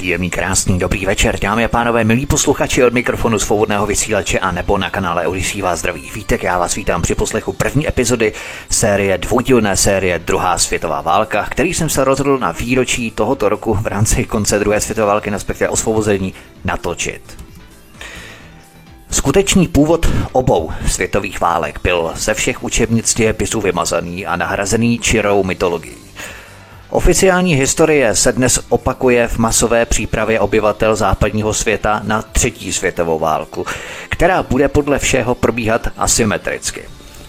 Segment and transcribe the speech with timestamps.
[0.00, 4.78] Příjemný, krásný, dobrý večer, dámy a pánové, milí posluchači od mikrofonu svobodného vysílače a nebo
[4.78, 6.42] na kanále Odisí vás zdraví vítek.
[6.42, 8.32] Já vás vítám při poslechu první epizody
[8.70, 13.86] série, dvoudílné série Druhá světová válka, který jsem se rozhodl na výročí tohoto roku v
[13.86, 17.38] rámci konce druhé světové války, respektive osvobození, natočit.
[19.10, 26.09] Skutečný původ obou světových válek byl ze všech učebnic dějepisů vymazaný a nahrazený čirou mytologií.
[26.90, 33.66] Oficiální historie se dnes opakuje v masové přípravě obyvatel západního světa na třetí světovou válku,
[34.08, 36.82] která bude podle všeho probíhat asymetricky.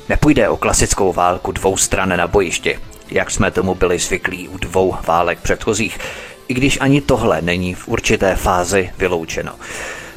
[0.09, 2.79] Nepůjde o klasickou válku dvou stran na bojišti,
[3.11, 5.99] jak jsme tomu byli zvyklí u dvou válek předchozích,
[6.48, 9.51] i když ani tohle není v určité fázi vyloučeno.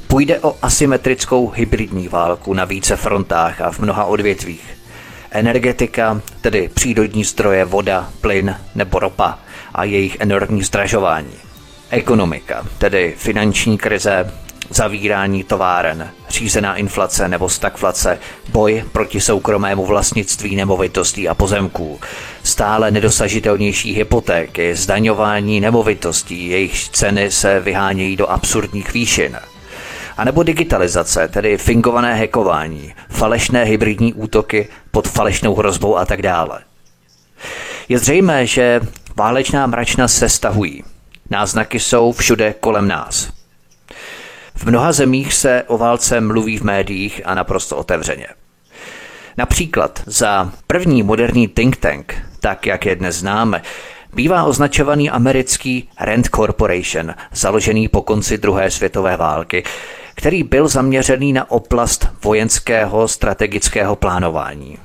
[0.07, 4.75] Půjde o asymetrickou hybridní válku na více frontách a v mnoha odvětvích
[5.35, 9.39] energetika, tedy přírodní zdroje, voda, plyn nebo ropa
[9.75, 11.35] a jejich enormní zdražování.
[11.91, 14.33] Ekonomika, tedy finanční krize,
[14.71, 18.19] zavírání továren, řízená inflace nebo stagflace,
[18.53, 22.01] boj proti soukromému vlastnictví nemovitostí a pozemků,
[22.43, 29.39] stále nedosažitelnější hypotéky, zdaňování nemovitostí, jejich ceny se vyhánějí do absurdních výšin–
[30.17, 36.61] a nebo digitalizace, tedy fingované hekování, falešné hybridní útoky pod falešnou hrozbou a tak dále.
[37.89, 38.81] Je zřejmé, že
[39.17, 40.85] válečná mračna se stahují.
[41.31, 43.33] Náznaky jsou všude kolem nás.
[44.55, 48.27] V mnoha zemích se o válce mluví v médiích a naprosto otevřeně.
[49.37, 53.63] Například za první moderní think tank, tak jak je dnes známe,
[54.13, 59.65] bývá označovaný americký Rand Corporation, založený po konci druhé světové války,
[60.25, 64.79] který byl zaměřený na oblast vojenského strategického plánování.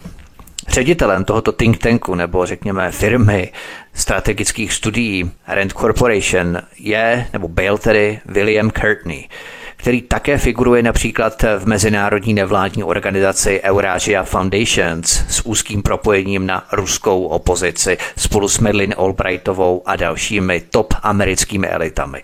[0.67, 3.51] Ředitelem tohoto think tanku, nebo řekněme firmy
[3.93, 9.29] strategických studií Rand Corporation je, nebo byl tedy William Courtney,
[9.79, 17.25] který také figuruje například v mezinárodní nevládní organizaci Eurasia Foundations s úzkým propojením na ruskou
[17.25, 22.23] opozici spolu s Medlin Albrightovou a dalšími top americkými elitami.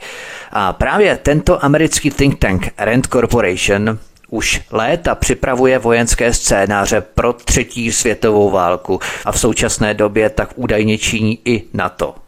[0.52, 4.00] A právě tento americký think tank Rand Corporation
[4.30, 10.98] už léta připravuje vojenské scénáře pro třetí světovou válku a v současné době tak údajně
[10.98, 12.25] činí i NATO.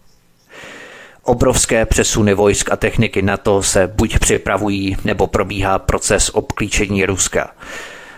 [1.27, 7.51] Obrovské přesuny vojsk a techniky NATO se buď připravují, nebo probíhá proces obklíčení Ruska.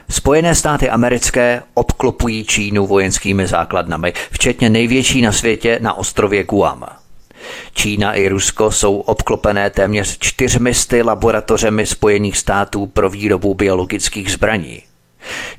[0.10, 6.86] Spojené státy americké obklopují Čínu vojenskými základnami, včetně největší na světě na ostrově Guam.
[7.74, 14.82] Čína i Rusko jsou obklopené téměř čtyřmisty laboratořemi Spojených států pro výrobu biologických zbraní.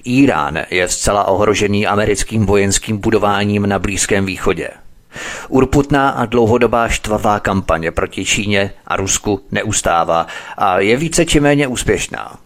[0.05, 4.69] Irán je zcela ohrožený americkým vojenským budováním na Blízkém východě.
[5.49, 10.27] Urputná a dlouhodobá štvavá kampaně proti Číně a Rusku neustává
[10.57, 12.39] a je více či méně úspěšná.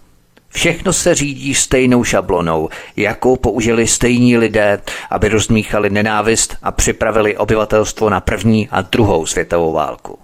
[0.49, 4.81] Všechno se řídí stejnou šablonou, jakou použili stejní lidé,
[5.11, 10.19] aby rozmíchali nenávist a připravili obyvatelstvo na první a druhou světovou válku.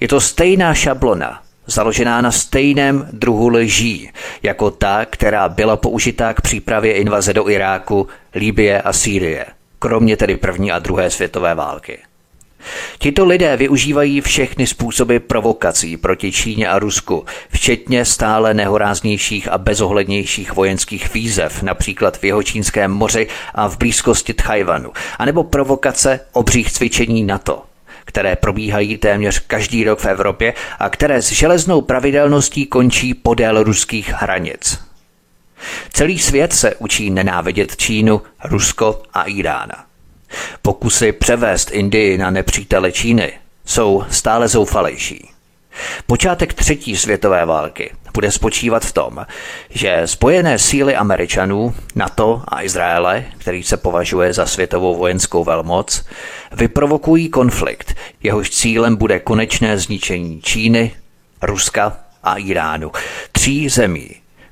[0.00, 4.10] Je to stejná šablona, založená na stejném druhu lží,
[4.42, 9.46] jako ta, která byla použitá k přípravě invaze do Iráku, Líbie a Sýrie,
[9.80, 11.98] kromě tedy první a druhé světové války.
[12.98, 20.52] Tito lidé využívají všechny způsoby provokací proti Číně a Rusku, včetně stále nehoráznějších a bezohlednějších
[20.52, 27.62] vojenských výzev, například v Jihočínském moři a v blízkosti Tchajvanu, anebo provokace obřích cvičení NATO
[28.04, 34.12] které probíhají téměř každý rok v Evropě a které s železnou pravidelností končí podél ruských
[34.12, 34.89] hranic.
[35.92, 39.84] Celý svět se učí nenávidět Čínu, Rusko a Irána.
[40.62, 43.32] Pokusy převést Indii na nepřítele Číny
[43.64, 45.30] jsou stále zoufalejší.
[46.06, 49.26] Počátek třetí světové války bude spočívat v tom,
[49.70, 56.04] že spojené síly Američanů, NATO a Izraele, který se považuje za světovou vojenskou velmoc,
[56.52, 60.92] vyprovokují konflikt, jehož cílem bude konečné zničení Číny,
[61.42, 62.92] Ruska a Iránu,
[63.32, 64.10] tří zemí,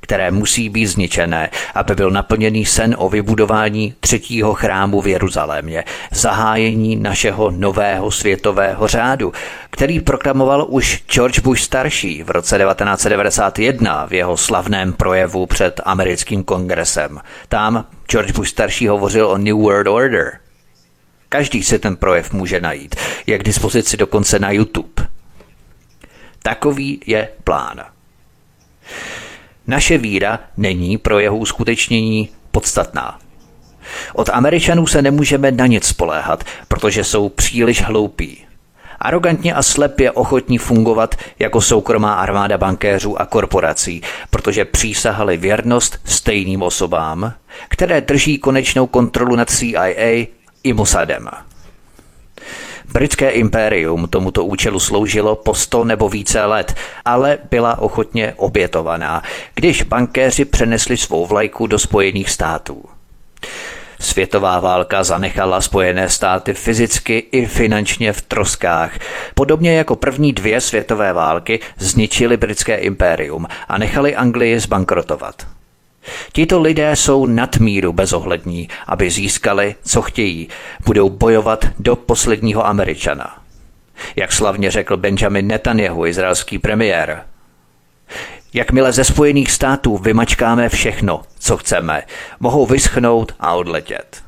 [0.09, 6.97] které musí být zničené, aby byl naplněný sen o vybudování třetího chrámu v Jeruzalémě, zahájení
[6.97, 9.33] našeho nového světového řádu,
[9.71, 16.45] který proklamoval už George Bush starší v roce 1991 v jeho slavném projevu před americkým
[16.45, 17.21] kongresem.
[17.49, 20.39] Tam George Bush starší hovořil o New World Order.
[21.29, 22.97] Každý si ten projev může najít.
[23.27, 25.09] Je k dispozici dokonce na YouTube.
[26.43, 27.98] Takový je plán.
[29.69, 33.19] Naše víra není pro jeho uskutečnění podstatná.
[34.15, 38.45] Od Američanů se nemůžeme na nic spoléhat, protože jsou příliš hloupí.
[39.01, 46.63] Arrogantně a slepě ochotní fungovat jako soukromá armáda bankéřů a korporací, protože přísahali věrnost stejným
[46.63, 47.33] osobám,
[47.69, 50.27] které drží konečnou kontrolu nad CIA
[50.63, 51.29] i Mossadem.
[52.93, 56.75] Britské impérium tomuto účelu sloužilo po sto nebo více let,
[57.05, 59.23] ale byla ochotně obětovaná,
[59.55, 62.85] když bankéři přenesli svou vlajku do Spojených států.
[64.01, 68.99] Světová válka zanechala Spojené státy fyzicky i finančně v troskách.
[69.35, 75.58] Podobně jako první dvě světové války zničili britské impérium a nechali Anglii zbankrotovat.
[76.33, 80.49] Tito lidé jsou nadmíru bezohlední, aby získali, co chtějí.
[80.85, 83.43] Budou bojovat do posledního Američana.
[84.17, 87.23] Jak slavně řekl Benjamin Netanyahu, izraelský premiér.
[88.55, 92.03] Jakmile ze Spojených států vymačkáme všechno, co chceme,
[92.41, 94.23] mohou vyschnout a odletět.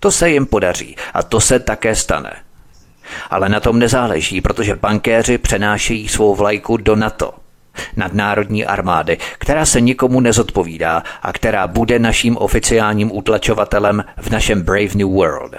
[0.00, 2.36] To se jim podaří a to se také stane.
[3.30, 7.34] Ale na tom nezáleží, protože bankéři přenášejí svou vlajku do NATO–
[7.96, 14.94] nadnárodní armády, která se nikomu nezodpovídá a která bude naším oficiálním utlačovatelem v našem Brave
[14.94, 15.54] New World.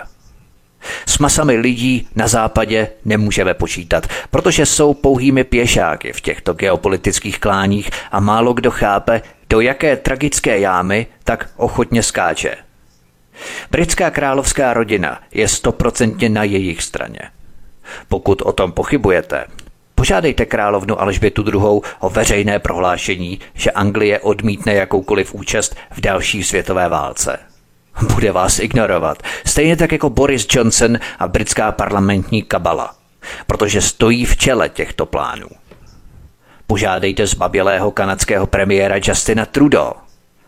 [1.05, 7.89] S masami lidí na západě nemůžeme počítat, protože jsou pouhými pěšáky v těchto geopolitických kláních
[8.11, 12.55] a málo kdo chápe, do jaké tragické jámy tak ochotně skáče.
[13.71, 17.19] Britská královská rodina je stoprocentně na jejich straně.
[18.07, 19.45] Pokud o tom pochybujete,
[19.99, 21.81] Požádejte královnu Alžbětu II.
[21.99, 27.39] o veřejné prohlášení, že Anglie odmítne jakoukoliv účast v další světové válce.
[28.13, 32.95] Bude vás ignorovat, stejně tak jako Boris Johnson a britská parlamentní kabala,
[33.47, 35.47] protože stojí v čele těchto plánů.
[36.67, 39.91] Požádejte zbabělého kanadského premiéra Justina Trudeau,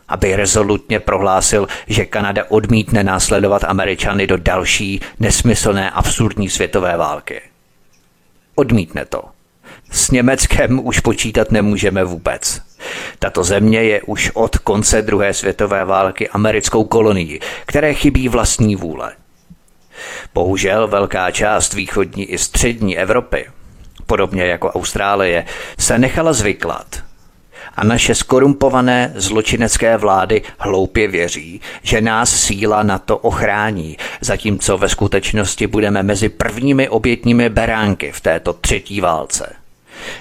[0.07, 7.41] aby rezolutně prohlásil, že Kanada odmítne následovat Američany do další nesmyslné absurdní světové války.
[8.55, 9.38] Odmítne to.
[9.91, 12.61] S Německem už počítat nemůžeme vůbec.
[13.19, 19.11] Tato země je už od konce druhé světové války americkou kolonií, které chybí vlastní vůle.
[20.33, 23.45] Bohužel velká část východní i střední Evropy,
[24.05, 25.45] podobně jako Austrálie,
[25.79, 27.03] se nechala zvyklat.
[27.75, 34.89] A naše skorumpované zločinecké vlády hloupě věří, že nás síla na to ochrání, zatímco ve
[34.89, 39.58] skutečnosti budeme mezi prvními obětními beránky v této třetí válce.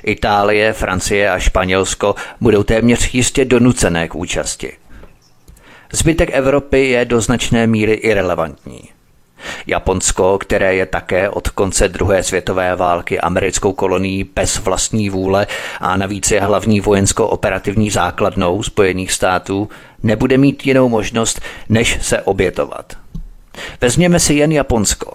[0.03, 4.73] Itálie, Francie a Španělsko budou téměř jistě donucené k účasti.
[5.93, 8.81] Zbytek Evropy je do značné míry irrelevantní.
[9.67, 15.47] Japonsko, které je také od konce druhé světové války americkou kolonií bez vlastní vůle
[15.81, 19.69] a navíc je hlavní vojensko-operativní základnou Spojených států,
[20.03, 22.97] nebude mít jinou možnost, než se obětovat.
[23.81, 25.13] Vezměme si jen Japonsko.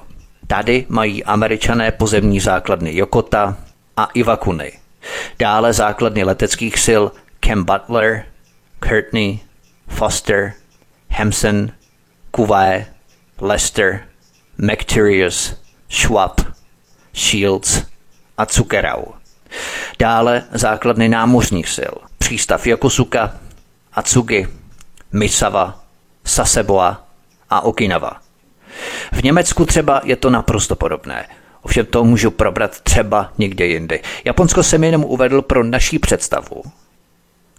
[0.48, 3.58] Tady mají američané pozemní základny Jokota,
[3.98, 4.72] a Iwakuni.
[5.40, 7.04] Dále základny leteckých sil
[7.46, 8.26] Cam Butler,
[8.80, 9.40] Courtney,
[9.88, 10.54] Foster,
[11.10, 11.72] Hampson,
[12.32, 12.88] Kuwait,
[13.42, 14.08] Lester,
[14.58, 15.56] McTurius,
[15.90, 16.42] Schwab,
[17.14, 17.84] Shields
[18.38, 19.04] a Tsukerau.
[20.00, 23.34] Dále základny námořních sil, přístav Yokosuka,
[23.94, 24.48] Atsugi,
[25.12, 25.84] Misawa,
[26.26, 27.08] Saseboa
[27.50, 28.22] a Okinawa.
[29.12, 31.28] V Německu třeba je to naprosto podobné–
[31.64, 34.00] Ovšem to můžu probrat třeba někde jindy.
[34.26, 36.64] Japonsko jsem jenom uvedl pro naší představu,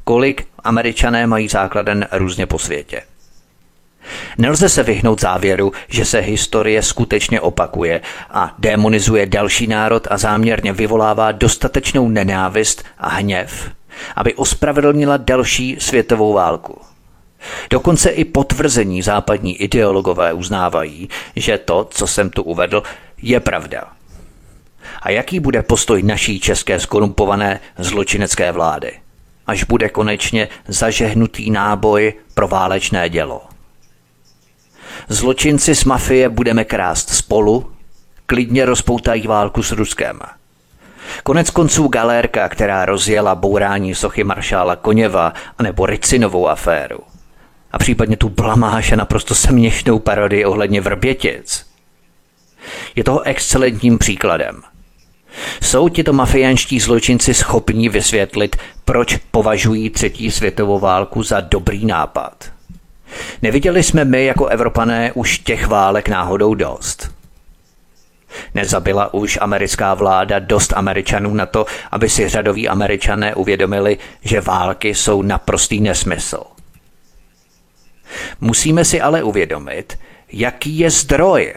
[0.05, 3.03] kolik američané mají základen různě po světě.
[4.39, 10.73] Nelze se vyhnout závěru, že se historie skutečně opakuje a demonizuje další národ a záměrně
[10.73, 13.71] vyvolává dostatečnou nenávist a hněv,
[14.17, 16.81] aby ospravedlnila další světovou válku.
[17.71, 22.83] Dokonce i potvrzení západní ideologové uznávají, že to, co jsem tu uvedl,
[23.25, 23.93] je pravda.
[25.03, 28.93] A jaký bude postoj naší české skorumpované zločinecké vlády,
[29.47, 33.43] až bude konečně zažehnutý náboj pro válečné dělo?
[35.09, 37.73] Zločinci z mafie budeme krást spolu,
[38.27, 40.21] klidně rozpoutají válku s Ruskem.
[41.23, 46.99] Konec konců galérka, která rozjela bourání sochy maršála Koněva anebo Ricinovou aféru.
[47.73, 51.67] A případně tu blamáš a naprosto směšnou parodii ohledně Vrbětic–
[52.97, 54.63] je toho excelentním příkladem.
[55.63, 62.55] Jsou tito mafiánští zločinci schopní vysvětlit, proč považují třetí světovou válku za dobrý nápad?
[63.43, 67.15] Neviděli jsme my jako Evropané už těch válek náhodou dost.
[68.55, 74.95] Nezabila už americká vláda dost Američanů na to, aby si řadoví Američané uvědomili, že války
[74.95, 76.43] jsou naprostý nesmysl.
[78.41, 79.99] Musíme si ale uvědomit,
[80.33, 81.55] jaký je zdroj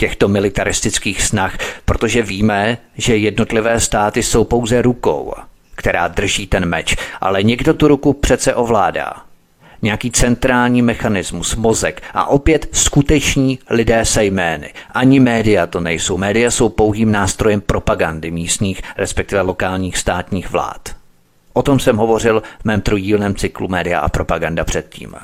[0.00, 5.34] těchto militaristických snah, protože víme, že jednotlivé státy jsou pouze rukou,
[5.74, 9.12] která drží ten meč, ale někdo tu ruku přece ovládá.
[9.82, 14.72] Nějaký centrální mechanismus, mozek a opět skuteční lidé se jmény.
[14.94, 16.16] Ani média to nejsou.
[16.16, 20.88] Média jsou pouhým nástrojem propagandy místních, respektive lokálních státních vlád.
[21.52, 25.14] O tom jsem hovořil v mém trojdílném cyklu Média a propaganda předtím.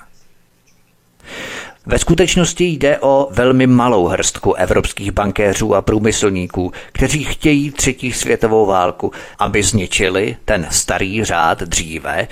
[1.89, 8.67] Ve skutečnosti jde o velmi malou hrstku evropských bankéřů a průmyslníků, kteří chtějí třetí světovou
[8.67, 12.29] válku, aby zničili ten starý řád dříve,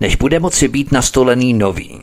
[0.00, 2.00] než bude moci být nastolený nový.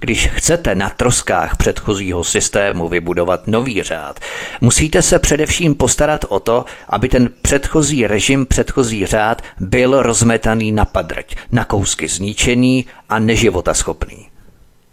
[0.00, 4.20] Když chcete na troskách předchozího systému vybudovat nový řád,
[4.60, 10.84] musíte se především postarat o to, aby ten předchozí režim, předchozí řád byl rozmetaný na
[10.84, 14.30] padrť, na kousky zničený a neživotaschopný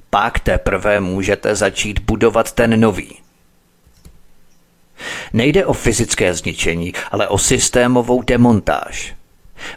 [0.10, 3.16] pak teprve můžete začít budovat ten nový.
[5.34, 9.16] Nejde o fyzické zničení, ale o systémovou demontáž.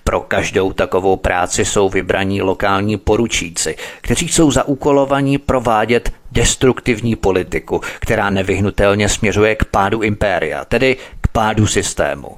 [0.04, 8.30] Pro každou takovou práci jsou vybraní lokální poručíci, kteří jsou zaúkolovaní provádět destruktivní politiku, která
[8.30, 12.36] nevyhnutelně směřuje k pádu impéria, tedy k pádu systému.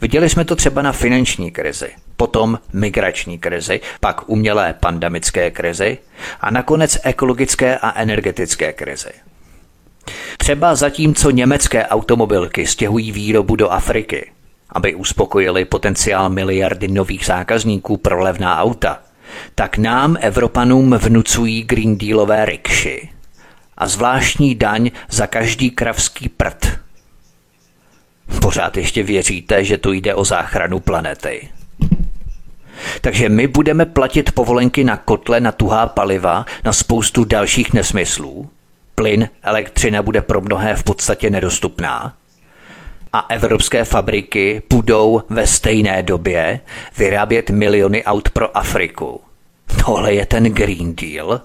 [0.00, 5.98] Viděli jsme to třeba na finanční krizi, potom migrační krizi, pak umělé pandemické krizi
[6.40, 9.10] a nakonec ekologické a energetické krizi.
[10.38, 14.30] Třeba zatímco německé automobilky stěhují výrobu do Afriky,
[14.72, 18.98] aby uspokojili potenciál miliardy nových zákazníků pro levná auta,
[19.54, 23.08] tak nám, Evropanům, vnucují Green Dealové rikši
[23.76, 26.66] a zvláštní daň za každý kravský prd–
[28.40, 31.48] Pořád ještě věříte, že tu jde o záchranu planety.
[33.00, 38.48] Takže my budeme platit povolenky na kotle, na tuhá paliva, na spoustu dalších nesmyslů.
[38.94, 42.14] Plyn, elektřina bude pro mnohé v podstatě nedostupná.
[43.12, 46.60] A evropské fabriky budou ve stejné době
[46.98, 49.20] vyrábět miliony aut pro Afriku.
[49.84, 51.40] Tohle je ten Green Deal.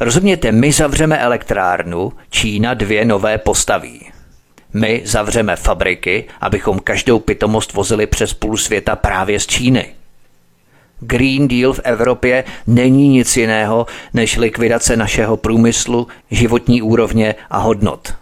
[0.00, 4.12] Rozumějte, my zavřeme elektrárnu, Čína dvě nové postaví.
[4.72, 9.86] My zavřeme fabriky, abychom každou pitomost vozili přes půl světa právě z Číny.
[11.04, 18.14] Green Deal v Evropě není nic jiného než likvidace našeho průmyslu, životní úrovně a hodnot.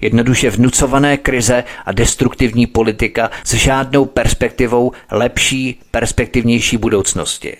[0.00, 7.56] Jednoduše vnucované krize a destruktivní politika s žádnou perspektivou lepší, perspektivnější budoucnosti.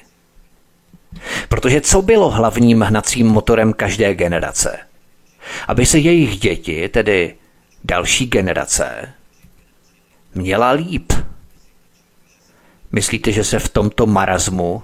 [1.49, 4.79] Protože co bylo hlavním hnacím motorem každé generace?
[5.69, 7.35] Aby se jejich děti, tedy
[7.85, 9.13] další generace
[10.35, 11.13] měla líp.
[12.95, 14.83] Myslíte, že se v tomto marazmu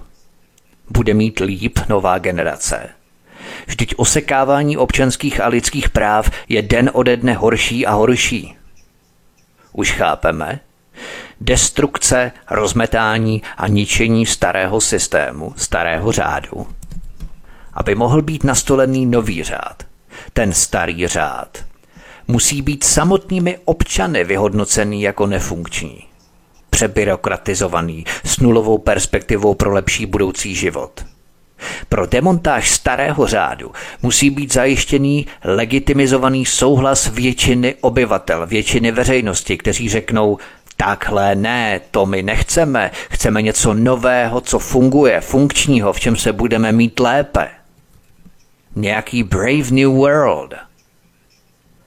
[0.89, 2.89] bude mít líp nová generace?
[3.67, 8.55] Vždyť osekávání občanských a lidských práv je den ode dne horší a horší.
[9.73, 10.59] Už chápeme?
[11.41, 16.67] Destrukce, rozmetání a ničení starého systému, starého řádu.
[17.73, 19.83] Aby mohl být nastolený nový řád.
[20.33, 21.65] Ten starý řád
[22.27, 26.10] musí být samotnými občany vyhodnocený jako nefunkční.
[26.71, 31.05] Přebyrokratizovaný, s nulovou perspektivou pro lepší budoucí život.
[31.89, 40.37] Pro demontáž starého řádu musí být zajištěný legitimizovaný souhlas většiny obyvatel, většiny veřejnosti, kteří řeknou,
[40.77, 46.71] takhle ne, to my nechceme, chceme něco nového, co funguje, funkčního, v čem se budeme
[46.71, 47.47] mít lépe.
[48.75, 50.53] Nějaký Brave New World–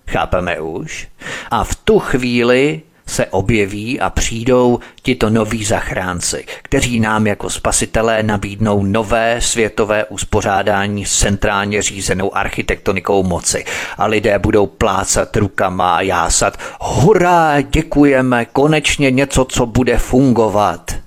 [0.08, 1.08] Chápeme už?
[1.50, 8.22] A v tu chvíli se objeví a přijdou tito noví zachránci, kteří nám jako spasitelé
[8.22, 13.64] nabídnou nové světové uspořádání s centrálně řízenou architektonikou moci.
[13.98, 21.03] A lidé budou plácat rukama a jásat hurá, děkujeme, konečně něco, co bude fungovat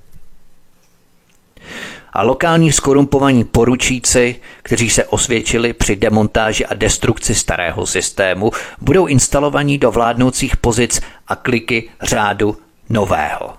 [2.17, 9.77] a lokální skorumpovaní poručíci, kteří se osvědčili při demontáži a destrukci starého systému, budou instalovaní
[9.77, 12.57] do vládnoucích pozic a kliky řádu
[12.89, 13.53] nového.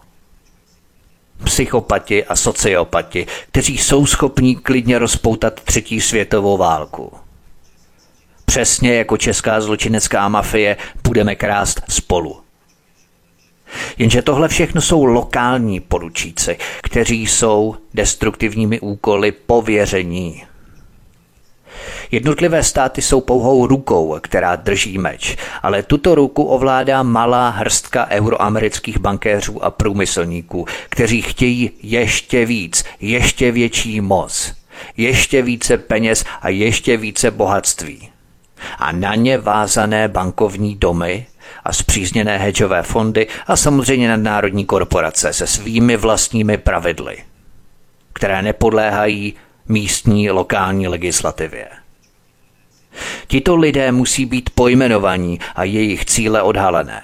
[1.45, 7.12] Psychopati a sociopati, kteří jsou schopní klidně rozpoutat třetí světovou válku.
[8.45, 12.41] Přesně jako česká zločinecká mafie budeme krást spolu–
[13.98, 20.44] Jenže tohle všechno jsou lokální poručíci, kteří jsou destruktivními úkoly pověření.
[22.10, 28.98] Jednotlivé státy jsou pouhou rukou, která drží meč, ale tuto ruku ovládá malá hrstka euroamerických
[28.98, 34.54] bankéřů a průmyslníků, kteří chtějí ještě víc, ještě větší moc,
[34.96, 38.08] ještě více peněz a ještě více bohatství.
[38.78, 41.26] A na ně vázané bankovní domy
[41.68, 47.25] a zpřízněné hedžové fondy a samozřejmě nadnárodní korporace se svými vlastními pravidly,
[48.12, 49.34] které nepodléhají
[49.68, 51.68] místní lokální legislativě.
[53.26, 57.02] Tito lidé musí být pojmenovaní a jejich cíle odhalené.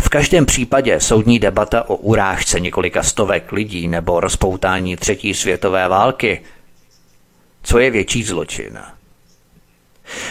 [0.00, 6.40] V každém případě soudní debata o urážce několika stovek lidí nebo rozpoutání třetí světové války,
[7.62, 8.78] co je větší zločin?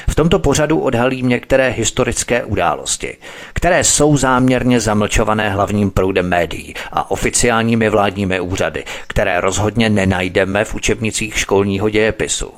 [0.10, 3.18] V tomto pořadu odhalím některé historické události,
[3.54, 10.76] které jsou záměrně zamlčované hlavním proudem médií a oficiálními vládními úřady, které rozhodně nenajdeme v
[10.76, 12.54] učebnicích školního dějepisu.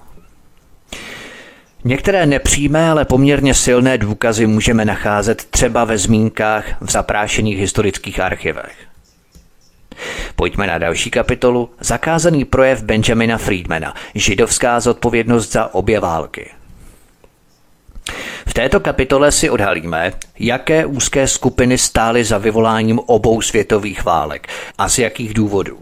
[1.84, 8.76] Některé nepřímé, ale poměrně silné důkazy můžeme nacházet třeba ve zmínkách v zaprášených historických archivech.
[10.36, 11.70] Pojďme na další kapitolu.
[11.80, 13.94] Zakázaný projev Benjamina Friedmana.
[14.16, 16.52] Židovská zodpovědnost za obě války.
[18.48, 24.48] V této kapitole si odhalíme, jaké úzké skupiny stály za vyvoláním obou světových válek
[24.78, 25.80] a z jakých důvodů.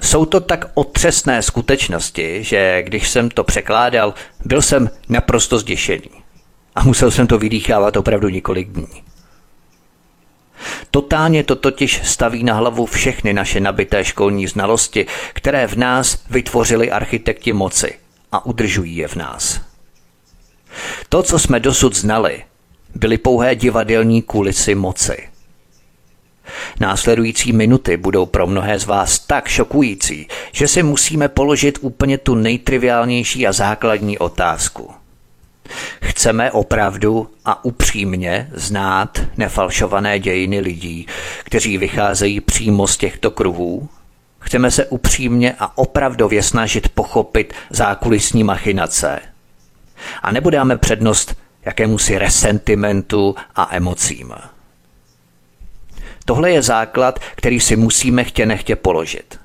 [0.00, 6.10] Jsou to tak otřesné skutečnosti, že když jsem to překládal, byl jsem naprosto zděšený.
[6.74, 9.02] A musel jsem to vydýchávat opravdu několik dní.
[10.90, 16.90] Totálně to totiž staví na hlavu všechny naše nabité školní znalosti, které v nás vytvořili
[16.90, 17.98] architekti moci
[18.32, 19.69] a udržují je v nás.
[21.08, 22.42] To, co jsme dosud znali,
[22.94, 25.28] byly pouhé divadelní kulisy moci.
[26.80, 32.34] Následující minuty budou pro mnohé z vás tak šokující, že si musíme položit úplně tu
[32.34, 34.90] nejtriviálnější a základní otázku.
[36.02, 41.06] Chceme opravdu a upřímně znát nefalšované dějiny lidí,
[41.44, 43.88] kteří vycházejí přímo z těchto kruhů?
[44.40, 49.20] Chceme se upřímně a opravdově snažit pochopit zákulisní machinace,
[50.22, 54.32] a nebo dáme přednost jakémusi resentimentu a emocím.
[56.24, 59.38] Tohle je základ, který si musíme chtě nechtě položit.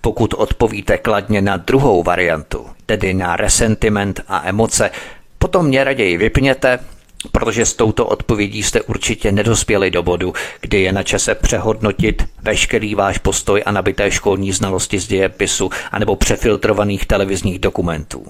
[0.00, 4.90] Pokud odpovíte kladně na druhou variantu, tedy na resentiment a emoce,
[5.38, 6.78] potom mě raději vypněte,
[7.32, 12.94] protože s touto odpovědí jste určitě nedospěli do bodu, kdy je na čase přehodnotit veškerý
[12.94, 18.26] váš postoj a nabité školní znalosti z dějepisu anebo přefiltrovaných televizních dokumentů.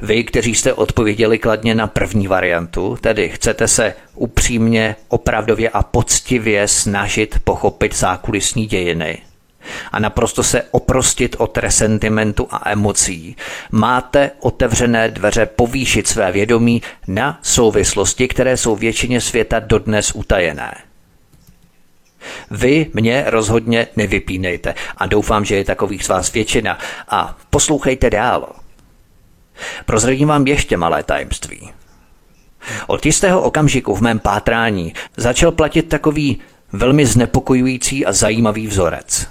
[0.00, 6.68] Vy, kteří jste odpověděli kladně na první variantu, tedy chcete se upřímně, opravdově a poctivě
[6.68, 9.18] snažit pochopit zákulisní dějiny
[9.92, 13.36] a naprosto se oprostit od resentimentu a emocí,
[13.70, 20.74] máte otevřené dveře povýšit své vědomí na souvislosti, které jsou většině světa dodnes utajené.
[22.50, 28.52] Vy mě rozhodně nevypínejte a doufám, že je takových z vás většina a poslouchejte dál.
[29.86, 31.70] Prozradím vám ještě malé tajemství.
[32.86, 36.40] Od jistého okamžiku v mém pátrání začal platit takový
[36.72, 39.28] velmi znepokojující a zajímavý vzorec.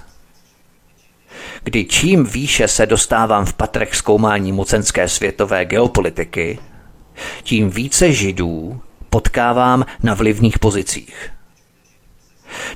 [1.64, 6.58] Kdy čím výše se dostávám v patrech zkoumání mocenské světové geopolitiky,
[7.42, 8.80] tím více židů
[9.10, 11.30] potkávám na vlivných pozicích–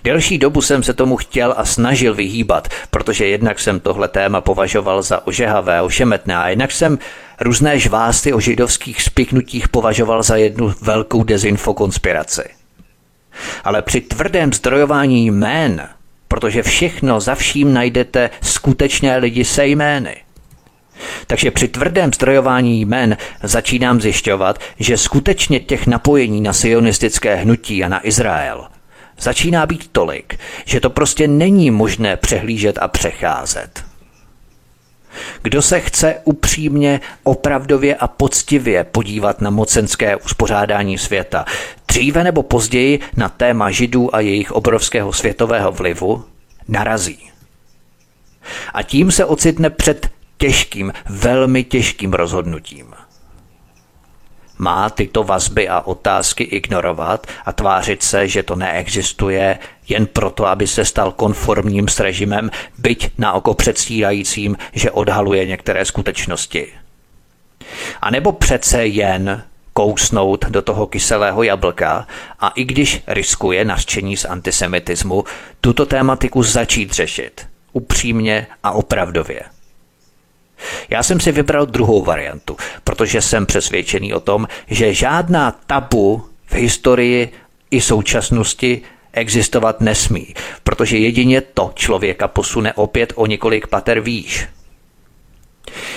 [0.05, 5.03] Delší dobu jsem se tomu chtěl a snažil vyhýbat, protože jednak jsem tohle téma považoval
[5.03, 6.99] za ožehavé, ošemetné a jednak jsem
[7.41, 12.45] různé žvásty o židovských spiknutích považoval za jednu velkou dezinfokonspiraci.
[13.65, 15.89] Ale při tvrdém zdrojování jmén,
[16.29, 20.17] protože všechno za vším najdete skutečné lidi se jmény,
[21.27, 27.89] takže při tvrdém zdrojování jmen začínám zjišťovat, že skutečně těch napojení na sionistické hnutí a
[27.89, 28.69] na Izrael
[29.19, 33.86] začíná být tolik, že to prostě není možné přehlížet a přecházet.
[35.43, 41.45] Kdo se chce upřímně, opravdově a poctivě podívat na mocenské uspořádání světa,
[41.89, 46.25] dříve nebo později na téma židů a jejich obrovského světového vlivu,
[46.69, 47.31] narazí.
[48.75, 52.87] A tím se ocitne před těžkým, velmi těžkým rozhodnutím–
[54.59, 60.67] má tyto vazby a otázky ignorovat a tvářit se, že to neexistuje jen proto, aby
[60.67, 66.73] se stal konformním s režimem, byť na oko předstírajícím, že odhaluje některé skutečnosti.
[68.03, 69.43] A nebo přece jen
[69.73, 72.07] kousnout do toho kyselého jablka
[72.41, 75.25] a i když riskuje nařčení z antisemitismu,
[75.61, 79.56] tuto tématiku začít řešit upřímně a opravdově.
[80.89, 86.55] Já jsem si vybral druhou variantu, protože jsem přesvědčený o tom, že žádná tabu v
[86.55, 87.33] historii
[87.71, 94.49] i současnosti existovat nesmí, protože jedině to člověka posune opět o několik pater výš.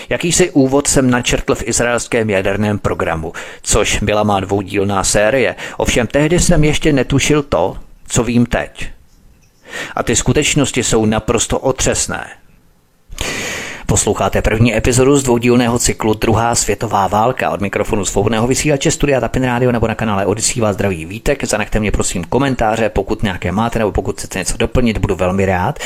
[0.09, 6.39] Jakýsi úvod jsem načrtl v izraelském jaderném programu, což byla má dvoudílná série, ovšem tehdy
[6.39, 8.89] jsem ještě netušil to, co vím teď.
[9.95, 12.29] A ty skutečnosti jsou naprosto otřesné.
[13.89, 19.43] Posloucháte první epizodu z dvoudílného cyklu Druhá světová válka od mikrofonu svobodného vysílače Studia Tapin
[19.43, 21.43] Radio nebo na kanále Odisí vás zdraví vítek.
[21.43, 25.80] Zanechte mě prosím komentáře, pokud nějaké máte nebo pokud chcete něco doplnit, budu velmi rád.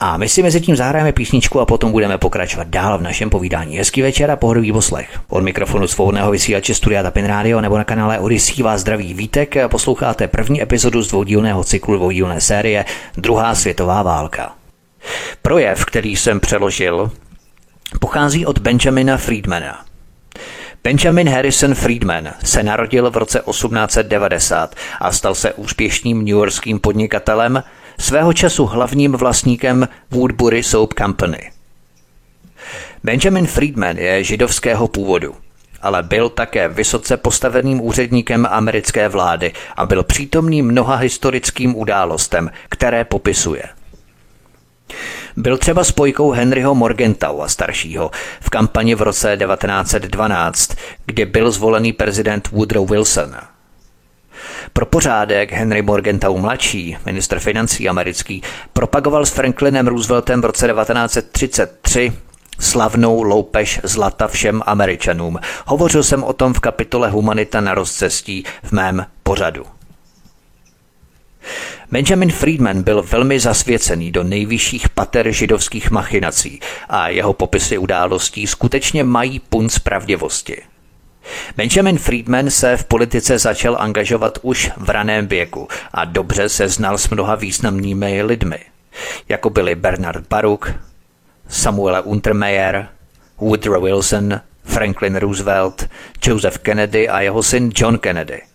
[0.00, 3.78] A my si mezi tím zahrajeme písničku a potom budeme pokračovat dál v našem povídání.
[3.78, 5.20] Hezký večer a pohodový poslech.
[5.28, 9.54] Od mikrofonu svobodného vysílače Studia Tapin Radio nebo na kanále Odisí vás zdraví vítek.
[9.68, 12.84] Posloucháte první epizodu z dvoudílného cyklu dvoudílné série
[13.16, 14.52] Druhá světová válka.
[15.42, 17.10] Projev, který jsem přeložil,
[17.98, 19.84] pochází od Benjamina Friedmana.
[20.84, 27.62] Benjamin Harrison Friedman se narodil v roce 1890 a stal se úspěšným newyorským podnikatelem,
[27.98, 31.50] svého času hlavním vlastníkem Woodbury Soap Company.
[33.04, 35.34] Benjamin Friedman je židovského původu,
[35.82, 43.04] ale byl také vysoce postaveným úředníkem americké vlády a byl přítomný mnoha historickým událostem, které
[43.04, 43.62] popisuje–
[45.36, 52.48] byl třeba spojkou Henryho Morgentaua staršího v kampani v roce 1912, kdy byl zvolený prezident
[52.50, 53.36] Woodrow Wilson.
[54.72, 62.12] Pro pořádek Henry Morgenthau mladší, ministr financí americký, propagoval s Franklinem Rooseveltem v roce 1933
[62.60, 65.38] slavnou loupež zlata všem Američanům.
[65.66, 69.79] Hovořil jsem o tom v kapitole Humanita na rozcestí v mém pořadu.
[71.90, 79.04] Benjamin Friedman byl velmi zasvěcený do nejvyšších pater židovských machinací a jeho popisy událostí skutečně
[79.04, 80.62] mají punc pravdivosti.
[81.56, 86.98] Benjamin Friedman se v politice začal angažovat už v raném věku a dobře se znal
[86.98, 88.58] s mnoha významnými lidmi,
[89.28, 90.72] jako byli Bernard Baruch,
[91.48, 92.88] Samuel Untermeyer,
[93.38, 95.88] Woodrow Wilson, Franklin Roosevelt,
[96.26, 98.49] Joseph Kennedy a jeho syn John Kennedy.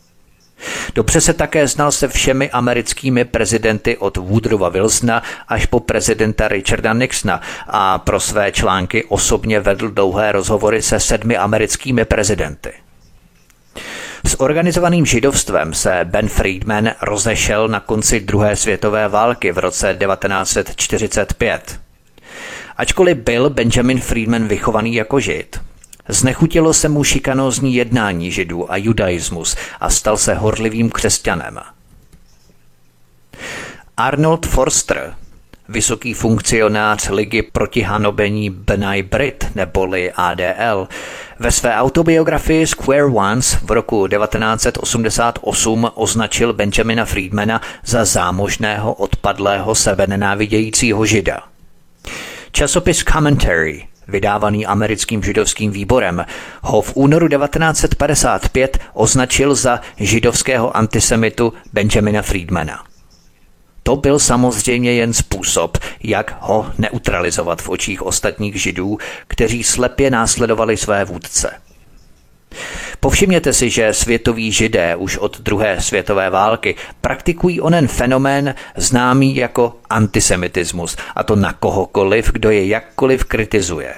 [0.96, 6.94] Dobře se také znal se všemi americkými prezidenty od Woodrowa Wilsona až po prezidenta Richarda
[6.94, 12.74] Nixona a pro své články osobně vedl dlouhé rozhovory se sedmi americkými prezidenty.
[14.26, 21.80] S organizovaným židovstvem se Ben Friedman rozešel na konci druhé světové války v roce 1945.
[22.78, 25.60] Ačkoliv byl Benjamin Friedman vychovaný jako žid,
[26.08, 31.60] Znechutilo se mu šikanózní jednání židů a judaismus a stal se horlivým křesťanem.
[33.98, 35.16] Arnold Forster,
[35.70, 40.88] vysoký funkcionář Ligy proti hanobení B'nai Brit neboli ADL,
[41.40, 51.06] ve své autobiografii Square Ones v roku 1988 označil Benjamina Friedmana za zámožného odpadlého sebenenávidějícího
[51.06, 51.44] žida.
[52.52, 56.26] Časopis Commentary vydávaný americkým židovským výborem,
[56.62, 62.84] ho v únoru 1955 označil za židovského antisemitu Benjamina Friedmana.
[63.84, 70.78] To byl samozřejmě jen způsob, jak ho neutralizovat v očích ostatních židů, kteří slepě následovali
[70.78, 71.65] své vůdce.
[73.00, 79.78] Povšimněte si, že světoví židé už od druhé světové války praktikují onen fenomén známý jako
[79.90, 83.94] antisemitismus, a to na kohokoliv, kdo je jakkoliv kritizuje.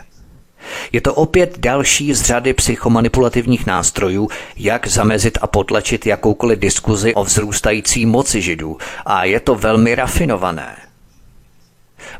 [0.91, 7.23] Je to opět další z řady psychomanipulativních nástrojů, jak zamezit a potlačit jakoukoliv diskuzi o
[7.23, 10.77] vzrůstající moci židů a je to velmi rafinované.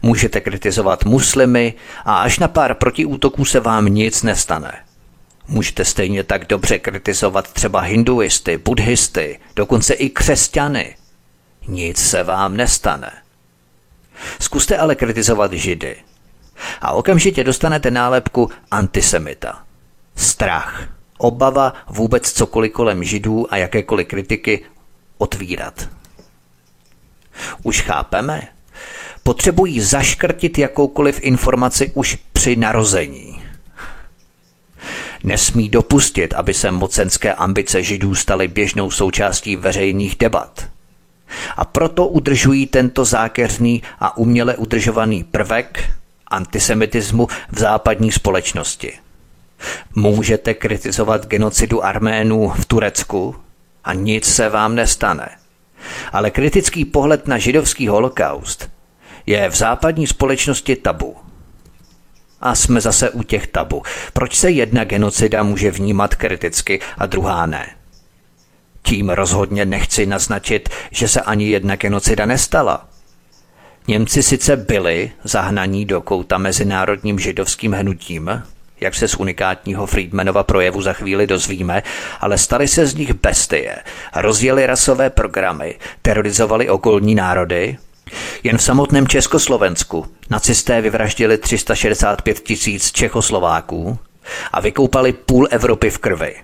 [0.02, 1.74] Můžete kritizovat muslimy
[2.06, 4.87] a až na pár protiútoků se vám nic nestane.
[5.48, 10.96] Můžete stejně tak dobře kritizovat třeba hinduisty, buddhisty, dokonce i křesťany.
[11.68, 13.12] Nic se vám nestane.
[14.40, 15.96] Zkuste ale kritizovat židy.
[16.82, 19.64] A okamžitě dostanete nálepku antisemita.
[20.16, 24.66] Strach, obava vůbec cokoliv kolem židů a jakékoliv kritiky
[25.18, 25.90] otvírat.
[27.64, 28.48] Už chápeme?
[29.24, 33.37] Potřebují zaškrtit jakoukoliv informaci už při narození.
[35.28, 40.68] Nesmí dopustit, aby se mocenské ambice židů staly běžnou součástí veřejných debat.
[41.58, 45.90] A proto udržují tento zákeřný a uměle udržovaný prvek
[46.28, 48.94] antisemitismu v západní společnosti.
[49.96, 53.36] Můžete kritizovat genocidu Arménů v Turecku
[53.84, 55.30] a nic se vám nestane.
[56.12, 58.70] Ale kritický pohled na židovský holokaust
[59.26, 61.27] je v západní společnosti tabu.
[62.42, 63.84] A jsme zase u těch tabu.
[64.14, 67.70] Proč se jedna genocida může vnímat kriticky a druhá ne?
[68.82, 72.88] Tím rozhodně nechci naznačit, že se ani jedna genocida nestala.
[73.88, 78.44] Němci sice byli zahnaní do kouta mezinárodním židovským hnutím,
[78.82, 81.84] jak se z unikátního Friedmanova projevu za chvíli dozvíme,
[82.20, 83.78] ale stali se z nich bestie,
[84.16, 87.78] rozjeli rasové programy, terorizovali okolní národy.
[88.44, 94.00] Jen v samotném Československu nacisté vyvraždili 365 tisíc Čechoslováků
[94.54, 96.36] a vykoupali půl Evropy v krvi.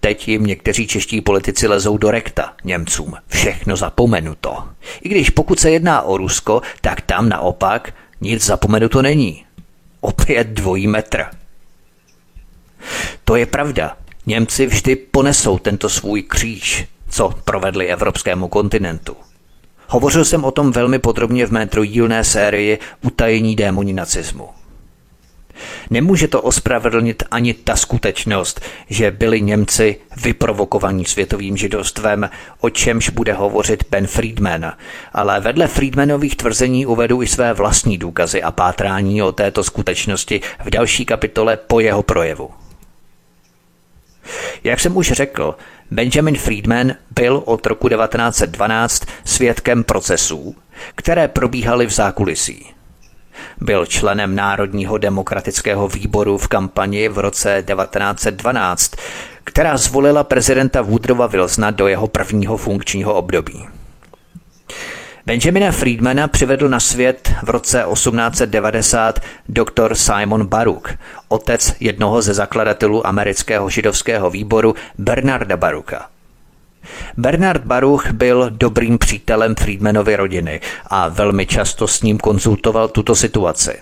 [0.00, 3.14] Teď jim někteří čeští politici lezou do rekta Němcům.
[3.28, 4.68] Všechno zapomenuto.
[5.02, 9.44] I když pokud se jedná o Rusko, tak tam naopak nic zapomenuto není.
[10.00, 11.24] Opět dvojí metr.
[13.24, 13.96] To je pravda.
[14.26, 19.16] Němci vždy ponesou tento svůj kříž, co provedli evropskému kontinentu.
[19.92, 24.48] Hovořil jsem o tom velmi podrobně v mé trojdílné sérii Utajení démoni nacismu.
[25.90, 33.32] Nemůže to ospravedlnit ani ta skutečnost, že byli Němci vyprovokovaní světovým židovstvem, o čemž bude
[33.32, 34.72] hovořit Ben Friedman,
[35.12, 40.70] ale vedle Friedmanových tvrzení uvedu i své vlastní důkazy a pátrání o této skutečnosti v
[40.70, 42.50] další kapitole po jeho projevu.
[44.64, 45.54] Jak jsem už řekl,
[45.90, 50.54] Benjamin Friedman byl od roku 1912 svědkem procesů,
[50.94, 52.66] které probíhaly v zákulisí.
[53.60, 58.92] Byl členem Národního demokratického výboru v kampani v roce 1912,
[59.44, 63.79] která zvolila prezidenta Woodrowa Wilsona do jeho prvního funkčního období.
[65.26, 70.94] Benjamina Friedmana přivedl na svět v roce 1890 doktor Simon Baruch,
[71.28, 76.08] otec jednoho ze zakladatelů amerického židovského výboru Bernarda Barucha.
[77.16, 83.72] Bernard Baruch byl dobrým přítelem Friedmanovy rodiny a velmi často s ním konzultoval tuto situaci.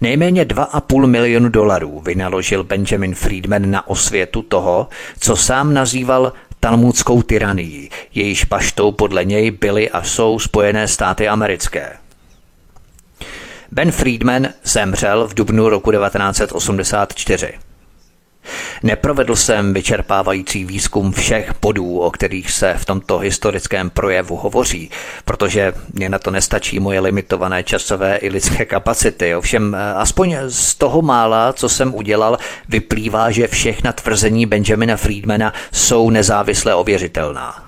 [0.00, 4.88] Nejméně 2,5 milionu dolarů vynaložil Benjamin Friedman na osvětu toho,
[5.20, 11.96] co sám nazýval talmudskou tyranii, jejíž paštou podle něj byly a jsou Spojené státy americké.
[13.72, 17.67] Ben Friedman zemřel v dubnu roku 1984.
[18.82, 24.90] Neprovedl jsem vyčerpávající výzkum všech bodů, o kterých se v tomto historickém projevu hovoří,
[25.24, 29.34] protože mě na to nestačí moje limitované časové i lidské kapacity.
[29.34, 35.52] Ovšem, eh, aspoň z toho mála, co jsem udělal, vyplývá, že všechna tvrzení Benjamina Friedmana
[35.72, 37.67] jsou nezávisle ověřitelná.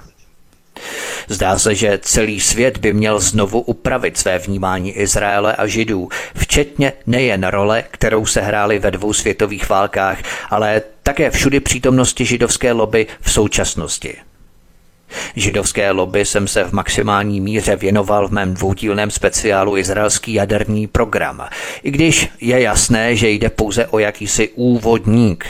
[1.28, 6.92] Zdá se, že celý svět by měl znovu upravit své vnímání Izraele a Židů, včetně
[7.06, 10.18] nejen role, kterou se hráli ve dvou světových válkách,
[10.50, 14.16] ale také všudy přítomnosti židovské lobby v současnosti.
[15.36, 21.48] Židovské lobby jsem se v maximální míře věnoval v mém dvoudílném speciálu Izraelský jaderný program,
[21.82, 25.46] i když je jasné, že jde pouze o jakýsi úvodník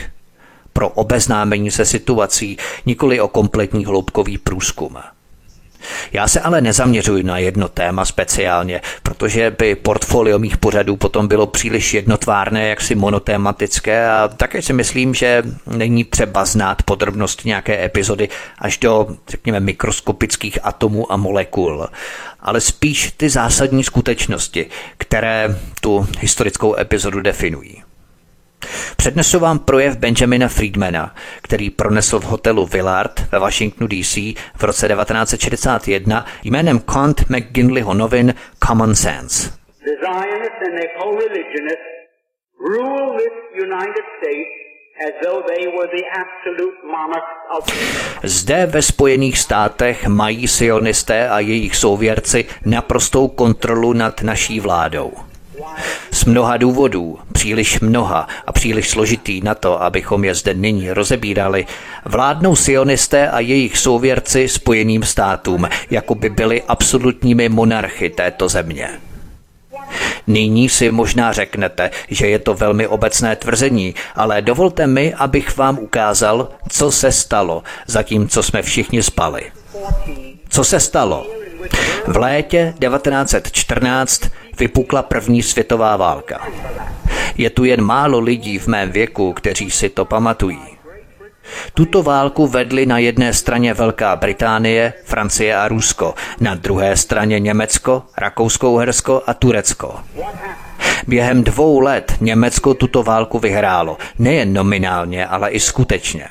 [0.73, 4.97] pro obeznámení se situací, nikoli o kompletní hloubkový průzkum.
[6.13, 11.47] Já se ale nezaměřuji na jedno téma speciálně, protože by portfolio mých pořadů potom bylo
[11.47, 18.29] příliš jednotvárné, jaksi monotématické a také si myslím, že není třeba znát podrobnosti nějaké epizody
[18.59, 21.87] až do, řekněme, mikroskopických atomů a molekul,
[22.39, 24.65] ale spíš ty zásadní skutečnosti,
[24.97, 27.83] které tu historickou epizodu definují.
[28.97, 34.17] Přednesu vám projev Benjamina Friedmana, který pronesl v hotelu Villard ve Washingtonu DC
[34.55, 38.33] v roce 1961 jménem Kant McGinleyho novin
[38.67, 39.51] Common Sense.
[48.23, 55.13] Zde ve Spojených státech mají sionisté a jejich souvěrci naprostou kontrolu nad naší vládou.
[56.21, 61.65] Z mnoha důvodů, příliš mnoha a příliš složitý na to, abychom je zde nyní rozebírali,
[62.05, 68.89] vládnou sionisté a jejich souvěrci spojeným státům, jako by byli absolutními monarchy této země.
[70.27, 75.79] Nyní si možná řeknete, že je to velmi obecné tvrzení, ale dovolte mi, abych vám
[75.79, 79.51] ukázal, co se stalo, zatímco jsme všichni spali.
[80.49, 81.40] Co se stalo?
[82.07, 84.21] V létě 1914
[84.59, 86.47] vypukla první světová válka.
[87.37, 90.77] Je tu jen málo lidí v mém věku, kteří si to pamatují.
[91.73, 98.03] Tuto válku vedly na jedné straně Velká Británie, Francie a Rusko, na druhé straně Německo,
[98.17, 99.99] Rakousko-Uhersko a Turecko.
[101.07, 106.27] Během dvou let Německo tuto válku vyhrálo, nejen nominálně, ale i skutečně.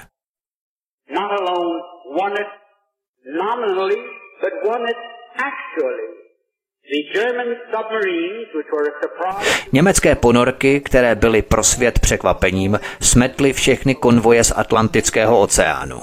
[1.14, 1.81] Not alone
[2.21, 2.49] won it
[3.38, 3.97] nominally,
[4.40, 4.97] but won it.
[9.72, 16.00] Německé ponorky, které byly pro svět překvapením, smetly všechny konvoje z Atlantického oceánu.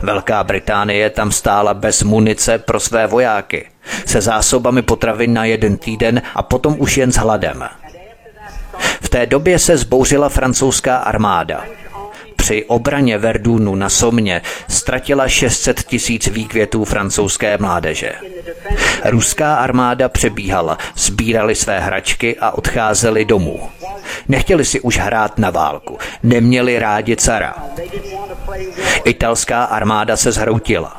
[0.00, 3.70] Velká Británie tam stála bez munice pro své vojáky,
[4.06, 7.68] se zásobami potravin na jeden týden a potom už jen s hladem.
[8.78, 11.64] V té době se zbouřila francouzská armáda
[12.48, 18.12] při obraně Verdunu na Somně ztratila 600 tisíc výkvětů francouzské mládeže.
[19.04, 23.68] Ruská armáda přebíhala, sbírali své hračky a odcházeli domů.
[24.28, 27.54] Nechtěli si už hrát na válku, neměli rádi cara.
[29.04, 30.96] Italská armáda se zhroutila.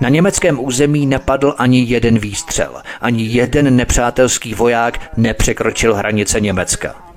[0.00, 7.11] Na německém území nepadl ani jeden výstřel, ani jeden nepřátelský voják nepřekročil hranice Německa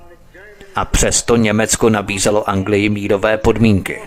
[0.76, 4.02] a přesto Německo nabízelo Anglii mírové podmínky.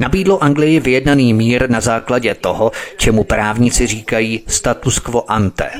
[0.00, 5.70] Nabídlo Anglii vyjednaný mír na základě toho, čemu právníci říkají status quo ante.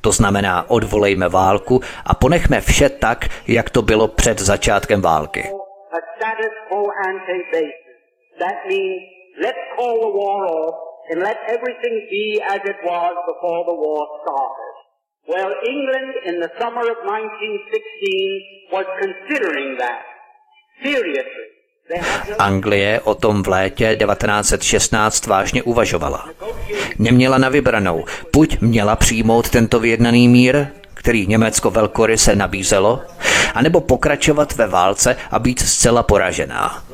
[0.00, 5.44] To znamená, odvolejme válku a ponechme vše tak, jak to bylo před začátkem války.
[11.10, 14.63] and let everything be as it was before the war started.
[15.26, 20.02] Well, England in the summer of 1916 was considering that
[20.82, 21.54] seriously.
[22.38, 26.28] Anglie o tom v létě 1916 vážně uvažovala.
[26.98, 28.04] Neměla na vybranou.
[28.32, 33.00] Buď měla přijmout tento vyjednaný mír, který Německo velkoryse nabízelo,
[33.54, 36.84] anebo pokračovat ve válce a být zcela poražená.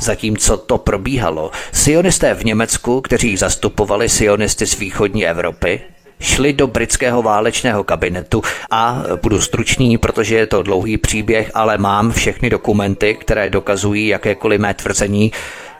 [0.00, 5.80] Zatímco to probíhalo, sionisté v Německu, kteří zastupovali sionisty z východní Evropy,
[6.22, 12.12] šli do britského válečného kabinetu a budu stručný, protože je to dlouhý příběh, ale mám
[12.12, 15.32] všechny dokumenty, které dokazují jakékoliv mé tvrzení,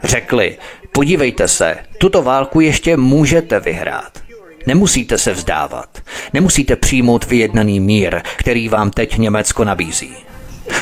[0.04, 0.56] řekli,
[0.92, 4.22] podívejte se, tuto válku ještě můžete vyhrát.
[4.66, 5.88] Nemusíte se vzdávat.
[6.32, 10.12] Nemusíte přijmout vyjednaný mír, který vám teď Německo nabízí.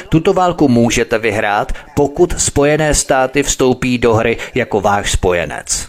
[0.09, 5.89] Tuto válku můžete vyhrát, pokud Spojené státy vstoupí do hry jako váš spojenec.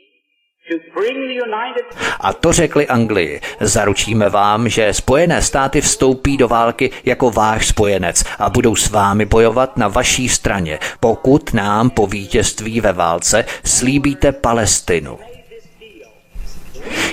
[2.19, 3.41] a to řekli Anglii.
[3.59, 9.25] Zaručíme vám, že Spojené státy vstoupí do války jako váš spojenec a budou s vámi
[9.25, 15.19] bojovat na vaší straně, pokud nám po vítězství ve válce slíbíte Palestinu.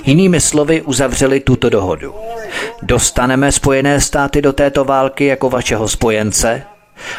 [0.05, 2.15] Jinými slovy uzavřeli tuto dohodu.
[2.81, 6.63] Dostaneme Spojené státy do této války jako vašeho spojence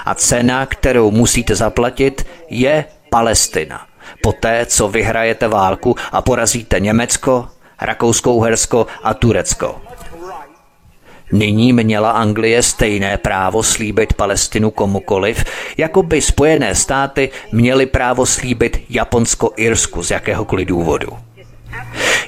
[0.05, 3.90] a cena, kterou musíte zaplatit, je Palestina
[4.23, 7.49] poté, co vyhrajete válku a porazíte Německo,
[7.83, 9.81] Rakousko-Uhersko a Turecko.
[11.33, 15.45] Nyní měla Anglie stejné právo slíbit Palestinu komukoliv,
[15.77, 21.09] jako by Spojené státy měly právo slíbit Japonsko-Irsku z jakéhokoliv důvodu.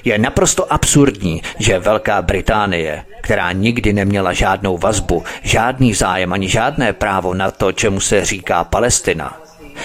[0.05, 6.93] Je naprosto absurdní, že Velká Británie, která nikdy neměla žádnou vazbu, žádný zájem ani žádné
[6.93, 9.41] právo na to, čemu se říká Palestina,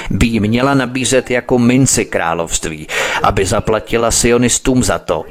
[0.09, 2.87] by jí měla nabízet jako minci království,
[3.23, 5.25] aby zaplatila sionistům za to,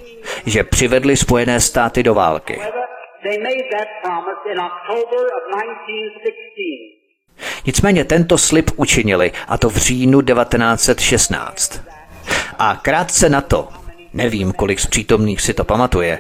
[0.46, 2.60] že přivedli Spojené státy do války.
[7.66, 11.80] Nicméně tento slib učinili, a to v říjnu 1916.
[12.58, 13.68] A krátce na to,
[14.12, 16.18] nevím, kolik z přítomných si to pamatuje,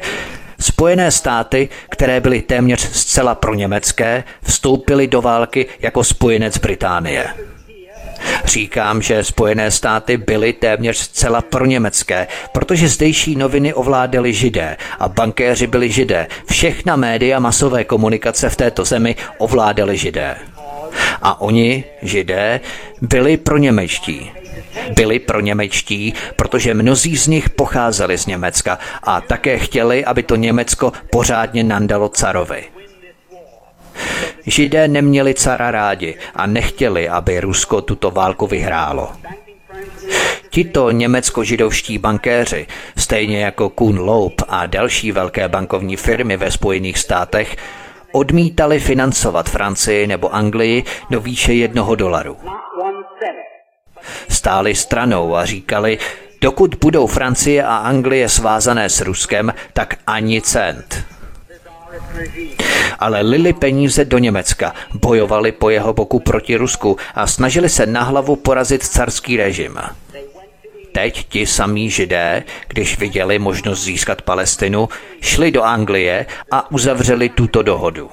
[0.60, 7.34] Spojené státy, které byly téměř zcela pro německé, vstoupily do války jako spojenec Británie.
[8.44, 15.66] Říkám, že Spojené státy byly téměř zcela proněmecké, protože zdejší noviny ovládali židé a bankéři
[15.66, 16.26] byli židé.
[16.50, 20.36] Všechna média masové komunikace v této zemi ovládali židé.
[21.22, 22.60] A oni, židé,
[23.00, 24.30] byli pro němečtí.
[24.94, 30.36] Byli pro němečtí, protože mnozí z nich pocházeli z Německa a také chtěli, aby to
[30.36, 32.75] Německo pořádně nandalo carovi.
[34.46, 39.12] Židé neměli cara rádi a nechtěli, aby Rusko tuto válku vyhrálo.
[40.50, 42.66] Tito německo-židovští bankéři,
[42.96, 47.56] stejně jako Kuhn Loeb a další velké bankovní firmy ve Spojených státech,
[48.12, 52.36] odmítali financovat Francii nebo Anglii do výše jednoho dolaru.
[54.28, 55.98] Stáli stranou a říkali,
[56.40, 61.15] dokud budou Francie a Anglie svázané s Ruskem, tak ani cent.
[62.98, 68.02] Ale lili peníze do Německa, bojovali po jeho boku proti Rusku a snažili se na
[68.02, 69.78] hlavu porazit carský režim.
[70.92, 74.88] Teď ti samí židé, když viděli možnost získat Palestinu,
[75.20, 78.10] šli do Anglie a uzavřeli tuto dohodu.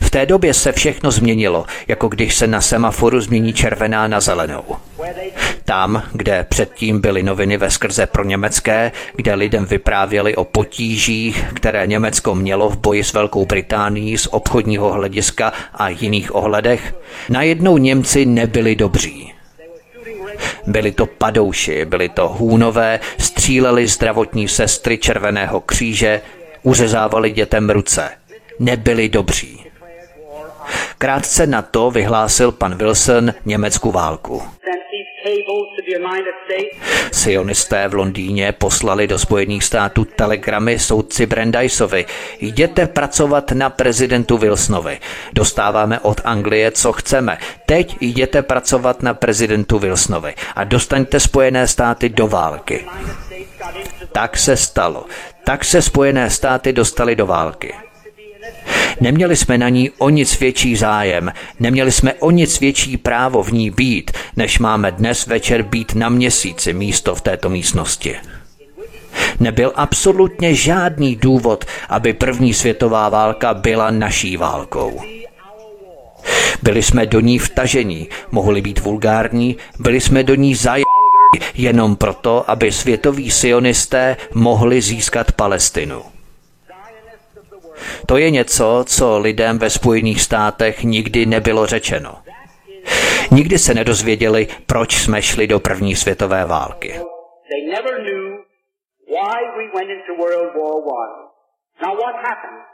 [0.00, 4.64] V té době se všechno změnilo, jako když se na semaforu změní červená na zelenou.
[5.64, 11.86] Tam, kde předtím byly noviny ve skrze pro německé, kde lidem vyprávěli o potížích, které
[11.86, 16.94] Německo mělo v boji s Velkou Británií z obchodního hlediska a jiných ohledech,
[17.28, 19.32] najednou Němci nebyli dobří.
[20.66, 26.20] Byli to padouši, byli to hůnové, stříleli zdravotní sestry Červeného kříže,
[26.62, 28.10] uřezávali dětem ruce.
[28.58, 29.64] Nebyli dobří.
[30.98, 34.42] Krátce na to vyhlásil pan Wilson Německu válku.
[37.12, 42.06] Sionisté v Londýně poslali do Spojených států telegramy soudci Brandaisovi.
[42.40, 45.00] Jděte pracovat na prezidentu Wilsonovi.
[45.32, 47.38] Dostáváme od Anglie, co chceme.
[47.66, 52.86] Teď jděte pracovat na prezidentu Wilsonovi a dostaňte Spojené státy do války.
[54.12, 55.04] Tak se stalo.
[55.44, 57.74] Tak se Spojené státy dostali do války.
[59.00, 63.52] Neměli jsme na ní o nic větší zájem, neměli jsme o nic větší právo v
[63.52, 68.16] ní být, než máme dnes večer být na měsíci místo v této místnosti.
[69.40, 75.00] Nebyl absolutně žádný důvod, aby první světová válka byla naší válkou.
[76.62, 80.82] Byli jsme do ní vtažení, mohli být vulgární, byli jsme do ní zaj
[81.54, 86.02] jenom proto, aby světoví sionisté mohli získat Palestinu.
[88.06, 92.14] To je něco, co lidem ve Spojených státech nikdy nebylo řečeno.
[93.30, 96.94] Nikdy se nedozvěděli, proč jsme šli do první světové války.
[101.82, 102.71] Now what happened?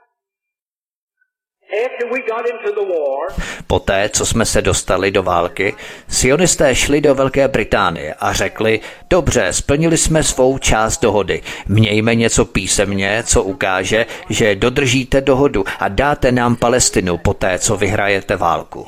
[3.66, 5.74] Poté, co jsme se dostali do války,
[6.08, 12.44] sionisté šli do Velké Británie a řekli, dobře, splnili jsme svou část dohody, mějme něco
[12.44, 18.86] písemně, co ukáže, že dodržíte dohodu a dáte nám Palestinu poté, co vyhrajete válku.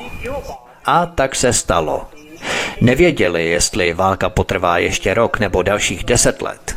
[0.84, 2.06] A tak se stalo.
[2.80, 6.76] Nevěděli, jestli válka potrvá ještě rok nebo dalších deset let.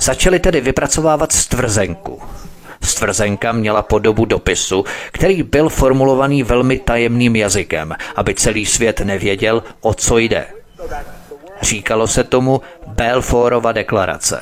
[0.00, 2.22] Začali tedy vypracovávat stvrzenku.
[2.82, 9.94] Stvrzenka měla podobu dopisu, který byl formulovaný velmi tajemným jazykem, aby celý svět nevěděl, o
[9.94, 10.46] co jde.
[11.62, 14.40] Říkalo se tomu Belforova deklarace.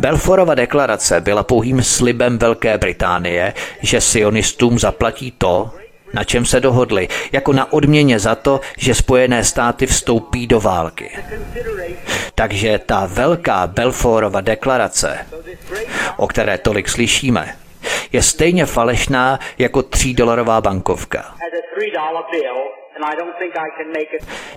[0.00, 5.70] Belforova deklarace byla pouhým slibem Velké Británie, že sionistům zaplatí to,
[6.12, 11.10] na čem se dohodli, jako na odměně za to, že Spojené státy vstoupí do války.
[12.34, 15.26] Takže ta velká Belforova deklarace,
[16.16, 17.56] o které tolik slyšíme,
[18.12, 21.34] je stejně falešná jako třídolarová bankovka.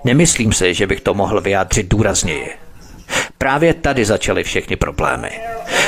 [0.04, 2.58] Nemyslím si, že bych to mohl vyjádřit důrazněji.
[3.38, 5.32] Právě tady začaly všechny problémy.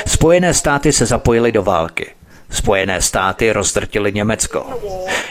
[0.08, 2.12] Spojené státy se zapojily do války.
[2.50, 4.66] Spojené státy rozdrtily Německo.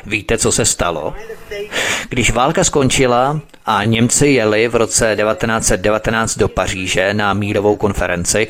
[0.06, 1.14] Víte, co se stalo?
[2.08, 8.48] Když válka skončila a Němci jeli v roce 1919 do Paříže na mírovou konferenci,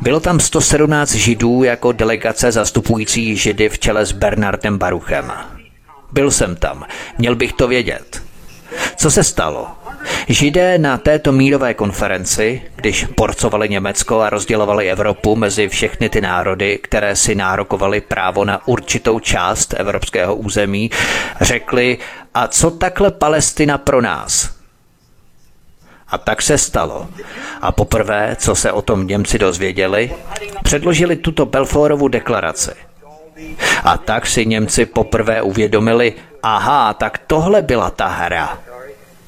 [0.00, 5.32] bylo tam 117 židů jako delegace zastupující židy v čele s Bernardem Baruchem.
[6.12, 6.86] Byl jsem tam,
[7.18, 8.22] měl bych to vědět.
[8.96, 9.81] Co se stalo?
[10.28, 16.78] Židé na této mírové konferenci, když porcovali Německo a rozdělovali Evropu mezi všechny ty národy,
[16.82, 20.90] které si nárokovali právo na určitou část evropského území,
[21.40, 21.98] řekli,
[22.34, 24.50] a co takhle Palestina pro nás?
[26.08, 27.08] A tak se stalo.
[27.60, 30.12] A poprvé, co se o tom Němci dozvěděli,
[30.64, 32.70] předložili tuto Belforovu deklaraci.
[33.84, 38.58] A tak si Němci poprvé uvědomili, aha, tak tohle byla ta hra.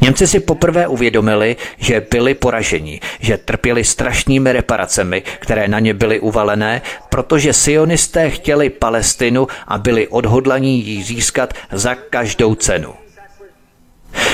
[0.00, 6.20] Němci si poprvé uvědomili, že byli poraženi, že trpěli strašnými reparacemi, které na ně byly
[6.20, 12.94] uvalené, protože sionisté chtěli Palestinu a byli odhodlaní ji získat za každou cenu.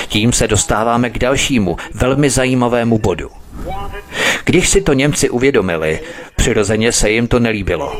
[0.08, 3.30] Tím se dostáváme k dalšímu, velmi zajímavému bodu.
[4.44, 6.00] Když si to Němci uvědomili,
[6.36, 7.96] přirozeně se jim to nelíbilo.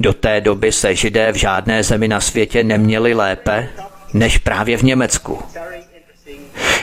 [0.00, 3.68] Do té doby se židé v žádné zemi na světě neměli lépe
[4.12, 5.42] než právě v Německu.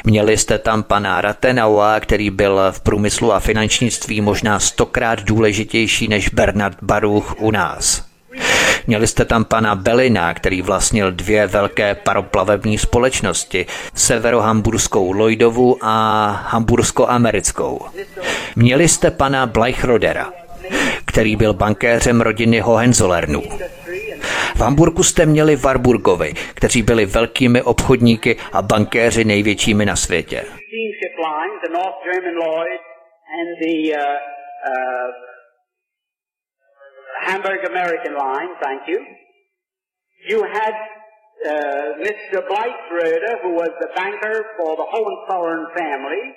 [0.03, 6.30] Měli jste tam pana Ratenaua, který byl v průmyslu a finančnictví možná stokrát důležitější než
[6.30, 8.05] Bernard Baruch u nás.
[8.88, 17.82] Měli jste tam pana Belina, který vlastnil dvě velké paroplavební společnosti, severohamburskou Lloydovu a hambursko-americkou.
[18.55, 20.30] Měli jste pana Bleichrodera,
[21.05, 23.43] který byl bankéřem rodiny Hohenzollernů.
[24.55, 30.43] V Hamburgu jste měli Warburgovi, kteří byli velkými obchodníky a bankéři největšími na světě.
[37.26, 38.99] Hamburg American line, thank you.
[40.30, 40.76] You had
[41.45, 42.41] uh, Mr.
[43.43, 46.34] Who was the banker for the Hohenzollern family.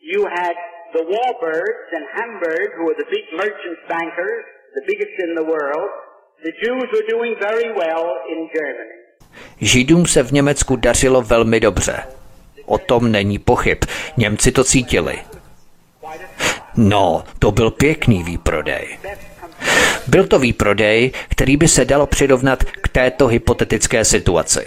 [0.00, 0.56] You had
[0.92, 5.90] the Warburgs in Hamburg, who were the big merchant bankers, the biggest in the world.
[9.60, 12.02] Židům se v Německu dařilo velmi dobře.
[12.66, 13.78] O tom není pochyb.
[14.16, 15.18] Němci to cítili.
[16.76, 18.98] No, to byl pěkný výprodej.
[20.06, 24.66] Byl to výprodej, který by se dalo přirovnat k této hypotetické situaci.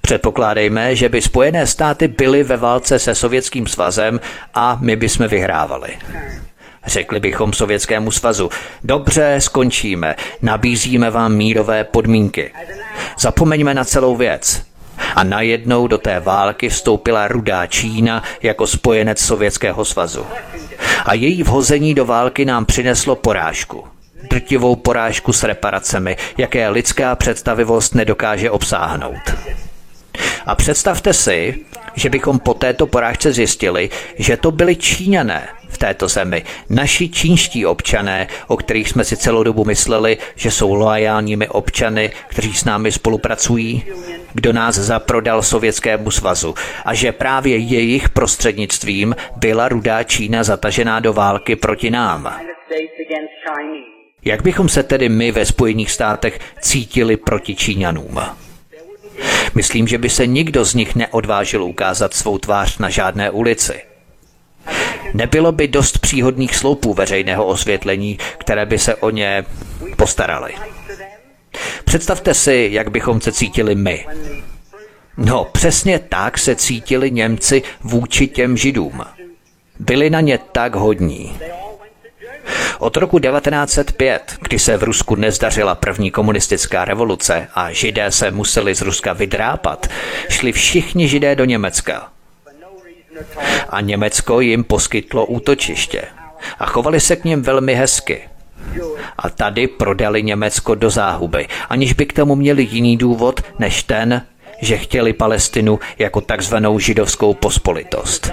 [0.00, 4.20] Předpokládejme, že by Spojené státy byly ve válce se Sovětským svazem
[4.54, 5.98] a my bychom vyhrávali.
[6.88, 8.50] Řekli bychom Sovětskému svazu,
[8.84, 12.52] dobře, skončíme, nabízíme vám mírové podmínky.
[13.18, 14.62] Zapomeňme na celou věc.
[15.14, 20.26] A najednou do té války vstoupila rudá Čína jako spojenec Sovětského svazu.
[21.04, 23.84] A její vhození do války nám přineslo porážku.
[24.30, 29.34] Drtivou porážku s reparacemi, jaké lidská představivost nedokáže obsáhnout.
[30.46, 31.64] A představte si,
[31.94, 37.66] že bychom po této porážce zjistili, že to byli Číňané v této zemi, naši čínští
[37.66, 42.92] občané, o kterých jsme si celou dobu mysleli, že jsou loajálními občany, kteří s námi
[42.92, 43.82] spolupracují,
[44.34, 46.54] kdo nás zaprodal Sovětskému svazu
[46.84, 52.40] a že právě jejich prostřednictvím byla rudá Čína zatažená do války proti nám.
[54.24, 58.20] Jak bychom se tedy my ve Spojených státech cítili proti Číňanům?
[59.54, 63.87] Myslím, že by se nikdo z nich neodvážil ukázat svou tvář na žádné ulici.
[65.14, 69.44] Nebylo by dost příhodných sloupů veřejného osvětlení, které by se o ně
[69.96, 70.54] postarali.
[71.84, 74.06] Představte si, jak bychom se cítili my.
[75.16, 79.04] No, přesně tak se cítili Němci vůči těm židům.
[79.78, 81.38] Byli na ně tak hodní.
[82.78, 88.74] Od roku 1905, kdy se v Rusku nezdařila první komunistická revoluce a židé se museli
[88.74, 89.86] z Ruska vydrápat,
[90.28, 92.12] šli všichni židé do Německa.
[93.68, 96.02] A Německo jim poskytlo útočiště.
[96.58, 98.28] A chovali se k ním velmi hezky.
[99.18, 104.22] A tady prodali Německo do záhuby, aniž by k tomu měli jiný důvod než ten,
[104.62, 108.30] že chtěli Palestinu jako takzvanou židovskou pospolitost.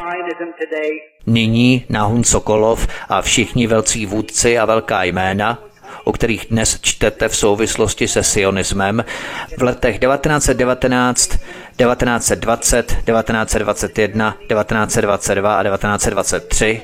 [1.26, 5.60] Nyní Nahun Sokolov a všichni velcí vůdci a velká jména,
[6.04, 9.06] o kterých dnes čtete v souvislosti se sionismem,
[9.58, 11.28] v letech 1919,
[11.78, 16.82] 1920, 1921, 1922 a 1923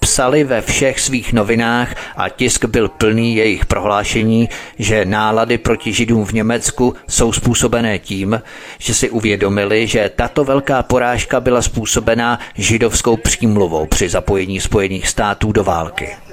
[0.00, 4.48] psali ve všech svých novinách a tisk byl plný jejich prohlášení,
[4.78, 8.42] že nálady proti židům v Německu jsou způsobené tím,
[8.78, 15.52] že si uvědomili, že tato velká porážka byla způsobená židovskou přímluvou při zapojení Spojených států
[15.52, 16.29] do války.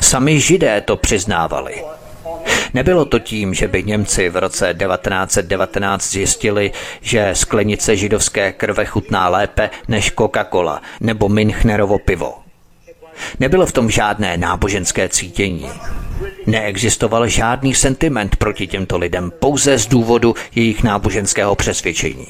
[0.00, 1.84] Sami židé to přiznávali.
[2.74, 9.28] Nebylo to tím, že by Němci v roce 1919 zjistili, že sklenice židovské krve chutná
[9.28, 12.34] lépe než Coca-Cola nebo Münchnerovo pivo.
[13.40, 15.70] Nebylo v tom žádné náboženské cítění.
[16.46, 22.26] Neexistoval žádný sentiment proti těmto lidem pouze z důvodu jejich náboženského přesvědčení.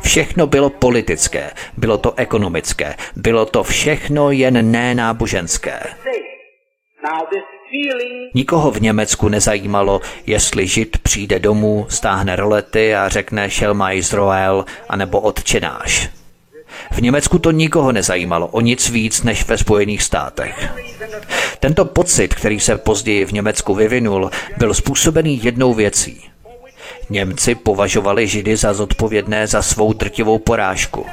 [0.00, 5.80] Všechno bylo politické, bylo to ekonomické, bylo to všechno jen nenáboženské.
[8.34, 15.20] Nikoho v Německu nezajímalo, jestli žid přijde domů, stáhne rolety a řekne Šelma Izrael anebo
[15.20, 16.10] odčenáš.
[16.90, 20.72] V Německu to nikoho nezajímalo o nic víc než ve Spojených státech.
[21.60, 26.33] Tento pocit, který se později v Německu vyvinul, byl způsobený jednou věcí.
[27.10, 31.06] Němci považovali Židy za zodpovědné za svou drtivou porážku.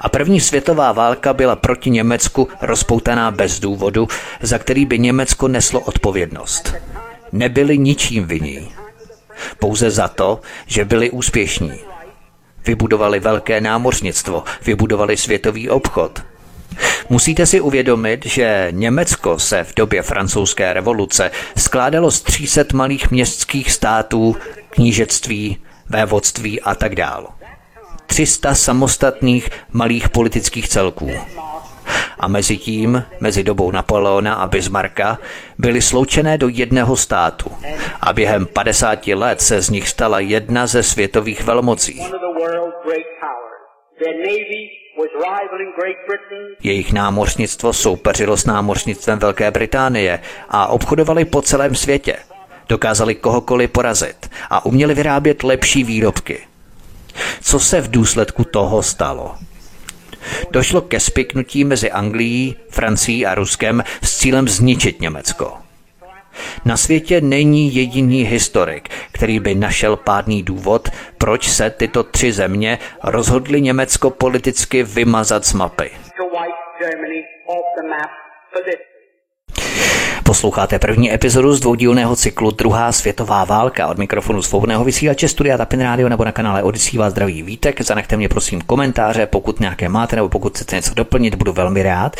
[0.00, 4.08] A první světová válka byla proti Německu rozpoutaná bez důvodu,
[4.42, 6.74] za který by Německo neslo odpovědnost.
[7.32, 8.68] Nebyli ničím viní.
[9.58, 11.72] Pouze za to, že byli úspěšní.
[12.66, 16.22] Vybudovali velké námořnictvo, vybudovali světový obchod.
[17.08, 23.72] Musíte si uvědomit, že Německo se v době francouzské revoluce skládalo z 300 malých městských
[23.72, 24.36] států,
[24.70, 25.58] knížectví,
[25.88, 27.26] vévodství a tak dále.
[28.06, 31.10] 300 samostatných malých politických celků.
[32.18, 35.18] A mezi tím, mezi dobou Napoleona a Bismarcka,
[35.58, 37.52] byly sloučené do jedného státu.
[38.00, 42.02] A během 50 let se z nich stala jedna ze světových velmocí.
[46.62, 52.16] Jejich námořnictvo soupeřilo s námořnictvem Velké Británie a obchodovali po celém světě.
[52.68, 56.46] Dokázali kohokoliv porazit a uměli vyrábět lepší výrobky.
[57.40, 59.34] Co se v důsledku toho stalo?
[60.50, 65.63] Došlo ke spiknutí mezi Anglií, Francií a Ruskem s cílem zničit Německo.
[66.64, 72.78] Na světě není jediný historik, který by našel pádný důvod, proč se tyto tři země
[73.04, 75.90] rozhodly Německo politicky vymazat z mapy.
[80.26, 85.80] Posloucháte první epizodu z dvoudílného cyklu Druhá světová válka od mikrofonu svobodného vysílače Studia Tapin
[85.80, 87.80] Radio nebo na kanále Odisí vás zdraví vítek.
[87.80, 92.16] Zanechte mě prosím komentáře, pokud nějaké máte nebo pokud chcete něco doplnit, budu velmi rád.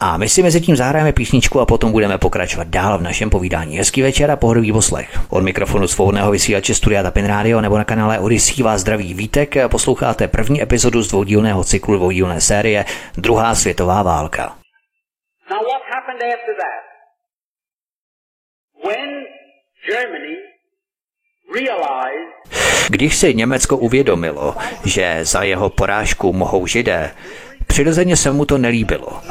[0.00, 3.78] A my si mezi tím zahrajeme písničku a potom budeme pokračovat dál v našem povídání.
[3.78, 5.20] Hezký večer a pohodový poslech.
[5.30, 9.54] Od mikrofonu svobodného vysílače Studia Tapin Radio nebo na kanále Odisí vás zdraví vítek.
[9.68, 12.84] Posloucháte první epizodu z dvoudílného cyklu dvoudílné série
[13.16, 14.42] Druhá světová válka.
[15.50, 16.87] Now what happened after that?
[22.88, 27.10] Když si Německo uvědomilo, že za jeho porážku mohou židé,
[27.66, 29.22] přirozeně se mu to nelíbilo.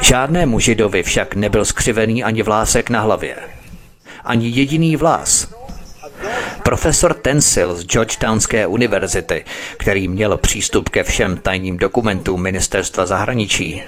[0.00, 3.36] Žádnému židovi však nebyl skřivený ani vlásek na hlavě.
[4.24, 5.54] Ani jediný vlás.
[6.62, 9.44] Profesor Tensil z Georgetownské univerzity,
[9.76, 13.82] který měl přístup ke všem tajným dokumentům ministerstva zahraničí,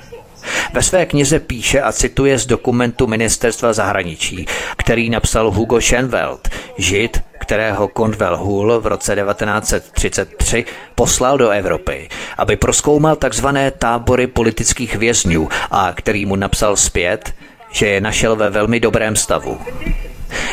[0.73, 4.47] ve své knize píše a cituje z dokumentu Ministerstva zahraničí,
[4.77, 12.57] který napsal Hugo Schenwald, žid, kterého Condwell Hull v roce 1933 poslal do Evropy, aby
[12.57, 17.35] proskoumal takzvané tábory politických vězňů a který mu napsal zpět,
[17.71, 19.59] že je našel ve velmi dobrém stavu.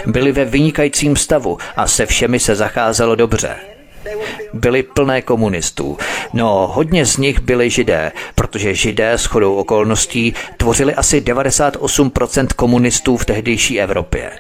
[0.06, 3.75] Byli ve vynikajícím stavu a se všemi se zacházelo dobře
[4.54, 5.98] byly plné komunistů.
[6.34, 13.18] No, hodně z nich byli židé, protože židé s chodou okolností tvořili asi 98% komunistů
[13.18, 14.32] v tehdejší Evropě.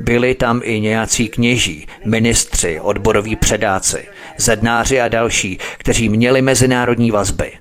[0.00, 7.52] Byli tam i nějací kněží, ministři, odboroví předáci, zednáři a další, kteří měli mezinárodní vazby.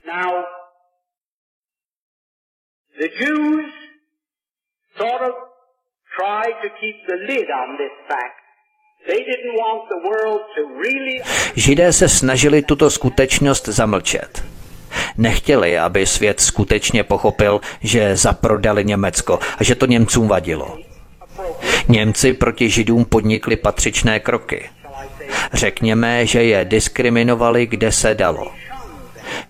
[4.97, 5.49] sort
[11.55, 14.43] Židé se snažili tuto skutečnost zamlčet.
[15.18, 20.78] Nechtěli, aby svět skutečně pochopil, že zaprodali Německo a že to Němcům vadilo.
[21.88, 24.70] Němci proti Židům podnikli patřičné kroky.
[25.53, 28.51] Řekněme, že je diskriminovali, kde se dalo.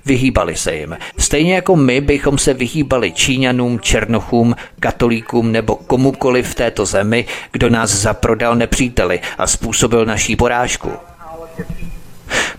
[0.05, 0.97] Vyhýbali se jim.
[1.17, 7.69] Stejně jako my bychom se vyhýbali Číňanům, Černochům, katolíkům nebo komukoliv v této zemi, kdo
[7.69, 10.91] nás zaprodal nepříteli a způsobil naší porážku.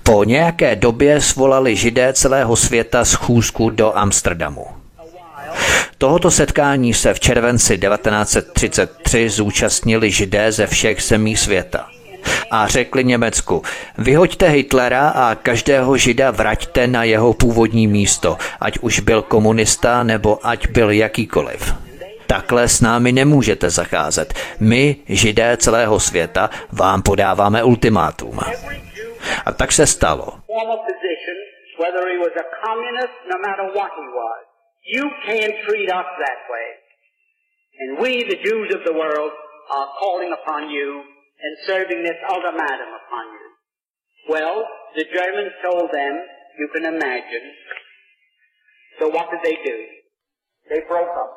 [0.03, 4.67] Po nějaké době svolali židé celého světa schůzku do Amsterdamu.
[5.99, 11.87] Tohoto setkání se v červenci 1933 zúčastnili židé ze všech zemí světa
[12.51, 13.63] a řekli Německu,
[13.99, 20.39] vyhoďte Hitlera a každého žida vraťte na jeho původní místo, ať už byl komunista nebo
[20.43, 21.75] ať byl jakýkoliv.
[22.27, 24.35] Takhle s námi nemůžete zacházet.
[24.61, 28.39] My, židé celého světa, vám podáváme ultimátum.
[29.47, 30.33] A tak se stalo.
[37.81, 39.33] And we, the Jews of the world,
[39.71, 41.03] are calling upon you
[41.45, 43.47] and serving this ultimatum upon you.
[44.35, 44.57] Well,
[44.97, 46.15] the Germans told them,
[46.61, 47.45] you can imagine.
[48.99, 49.77] So what did they do?
[50.71, 51.31] They broke up.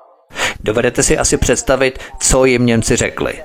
[0.59, 3.43] Dovedete si asi představit, co jim Němci řekli.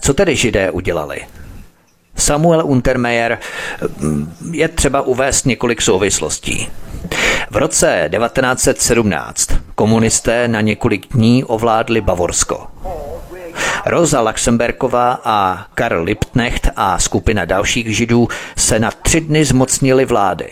[0.00, 1.26] Co tedy Židé udělali?
[2.16, 3.38] Samuel Untermeyer
[3.98, 6.68] mm, je třeba uvést několik souvislostí.
[7.50, 12.66] V roce 1917 komunisté na několik dní ovládli Bavorsko.
[13.86, 20.50] Rosa Luxemberková a Karl Liebknecht a skupina dalších židů se na tři dny zmocnili vlády.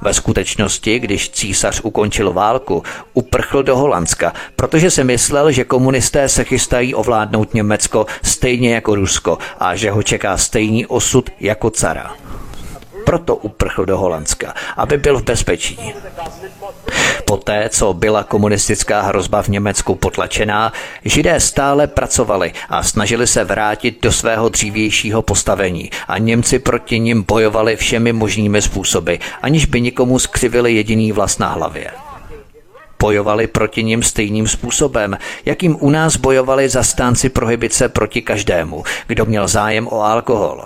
[0.00, 2.82] Ve skutečnosti, když císař ukončil válku,
[3.14, 9.38] uprchl do Holandska, protože se myslel, že komunisté se chystají ovládnout Německo stejně jako Rusko
[9.58, 12.12] a že ho čeká stejný osud jako cara.
[13.04, 15.94] Proto uprchl do Holandska, aby byl v bezpečí.
[17.26, 20.72] Poté, co byla komunistická hrozba v Německu potlačená,
[21.04, 27.22] židé stále pracovali a snažili se vrátit do svého dřívějšího postavení a Němci proti nim
[27.22, 31.90] bojovali všemi možnými způsoby, aniž by nikomu skřivili jediný vlast na hlavě.
[32.98, 39.48] Bojovali proti nim stejným způsobem, jakým u nás bojovali zastánci prohibice proti každému, kdo měl
[39.48, 40.64] zájem o alkohol.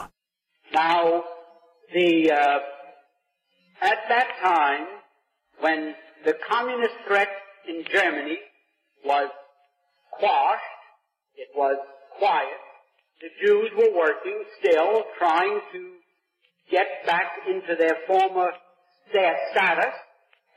[0.74, 1.22] Now,
[1.92, 2.60] the, uh,
[3.82, 4.86] at that time,
[5.62, 5.94] when
[6.24, 7.28] the communist threat
[7.68, 8.38] in Germany
[9.04, 9.30] was
[10.12, 10.62] quashed,
[11.36, 11.76] it was
[12.18, 12.60] quiet,
[13.20, 15.92] the Jews were working still, trying to
[16.70, 18.50] get back into their former
[19.12, 19.94] their status,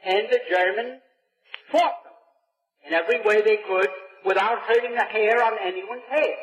[0.06, 1.02] and the Germans
[1.72, 2.14] fought them
[2.88, 3.90] in every way they could
[4.26, 6.36] without hurting a hair on anyone's head.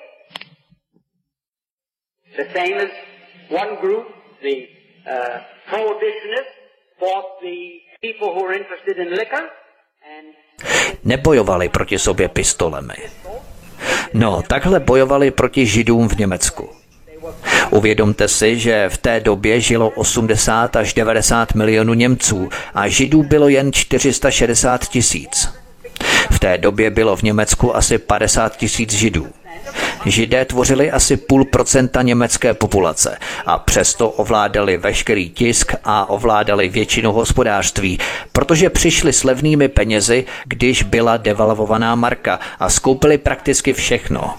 [2.37, 2.91] The same as
[3.49, 4.07] one group,
[4.43, 4.69] the
[5.09, 6.57] uh, prohibitionists,
[6.99, 7.81] fought the
[11.05, 12.95] Nebojovali proti sobě pistolemi.
[14.15, 16.71] No, takhle bojovali proti židům v Německu.
[17.71, 23.49] Uvědomte si, že v té době žilo 80 až 90 milionů Němců a Židů bylo
[23.49, 25.49] jen 460 tisíc.
[26.31, 29.29] V té době bylo v Německu asi 50 tisíc Židů.
[30.07, 37.13] Židé tvořili asi půl procenta německé populace a přesto ovládali veškerý tisk a ovládali většinu
[37.13, 37.99] hospodářství,
[38.33, 44.35] protože přišli s levnými penězi, když byla devalvovaná marka a skoupili prakticky všechno.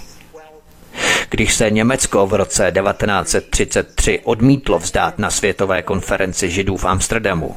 [1.29, 7.55] Když se Německo v roce 1933 odmítlo vzdát na světové konferenci židů v Amsterdamu,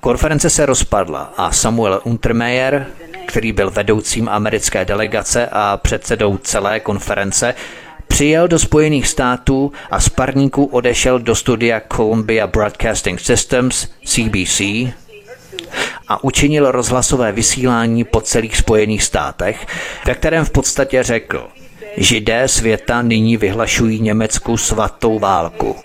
[0.00, 2.86] konference se rozpadla a Samuel Untermeier,
[3.26, 7.54] který byl vedoucím americké delegace a předsedou celé konference,
[8.08, 14.60] přijel do Spojených států a z parníků odešel do studia Columbia Broadcasting Systems, CBC,
[16.08, 19.66] a učinil rozhlasové vysílání po celých Spojených státech,
[20.06, 21.48] ve kterém v podstatě řekl–
[21.96, 25.76] Židé světa nyní vyhlašují Německu svatou válku.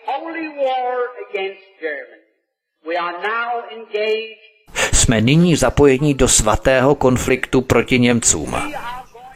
[4.94, 8.56] Jsme nyní zapojeni do svatého konfliktu proti Němcům.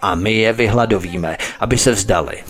[0.02, 2.44] A my je vyhladovíme, aby se vzdali.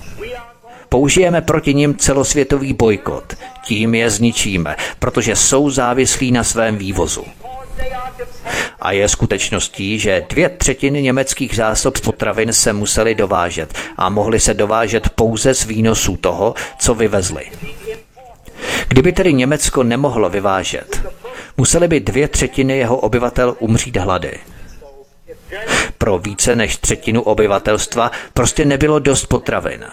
[0.90, 3.34] Použijeme proti nim celosvětový bojkot.
[3.66, 7.26] Tím je zničíme, protože jsou závislí na svém vývozu.
[8.82, 14.54] A je skutečností, že dvě třetiny německých zásob potravin se musely dovážet a mohly se
[14.54, 17.46] dovážet pouze z výnosů toho, co vyvezli.
[18.88, 21.02] Kdyby tedy Německo nemohlo vyvážet,
[21.58, 24.40] museli by dvě třetiny jeho obyvatel umřít hlady.
[25.98, 29.86] Pro více než třetinu obyvatelstva prostě nebylo dost potravin.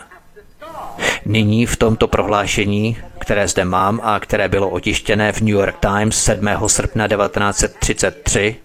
[1.25, 6.25] Nyní v tomto prohlášení, které zde mám a které bylo otištěné v New York Times
[6.25, 6.49] 7.
[6.67, 8.57] srpna 1933,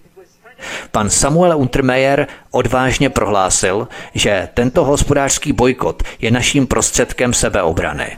[0.92, 8.18] Pan Samuel Untermeyer odvážně prohlásil, že tento hospodářský bojkot je naším prostředkem sebeobrany.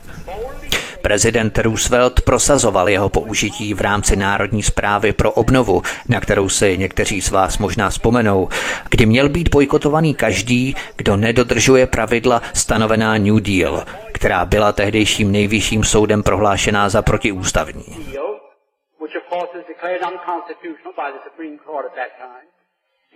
[1.08, 7.22] Prezident Roosevelt prosazoval jeho použití v rámci Národní zprávy pro obnovu, na kterou si někteří
[7.22, 8.50] z vás možná vzpomenou,
[8.90, 15.84] kdy měl být bojkotovaný každý, kdo nedodržuje pravidla stanovená New Deal, která byla tehdejším nejvyšším
[15.84, 17.86] soudem prohlášená za protiústavní.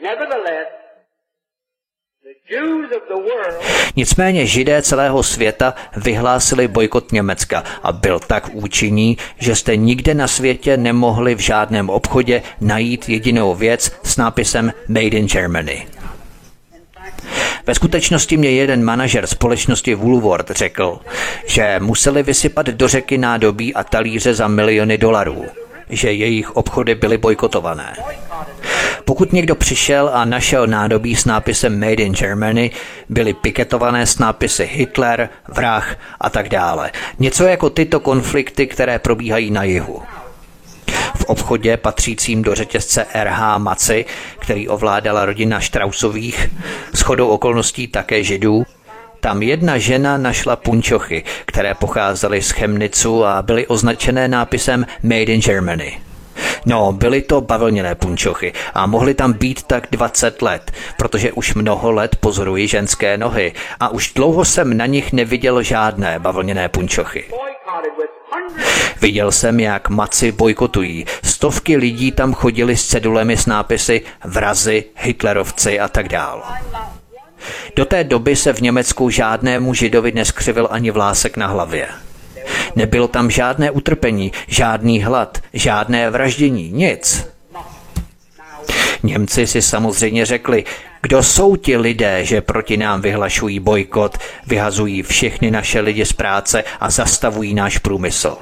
[0.02, 0.68] Nevertheless,
[3.96, 10.28] Nicméně židé celého světa vyhlásili bojkot Německa a byl tak účinný, že jste nikde na
[10.28, 15.88] světě nemohli v žádném obchodě najít jedinou věc s nápisem Made in Germany.
[17.68, 21.00] Ve skutečnosti mě jeden manažer společnosti Woolworth řekl,
[21.46, 25.46] že museli vysypat do řeky nádobí a talíře za miliony dolarů,
[25.92, 27.96] že jejich obchody byly bojkotované.
[29.06, 32.72] Pokud někdo přišel a našel nádobí s nápisem Made in Germany,
[33.10, 36.92] byly piketované s nápisy Hitler, vrah a tak dále.
[37.20, 40.02] Něco jako tyto konflikty, které probíhají na jihu.
[41.16, 44.06] V obchodě patřícím do řetězce RH Maci,
[44.40, 46.50] který ovládala rodina Štrausových,
[46.94, 48.64] shodou okolností také židů,
[49.22, 55.42] tam jedna žena našla punčochy, které pocházely z Chemnicu a byly označené nápisem Made in
[55.42, 56.02] Germany.
[56.66, 61.92] No, byly to bavlněné punčochy a mohly tam být tak 20 let, protože už mnoho
[61.92, 67.24] let pozoruji ženské nohy a už dlouho jsem na nich neviděl žádné bavlněné punčochy.
[69.02, 71.06] Viděl jsem, jak maci bojkotují.
[71.24, 76.44] Stovky lidí tam chodili s cedulemi s nápisy vrazy, hitlerovci a tak dál.
[77.76, 81.88] Do té doby se v Německu žádnému židovi neskřivil ani vlásek na hlavě.
[82.76, 87.28] Nebylo tam žádné utrpení, žádný hlad, žádné vraždění, nic.
[89.04, 90.64] Němci si samozřejmě řekli,
[91.02, 94.18] kdo jsou ti lidé, že proti nám vyhlašují bojkot,
[94.48, 98.38] vyhazují všechny naše lidi z práce a zastavují náš průmysl.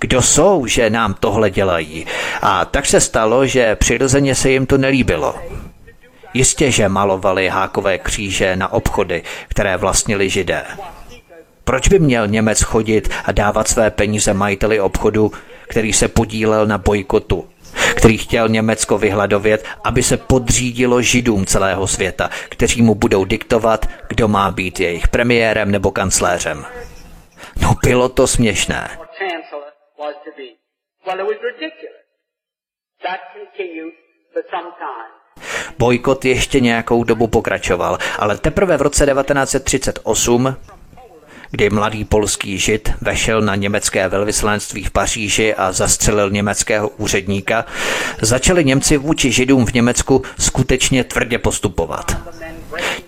[0.00, 2.06] Kdo jsou, že nám tohle dělají?
[2.42, 5.34] A tak se stalo, že přirozeně se jim to nelíbilo.
[6.34, 10.66] Jistě, že malovali hákové kříže na obchody, které vlastnili židé.
[11.64, 15.32] Proč by měl Němec chodit a dávat své peníze majiteli obchodu,
[15.68, 17.48] který se podílel na bojkotu,
[17.96, 24.28] který chtěl Německo vyhladovět, aby se podřídilo židům celého světa, kteří mu budou diktovat, kdo
[24.28, 26.66] má být jejich premiérem nebo kancléřem.
[27.62, 28.98] No bylo to směšné.
[35.78, 40.56] Bojkot ještě nějakou dobu pokračoval, ale teprve v roce 1938
[41.50, 47.64] kdy mladý polský žid vešel na německé velvyslanectví v Paříži a zastřelil německého úředníka,
[48.22, 52.16] začali Němci vůči židům v Německu skutečně tvrdě postupovat.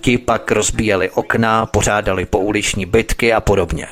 [0.00, 3.86] Ti pak rozbíjeli okna, pořádali pouliční bitky a podobně.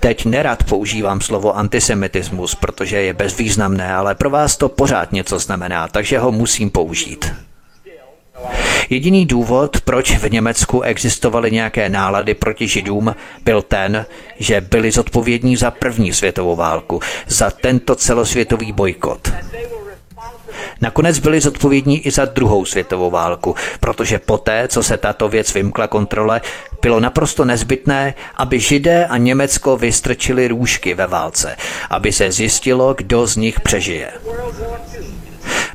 [0.00, 5.88] Teď nerad používám slovo antisemitismus, protože je bezvýznamné, ale pro vás to pořád něco znamená,
[5.88, 7.32] takže ho musím použít.
[8.90, 13.14] Jediný důvod, proč v Německu existovaly nějaké nálady proti židům,
[13.44, 14.06] byl ten,
[14.38, 19.32] že byli zodpovědní za první světovou válku, za tento celosvětový bojkot.
[20.80, 25.86] Nakonec byli zodpovědní i za druhou světovou válku, protože poté, co se tato věc vymkla
[25.86, 26.40] kontrole,
[26.82, 31.56] bylo naprosto nezbytné, aby Židé a Německo vystrčili růžky ve válce,
[31.90, 34.12] aby se zjistilo, kdo z nich přežije.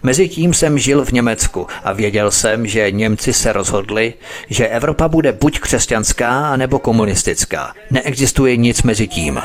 [0.03, 4.13] Mezitím jsem žil v Německu a věděl jsem, že Němci se rozhodli,
[4.49, 7.73] že Evropa bude buď křesťanská, anebo komunistická.
[7.91, 9.41] Neexistuje nic mezi tím.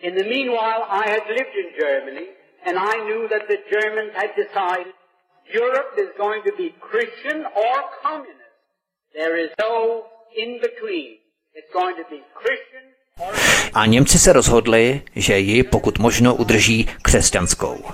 [0.00, 2.26] In the meanwhile, I had lived in Germany,
[2.66, 4.94] and I knew that the Germans had decided
[5.52, 8.54] Europe is going to be Christian or communist.
[9.14, 11.18] There is no in between.
[11.54, 12.88] It's going to be Christian
[13.74, 17.84] a Němci se rozhodli, že ji pokud možno udrží křesťanskou.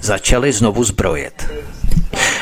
[0.00, 1.46] Začali znovu zbrojit.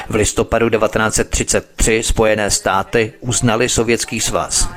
[0.08, 4.68] V listopadu 1933 Spojené státy uznali Sovětský svaz.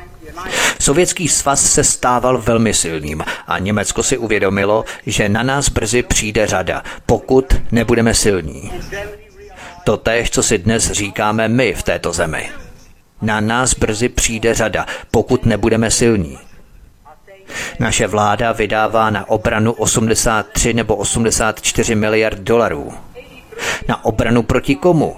[0.80, 6.48] Sovětský svaz se stával velmi silným a Německo si uvědomilo, že na nás brzy přijde
[6.48, 8.72] řada, pokud nebudeme silní.
[9.84, 12.50] To též, co si dnes říkáme my v této zemi.
[13.22, 16.38] Na nás brzy přijde řada, pokud nebudeme silní.
[17.80, 22.94] Naše vláda vydává na obranu 83 nebo 84 miliard dolarů.
[23.88, 25.16] Na obranu proti komu?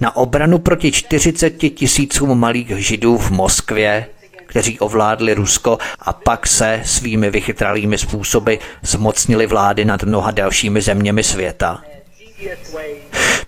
[0.00, 4.06] Na obranu proti 40 tisícům malých židů v Moskvě,
[4.50, 11.22] kteří ovládli Rusko a pak se svými vychytralými způsoby zmocnili vlády nad mnoha dalšími zeměmi
[11.22, 11.82] světa.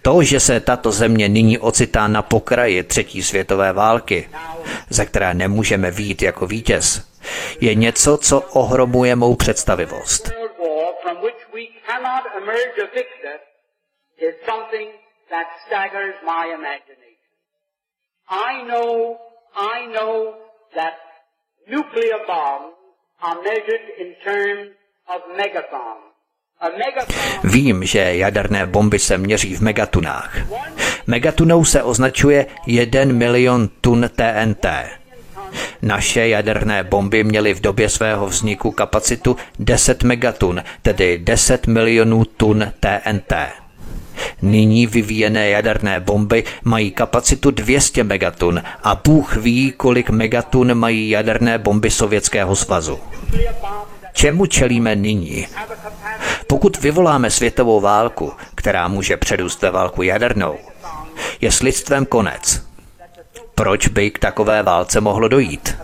[0.03, 4.29] To, že se tato země nyní ocitá na pokraji třetí světové války,
[4.89, 7.09] ze které nemůžeme výjít jako vítěz,
[7.61, 10.33] je něco, co ohromuje mou představivost.
[27.45, 30.37] Vím, že jaderné bomby se měří v megatunách.
[31.07, 34.66] Megatunou se označuje 1 milion tun TNT.
[35.83, 42.73] Naše jaderné bomby měly v době svého vzniku kapacitu 10 megatun, tedy 10 milionů tun
[42.81, 43.62] TNT.
[44.43, 51.59] Nyní vyvíjené jaderné bomby mají kapacitu 200 megatun a Bůh ví, kolik megatun mají jaderné
[51.59, 52.99] bomby Sovětského svazu.
[54.12, 55.47] Čemu čelíme nyní?
[56.47, 60.57] Pokud vyvoláme světovou válku, která může předůst ve válku jadernou,
[61.41, 62.62] je s lidstvem konec.
[63.55, 65.77] Proč by k takové válce mohlo dojít?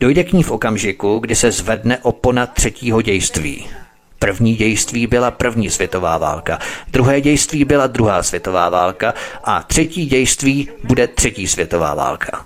[0.00, 3.66] Dojde k ní v okamžiku, kdy se zvedne opona třetího dějství.
[4.24, 6.58] První dějství byla první světová válka,
[6.88, 9.14] druhé dějství byla druhá světová válka
[9.44, 12.44] a třetí dějství bude třetí světová válka.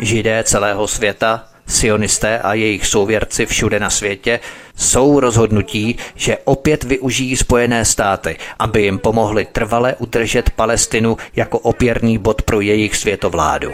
[0.00, 4.40] Židé celého světa Sionisté a jejich souvěrci všude na světě
[4.76, 12.18] jsou rozhodnutí, že opět využijí Spojené státy, aby jim pomohli trvale udržet Palestinu jako opěrný
[12.18, 13.72] bod pro jejich světovládu.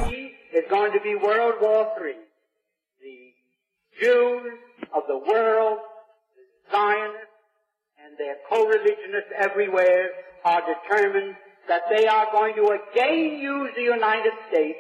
[11.68, 14.78] That they are going to again use the United States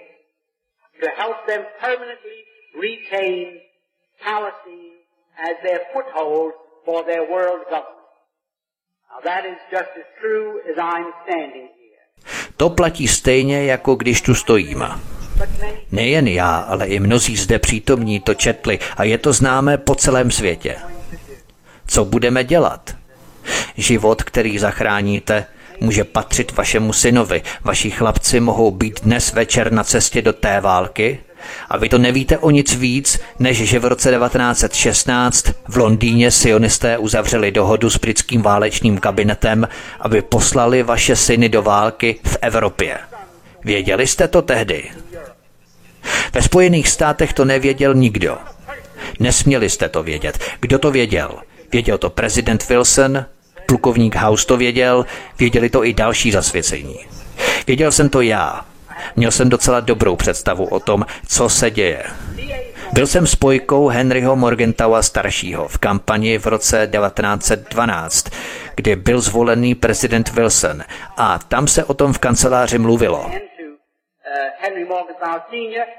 [1.02, 2.38] to help them permanently
[2.74, 3.60] retain
[4.22, 4.96] Palestine
[5.38, 6.52] as their foothold
[6.84, 7.92] for their world government.
[9.24, 12.04] That is just as true as I'm standing here.
[12.56, 14.84] To platí stejně, jako když tu stojím.
[15.92, 20.30] Nejen já, ale i mnozí zde přítomní to četli a je to známé po celém
[20.30, 20.76] světě.
[21.86, 22.96] Co budeme dělat?
[23.76, 25.46] Život, který zachráníte,
[25.80, 27.42] může patřit vašemu synovi.
[27.64, 31.18] Vaši chlapci mohou být dnes večer na cestě do té války
[31.68, 36.98] a vy to nevíte o nic víc, než že v roce 1916 v Londýně sionisté
[36.98, 39.68] uzavřeli dohodu s britským válečným kabinetem,
[40.00, 42.98] aby poslali vaše syny do války v Evropě.
[43.64, 44.90] Věděli jste to tehdy?
[46.32, 48.38] Ve Spojených státech to nevěděl nikdo.
[49.20, 50.38] Nesměli jste to vědět.
[50.60, 51.38] Kdo to věděl?
[51.72, 53.24] Věděl to prezident Wilson,
[53.66, 55.06] plukovník House to věděl,
[55.38, 56.98] věděli to i další zasvěcení.
[57.66, 58.64] Věděl jsem to já.
[59.16, 62.02] Měl jsem docela dobrou představu o tom, co se děje.
[62.92, 68.26] Byl jsem spojkou Henryho Morgentaua staršího v kampani v roce 1912,
[68.76, 70.82] kdy byl zvolený prezident Wilson
[71.16, 73.30] a tam se o tom v kanceláři mluvilo.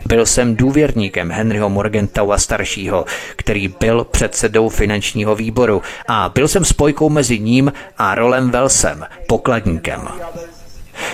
[0.05, 3.05] Byl jsem důvěrníkem Henryho Morgentaua staršího,
[3.35, 10.07] který byl předsedou finančního výboru a byl jsem spojkou mezi ním a Rolem Wellsem, pokladníkem.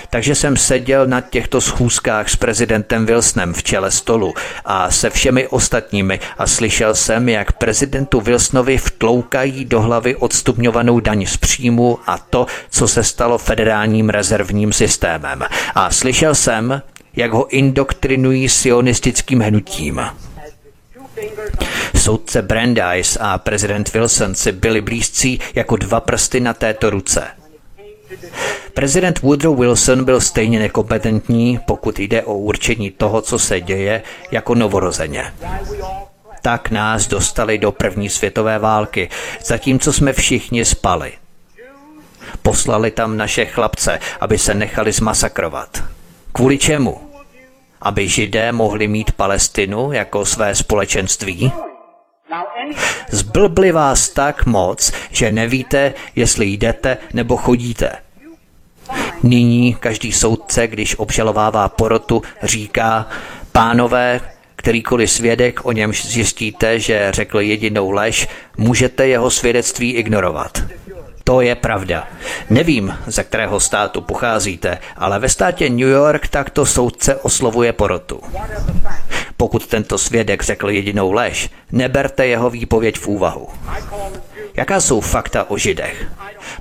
[0.10, 4.34] Takže jsem seděl na těchto schůzkách s prezidentem Wilsonem v čele stolu
[4.66, 11.26] a se všemi ostatními a slyšel jsem, jak prezidentu Wilsonovi vtloukají do hlavy odstupňovanou daň
[11.26, 15.44] z příjmu a to, co se stalo federálním rezervním systémem.
[15.76, 16.82] A slyšel jsem,
[17.16, 20.02] jak ho indoktrinují sionistickým hnutím.
[21.96, 27.28] Soudce Brandeis a prezident Wilson si byli blízcí jako dva prsty na této ruce.
[28.74, 34.56] Prezident Woodrow Wilson byl stejně nekompetentní, pokud jde o určení toho, co se děje, jako
[34.56, 35.34] novorozeně.
[36.42, 39.10] Tak nás dostali do první světové války,
[39.46, 41.12] zatímco jsme všichni spali.
[42.42, 45.84] Poslali tam naše chlapce, aby se nechali zmasakrovat.
[46.34, 47.02] Kvůli čemu?
[47.82, 51.52] Aby židé mohli mít Palestinu jako své společenství?
[53.10, 57.92] Zblbli vás tak moc, že nevíte, jestli jdete nebo chodíte.
[59.24, 63.08] Nyní každý soudce, když obžalovává porotu, říká,
[63.52, 64.22] pánové,
[64.56, 68.28] kterýkoliv svědek, o němž zjistíte, že řekl jedinou lež,
[68.58, 70.64] můžete jeho svědectví ignorovat.
[71.24, 72.08] To je pravda.
[72.50, 78.22] Nevím, ze kterého státu pocházíte, ale ve státě New York takto soudce oslovuje porotu.
[79.38, 83.48] Pokud tento svědek řekl jedinou lež, neberte jeho výpověď v úvahu.
[84.58, 86.06] Jaká jsou fakta o židech?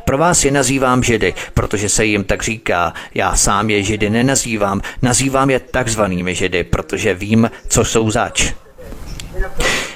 [0.04, 2.94] Pro vás je nazývám židy, protože se jim tak říká.
[3.14, 8.52] Já sám je židy nenazývám, nazývám je takzvanými židy, protože vím, co jsou zač.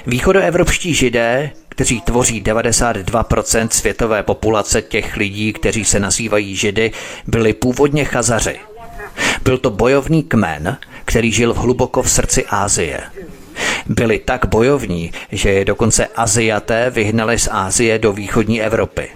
[0.05, 6.91] Východoevropští židé kteří tvoří 92% světové populace těch lidí, kteří se nazývají židy,
[7.27, 8.59] byli původně chazaři.
[9.43, 13.01] Byl to bojovný kmen, který žil hluboko v srdci Ázie.
[13.85, 19.11] Byli tak bojovní, že je dokonce Aziaté vyhnali z Ázie do východní Evropy.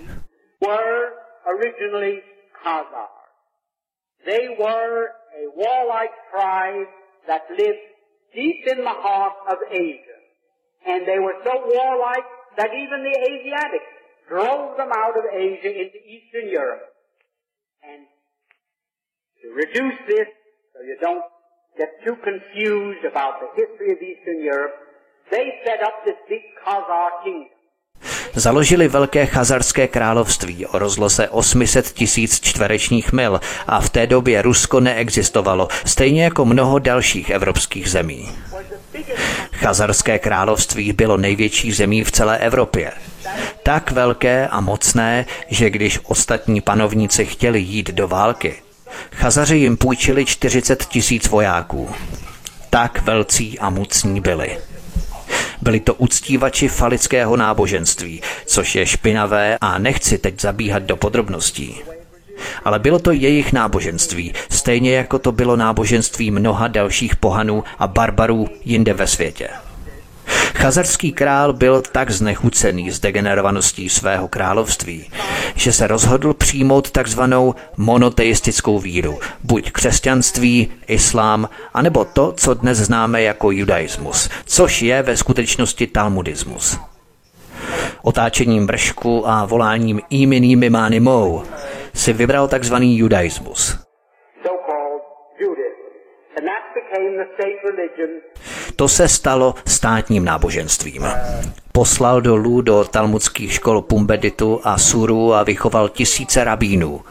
[8.33, 10.17] deep in the heart of Asia.
[10.87, 13.89] And they were so warlike that even the Asiatics
[14.29, 16.85] drove them out of Asia into Eastern Europe.
[17.81, 18.05] And
[19.41, 20.29] to reduce this,
[20.69, 21.25] so you don't
[21.75, 24.77] get too confused about the history of Eastern Europe,
[25.31, 27.49] they set up this big Khazar kingdom.
[28.35, 34.79] Založili velké chazarské království o rozloze 800 tisíc čtverečních mil a v té době Rusko
[34.79, 38.29] neexistovalo, stejně jako mnoho dalších evropských zemí.
[39.51, 42.91] Chazarské království bylo největší zemí v celé Evropě.
[43.63, 48.55] Tak velké a mocné, že když ostatní panovníci chtěli jít do války,
[49.11, 51.89] Chazaři jim půjčili 40 tisíc vojáků.
[52.69, 54.57] Tak velcí a mocní byli.
[55.61, 61.75] Byli to uctívači falického náboženství, což je špinavé a nechci teď zabíhat do podrobností.
[62.65, 68.47] Ale bylo to jejich náboženství, stejně jako to bylo náboženství mnoha dalších pohanů a barbarů
[68.65, 69.49] jinde ve světě.
[70.55, 75.09] Chazarský král byl tak znechucený z degenerovaností svého království,
[75.55, 83.21] že se rozhodl přijmout takzvanou monoteistickou víru, buď křesťanství, islám, anebo to, co dnes známe
[83.21, 86.77] jako judaismus, což je ve skutečnosti talmudismus.
[88.01, 91.43] Otáčením vršku a voláním imin mimány mou
[91.93, 93.90] si vybral takzvaný judaismus.
[98.75, 101.05] To se stalo státním náboženstvím.
[101.71, 107.01] Poslal dolů do talmudských škol Pumbeditu a Suru a vychoval tisíce rabínů.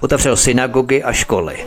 [0.00, 1.66] Otevřel synagogy a školy.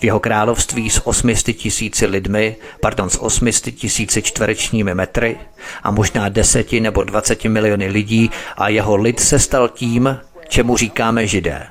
[0.00, 5.38] V jeho království s 800 tisíci lidmi, pardon, s 800 tisíci čtverečními metry
[5.82, 10.18] a možná deseti nebo 20 miliony lidí a jeho lid se stal tím,
[10.48, 11.66] čemu říkáme židé.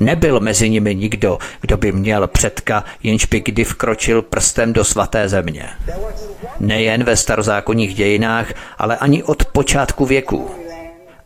[0.00, 5.28] Nebyl mezi nimi nikdo, kdo by měl předka, jenž by kdy vkročil prstem do svaté
[5.28, 5.68] země.
[6.60, 10.50] Nejen ve starozákonních dějinách, ale ani od počátku věku.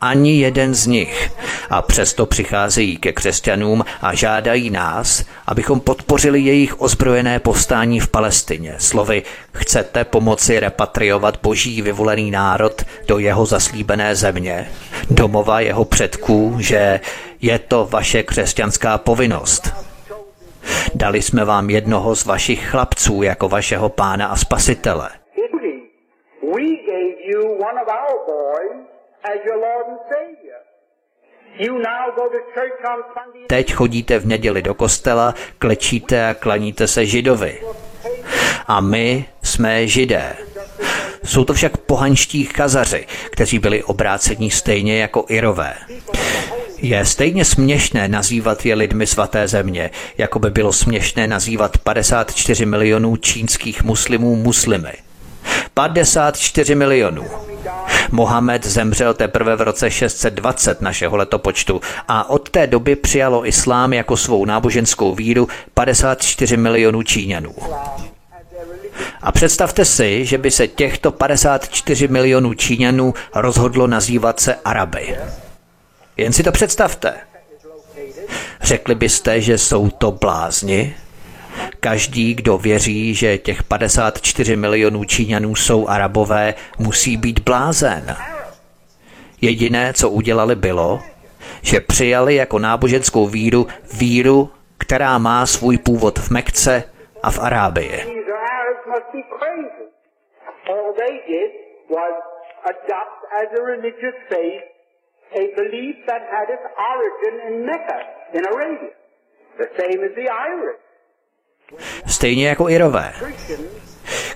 [0.04, 1.30] Ani jeden z nich.
[1.70, 8.74] A přesto přicházejí ke křesťanům a žádají nás, abychom podpořili jejich ozbrojené povstání v Palestině.
[8.78, 9.22] Slovy,
[9.54, 14.70] chcete pomoci repatriovat boží vyvolený národ do jeho zaslíbené země,
[15.10, 17.00] domova jeho předků, že
[17.40, 19.72] je to vaše křesťanská povinnost.
[20.94, 25.10] Dali jsme vám jednoho z vašich chlapců jako vašeho pána a spasitele.
[33.46, 37.60] Teď chodíte v neděli do kostela, klečíte a klaníte se židovi.
[38.66, 40.36] A my jsme židé.
[41.24, 45.74] Jsou to však pohanští kazaři, kteří byli obrácení stejně jako Irové.
[46.78, 53.16] Je stejně směšné nazývat je lidmi svaté země, jako by bylo směšné nazývat 54 milionů
[53.16, 54.92] čínských muslimů muslimy.
[55.74, 57.53] 54 milionů.
[58.10, 64.16] Mohamed zemřel teprve v roce 620 našeho letopočtu a od té doby přijalo islám jako
[64.16, 67.54] svou náboženskou víru 54 milionů Číňanů.
[69.22, 75.16] A představte si, že by se těchto 54 milionů Číňanů rozhodlo nazývat se Araby.
[76.16, 77.14] Jen si to představte.
[78.62, 80.94] Řekli byste, že jsou to blázni?
[81.80, 88.16] Každý, kdo věří, že těch 54 milionů Číňanů jsou arabové, musí být blázen.
[89.40, 91.00] Jediné, co udělali, bylo,
[91.62, 93.66] že přijali jako náboženskou víru
[93.98, 96.84] víru, která má svůj původ v Mekce
[97.22, 98.24] a v Arábii.
[105.34, 107.98] a belief that had its origin in Mecca,
[108.34, 108.90] in Arabia.
[109.58, 110.80] The same as the Irish.
[112.06, 113.12] Stejně jako Irové.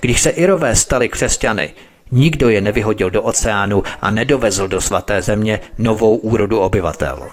[0.01, 1.73] Když se Irové stali křesťany,
[2.11, 7.27] nikdo je nevyhodil do oceánu a nedovezl do svaté země novou úrodu obyvatel.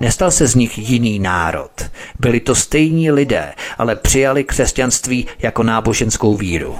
[0.00, 1.70] Nestal se z nich jiný národ.
[2.20, 6.76] Byli to stejní lidé, ale přijali křesťanství jako náboženskou víru.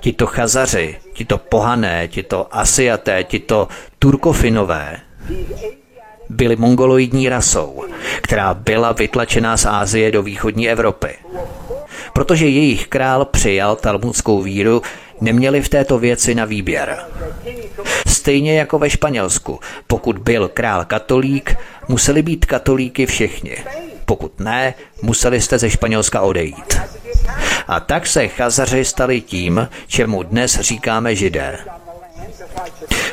[0.00, 5.00] Tito chazaři, tito pohané, tito asiaté, tito turkofinové
[6.30, 7.84] byli mongoloidní rasou,
[8.22, 11.08] která byla vytlačená z Ázie do východní Evropy.
[12.12, 14.82] Protože jejich král přijal talmudskou víru,
[15.20, 16.98] neměli v této věci na výběr.
[18.06, 21.56] Stejně jako ve Španělsku, pokud byl král katolík,
[21.88, 23.56] museli být katolíky všichni.
[24.04, 26.80] Pokud ne, museli jste ze Španělska odejít.
[27.68, 31.58] A tak se chazaři stali tím, čemu dnes říkáme židé.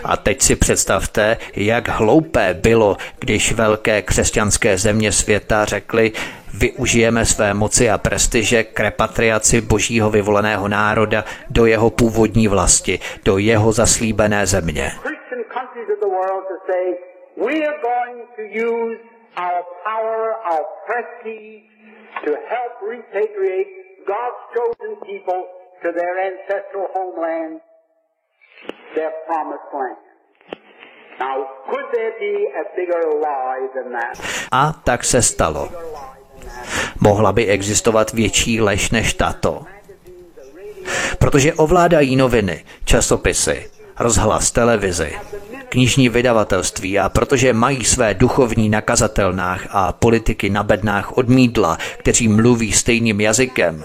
[0.08, 6.12] A teď si představte, jak hloupé bylo, když velké křesťanské země světa řekly,
[6.60, 13.38] využijeme své moci a prestiže k repatriaci božího vyvoleného národa do jeho původní vlasti, do
[13.38, 14.92] jeho zaslíbené země.
[24.08, 25.44] God's chosen people
[25.84, 27.67] to their ancestral homeland
[28.96, 30.08] their promised land.
[34.52, 35.70] A tak se stalo.
[37.00, 39.66] Mohla by existovat větší lež než tato.
[41.20, 43.70] Protože ovládají noviny, časopisy,
[44.00, 45.20] rozhlas, televizi,
[45.70, 52.72] knižní vydavatelství a protože mají své duchovní nakazatelnách a politiky na bednách odmídla, kteří mluví
[52.72, 53.84] stejným jazykem,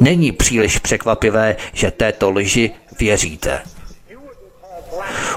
[0.00, 3.62] není příliš překvapivé, že této lži věříte.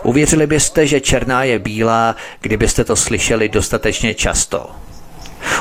[0.03, 4.69] Uvěřili byste, že černá je bílá, kdybyste to slyšeli dostatečně často.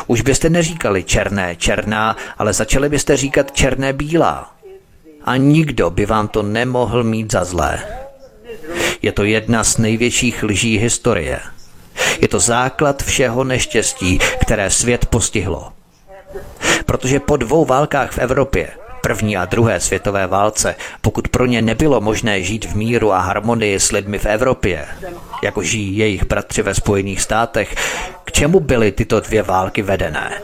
[0.07, 4.55] Už byste neříkali černé, černá, ale začali byste říkat černé, bílá.
[5.25, 7.83] A nikdo by vám to nemohl mít za zlé.
[9.03, 11.41] Je to jedna z největších lží historie.
[12.21, 15.73] Je to základ všeho neštěstí, které svět postihlo.
[16.87, 18.71] Protože po dvou válkách v Evropě
[19.03, 23.81] první a druhé světové válce, pokud pro ně nebylo možné žít v míru a harmonii
[23.81, 24.89] s lidmi v Evropě,
[25.43, 27.75] jako žijí jejich bratři ve Spojených státech,
[28.25, 30.41] k čemu byly tyto dvě války vedené?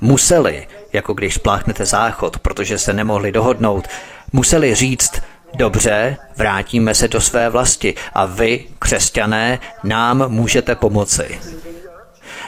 [0.00, 3.88] Museli, jako když spláchnete záchod, protože se nemohli dohodnout,
[4.32, 5.22] museli říct,
[5.56, 11.40] dobře, vrátíme se do své vlasti a vy, křesťané, nám můžete pomoci.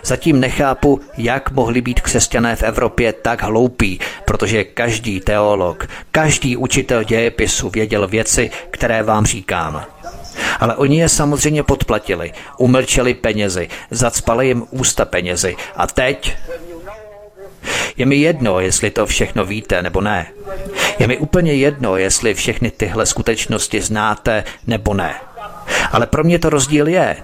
[0.04, 7.04] Zatím nechápu, jak mohli být křesťané v Evropě tak hloupí, protože každý teolog, každý učitel
[7.04, 9.84] dějepisu věděl věci, které vám říkám.
[10.60, 16.36] Ale oni je samozřejmě podplatili, umlčeli penězi, zacpali jim ústa penězi a teď
[17.96, 20.26] je mi jedno, jestli to všechno víte nebo ne.
[20.98, 25.14] Je mi úplně jedno, jestli všechny tyhle skutečnosti znáte nebo ne.
[25.92, 27.16] Ale pro mě to rozdíl je.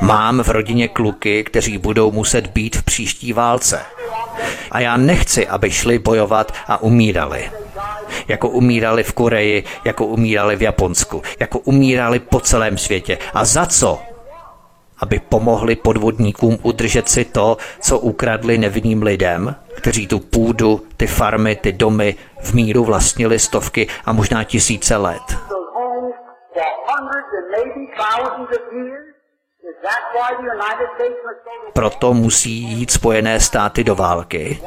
[0.00, 3.80] Mám v rodině kluky, kteří budou muset být v příští válce.
[4.70, 7.50] A já nechci, aby šli bojovat a umírali.
[8.28, 13.18] Jako umírali v Koreji, jako umírali v Japonsku, jako umírali po celém světě.
[13.34, 14.00] A za co?
[14.98, 21.56] Aby pomohli podvodníkům udržet si to, co ukradli nevinným lidem, kteří tu půdu, ty farmy,
[21.56, 25.22] ty domy v míru vlastnili stovky a možná tisíce let.
[31.72, 34.60] Proto musí jít Spojené státy do války,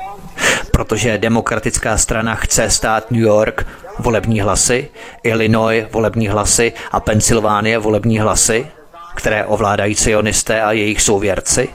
[0.72, 3.68] protože demokratická strana chce stát New York
[4.00, 4.90] volební hlasy,
[5.24, 8.72] Illinois volební hlasy a Pensylvánie volební hlasy,
[9.20, 11.70] které ovládají sionisté a jejich souvěrci,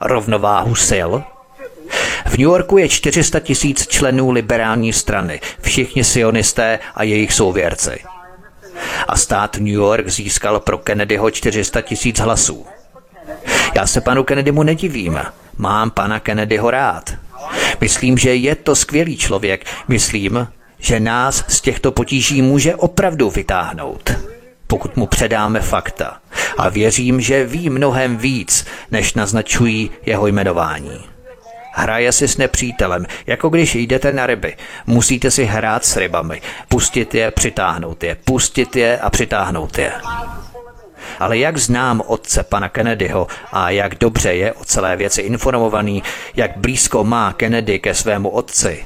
[0.00, 1.10] rovnováhu sil.
[2.26, 7.98] V New Yorku je 400 tisíc členů liberální strany, všichni sionisté a jejich souvěrci
[9.08, 12.66] a stát New York získal pro Kennedyho 400 tisíc hlasů.
[13.74, 15.20] Já se panu Kennedymu nedivím.
[15.56, 17.14] Mám pana Kennedyho rád.
[17.80, 19.64] Myslím, že je to skvělý člověk.
[19.88, 20.48] Myslím,
[20.78, 24.12] že nás z těchto potíží může opravdu vytáhnout,
[24.68, 26.18] pokud mu předáme fakta.
[26.58, 31.04] A věřím, že ví mnohem víc, než naznačují jeho jmenování.
[31.72, 34.56] Hraje si s nepřítelem, jako když jdete na ryby.
[34.86, 36.40] Musíte si hrát s rybami.
[36.68, 38.16] Pustit je, přitáhnout je.
[38.24, 39.92] Pustit je a přitáhnout je.
[41.18, 46.02] Ale jak znám otce pana Kennedyho a jak dobře je o celé věci informovaný,
[46.36, 48.84] jak blízko má Kennedy ke svému otci,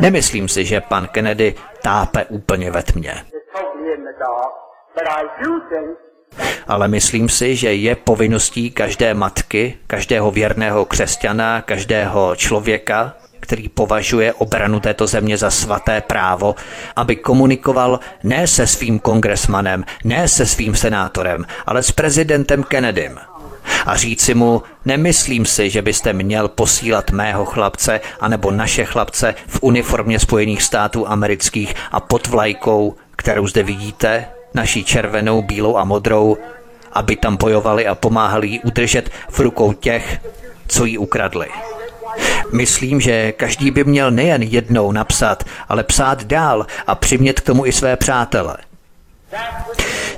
[0.00, 3.24] nemyslím si, že pan Kennedy tápe úplně ve tmě.
[6.66, 14.32] Ale myslím si, že je povinností každé matky, každého věrného křesťana, každého člověka, který považuje
[14.32, 16.54] obranu této země za svaté právo,
[16.96, 23.18] aby komunikoval ne se svým kongresmanem, ne se svým senátorem, ale s prezidentem Kennedym.
[23.86, 29.58] A říci mu, nemyslím si, že byste měl posílat mého chlapce anebo naše chlapce v
[29.62, 36.36] uniformě Spojených států amerických a pod vlajkou, kterou zde vidíte, naší červenou, bílou a modrou,
[36.92, 40.20] aby tam bojovali a pomáhali jí udržet v rukou těch,
[40.68, 41.48] co jí ukradli.
[42.52, 47.66] Myslím, že každý by měl nejen jednou napsat, ale psát dál a přimět k tomu
[47.66, 48.56] i své přátele.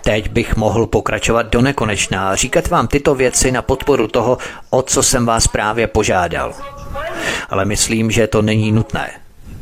[0.05, 4.39] Teď bych mohl pokračovat do nekonečná a říkat vám tyto věci na podporu toho,
[4.71, 6.55] o co jsem vás právě požádal.
[7.51, 9.11] Ale myslím, že to není nutné.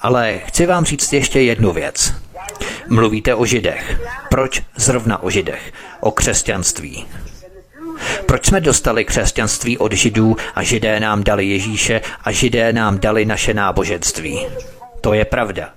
[0.00, 2.14] Ale chci vám říct ještě jednu věc.
[2.88, 4.00] Mluvíte o židech.
[4.28, 5.72] Proč zrovna o židech?
[6.00, 7.06] O křesťanství.
[8.26, 13.24] Proč jsme dostali křesťanství od židů a židé nám dali Ježíše a židé nám dali
[13.24, 14.46] naše náboženství?
[15.00, 15.70] To je pravda.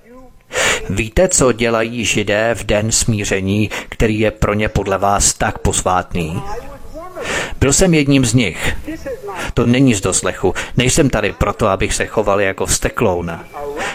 [0.90, 6.42] Víte, co dělají židé v den smíření, který je pro ně podle vás tak posvátný?
[7.60, 8.76] Byl jsem jedním z nich.
[9.54, 10.54] To není z doslechu.
[10.76, 13.40] Nejsem tady proto, abych se choval jako vstekloun.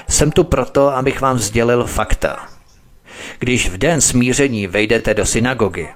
[0.09, 2.39] Jsem tu proto, abych vám sdělil fakta.
[3.39, 5.87] Když v den smíření vejdete do synagogy,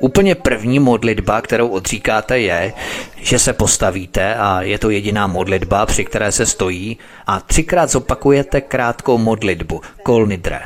[0.00, 2.72] Úplně první modlitba, kterou odříkáte, je,
[3.16, 8.60] že se postavíte a je to jediná modlitba, při které se stojí a třikrát zopakujete
[8.60, 10.60] krátkou modlitbu, kol nidre.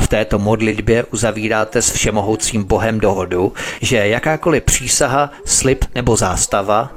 [0.00, 6.92] V této modlitbě uzavíráte s všemohoucím Bohem dohodu, že jakákoliv přísaha, slib nebo zástava,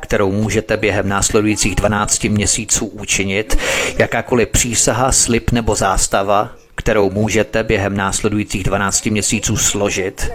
[0.00, 3.58] kterou můžete během následujících 12 měsíců učinit,
[3.98, 10.30] jakákoliv přísaha, slib nebo zástava, kterou můžete během následujících 12 měsíců složit,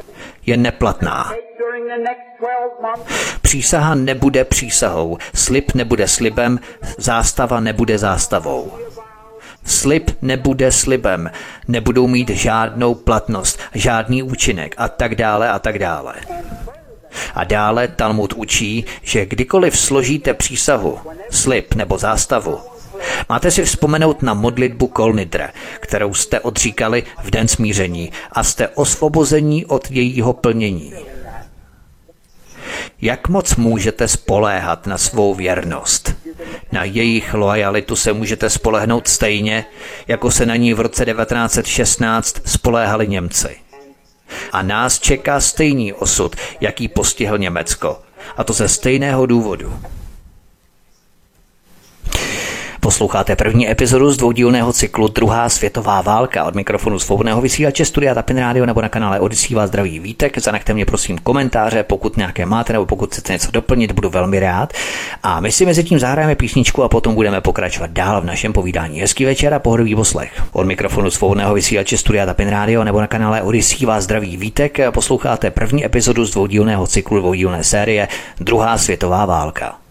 [0.46, 1.34] je neplatná.
[3.42, 6.60] Přísaha nebude přísahou, slib nebude slibem,
[6.98, 8.72] zástava nebude zástavou.
[9.66, 11.32] Slib nebude slibem,
[11.68, 16.16] nebudou mít žádnou platnost, žádný účinek a tak dále a tak dále.
[17.36, 22.60] A dále Talmud učí, že kdykoliv složíte přísahu, slib nebo zástavu,
[23.30, 29.66] Máte si vzpomenout na modlitbu Kolnidre, kterou jste odříkali v den smíření a jste osvobození
[29.66, 30.94] od jejího plnění.
[33.02, 36.16] Jak moc můžete spoléhat na svou věrnost?
[36.72, 39.66] Na jejich loajalitu se můžete spolehnout stejně,
[40.08, 43.58] jako se na ní v roce 1916 spoléhali Němci.
[44.52, 48.02] A nás čeká stejný osud, jaký postihl Německo.
[48.38, 49.80] A to ze stejného důvodu.
[52.86, 58.38] Posloucháte první epizodu z dvoudílného cyklu Druhá světová válka od mikrofonu svobodného vysílače Studia Tapin
[58.38, 60.40] Radio nebo na kanále Odisí vás zdraví Vítek.
[60.40, 64.74] Zanechte mě prosím komentáře, pokud nějaké máte nebo pokud chcete něco doplnit, budu velmi rád.
[65.24, 69.02] A my si mezi tím zahrajeme písničku a potom budeme pokračovat dál v našem povídání.
[69.02, 70.44] Hezký večer a pohodový poslech.
[70.52, 74.78] Od mikrofonu svobodného vysílače Studia Tapin Radio nebo na kanále Odisí vás zdraví Vítek.
[74.92, 78.08] Posloucháte první epizodu z dvoudílného cyklu dvoudílné série
[78.40, 79.85] Druhá světová válka.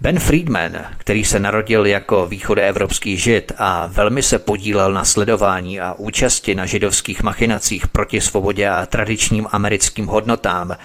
[0.00, 5.94] Ben Friedman, který se narodil jako východoevropský žid a velmi se podílel na sledování a
[5.98, 10.76] účasti na židovských machinacích proti svobodě a tradičním americkým hodnotám,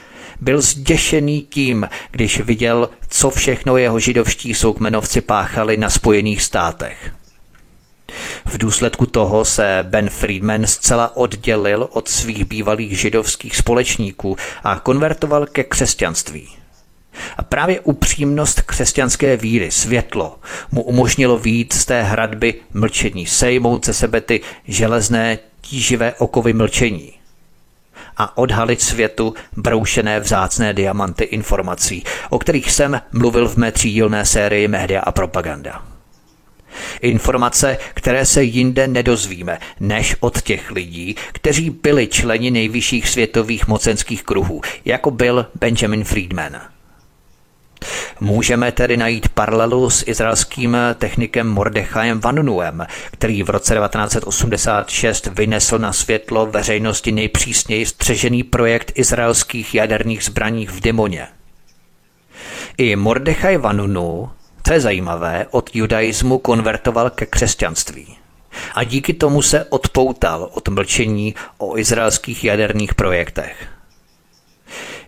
[0.41, 7.11] byl zděšený tím, když viděl, co všechno jeho židovští soukmenovci páchali na Spojených státech.
[8.45, 15.45] V důsledku toho se Ben Friedman zcela oddělil od svých bývalých židovských společníků a konvertoval
[15.45, 16.62] ke křesťanství.
[17.37, 20.39] A právě upřímnost křesťanské víry, světlo,
[20.71, 27.13] mu umožnilo výjít z té hradby mlčení, sejmout ze sebe ty železné, tíživé okovy mlčení
[28.17, 34.67] a odhalit světu broušené vzácné diamanty informací, o kterých jsem mluvil v mé třídílné sérii
[34.67, 35.83] Média a propaganda.
[37.01, 44.23] Informace, které se jinde nedozvíme, než od těch lidí, kteří byli členi nejvyšších světových mocenských
[44.23, 46.61] kruhů, jako byl Benjamin Friedman–
[48.19, 55.93] Můžeme tedy najít paralelu s izraelským technikem Mordechajem Vanunuem, který v roce 1986 vynesl na
[55.93, 61.27] světlo veřejnosti nejpřísněji střežený projekt izraelských jaderných zbraní v Dimoně.
[62.77, 64.29] I Mordechaj Vanunu,
[64.61, 68.17] to je zajímavé, od judaismu konvertoval ke křesťanství.
[68.75, 73.72] A díky tomu se odpoutal od mlčení o izraelských jaderných projektech.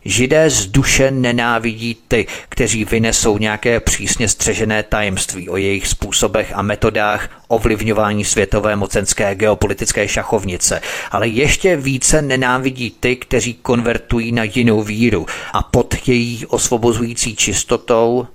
[0.07, 6.61] Židé z duše nenávidí ty, kteří vynesou nějaké přísně střežené tajemství o jejich způsobech a
[6.61, 14.81] metodách ovlivňování světové mocenské geopolitické šachovnice, ale ještě více nenávidí ty, kteří konvertují na jinou
[14.81, 18.27] víru a pod její osvobozující čistotou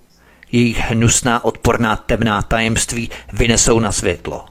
[0.52, 4.44] jejich hnusná odporná temná tajemství vynesou na světlo.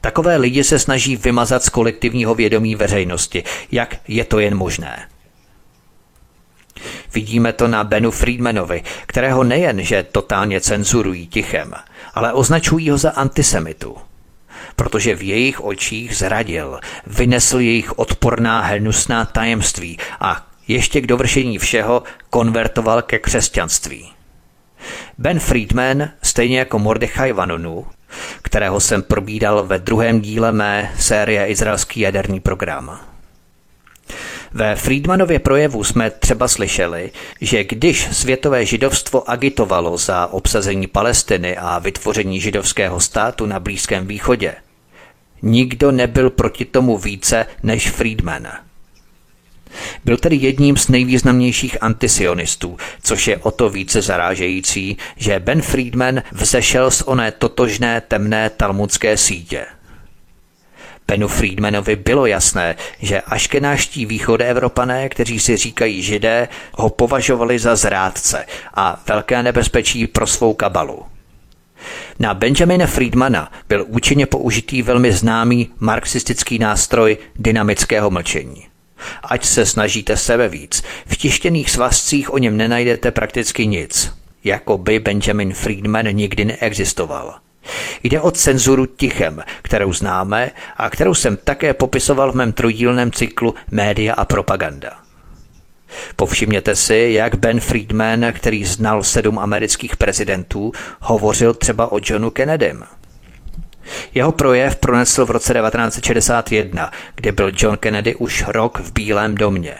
[0.00, 5.08] Takové lidi se snaží vymazat z kolektivního vědomí veřejnosti, jak je to jen možné.
[7.14, 11.74] Vidíme to na Benu Friedmanovi, kterého nejen, že totálně cenzurují tichem,
[12.14, 13.96] ale označují ho za antisemitu.
[14.76, 22.02] Protože v jejich očích zradil, vynesl jejich odporná hnusná tajemství a ještě k dovršení všeho
[22.30, 24.12] konvertoval ke křesťanství.
[25.18, 27.86] Ben Friedman, stejně jako Mordechai Vanunu,
[28.42, 33.13] kterého jsem probídal ve druhém díle mé série Izraelský jaderný program.
[34.56, 37.10] Ve Friedmanově projevu jsme třeba slyšeli,
[37.40, 44.54] že když světové židovstvo agitovalo za obsazení Palestiny a vytvoření židovského státu na Blízkém východě,
[45.42, 48.48] nikdo nebyl proti tomu více než Friedman.
[50.04, 56.22] Byl tedy jedním z nejvýznamnějších antisionistů, což je o to více zarážející, že Ben Friedman
[56.32, 59.66] vzešel z oné totožné temné talmudské sítě–
[61.06, 68.46] Penu Friedmanovi bylo jasné, že aškenáští východoevropané, kteří si říkají židé, ho považovali za zrádce
[68.74, 71.02] a velké nebezpečí pro svou kabalu.
[72.18, 78.66] Na Benjamina Friedmana byl účinně použitý velmi známý marxistický nástroj dynamického mlčení.
[79.22, 84.12] Ať se snažíte sebe víc, v tištěných svazcích o něm nenajdete prakticky nic,
[84.44, 87.34] jako by Benjamin Friedman nikdy neexistoval.
[88.02, 93.54] Jde o cenzuru tichem, kterou známe a kterou jsem také popisoval v mém trojdílném cyklu
[93.70, 94.90] Média a propaganda.
[96.16, 102.84] Povšimněte si, jak Ben Friedman, který znal sedm amerických prezidentů, hovořil třeba o Johnu Kennedym.
[104.14, 109.74] Jeho projev pronesl v roce 1961, kdy byl John Kennedy už rok v Bílém domě.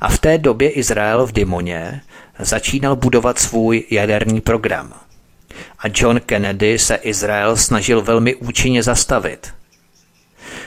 [0.00, 2.00] A v té době Izrael v Dimoně
[2.38, 5.05] začínal budovat svůj jaderný program.
[5.78, 9.52] A John Kennedy se Izrael snažil velmi účinně zastavit.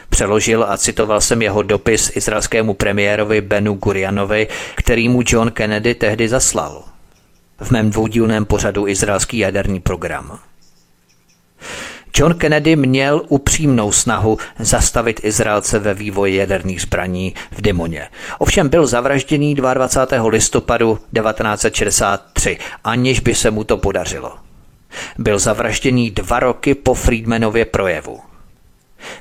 [0.09, 6.29] Přeložil a citoval jsem jeho dopis izraelskému premiérovi Benu Gurianovi, který mu John Kennedy tehdy
[6.29, 6.83] zaslal.
[7.61, 10.39] V mém dvoudílném pořadu Izraelský jaderný program.
[12.15, 18.07] John Kennedy měl upřímnou snahu zastavit Izraelce ve vývoji jaderných zbraní v Dimoně.
[18.39, 20.27] Ovšem byl zavražděný 22.
[20.27, 24.48] listopadu 1963, aniž by se mu to podařilo.
[25.17, 28.19] Byl zavražděný dva roky po Friedmanově projevu.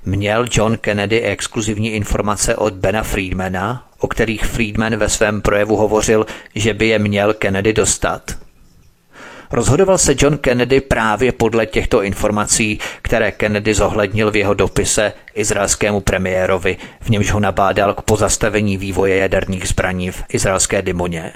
[0.05, 6.27] Měl John Kennedy exkluzivní informace od Bena Friedmana, o kterých Friedman ve svém projevu hovořil,
[6.55, 8.23] že by je měl Kennedy dostat?
[9.51, 16.01] Rozhodoval se John Kennedy právě podle těchto informací, které Kennedy zohlednil v jeho dopise izraelskému
[16.01, 21.33] premiérovi, v němž ho nabádal k pozastavení vývoje jaderných zbraní v izraelské Dimoně.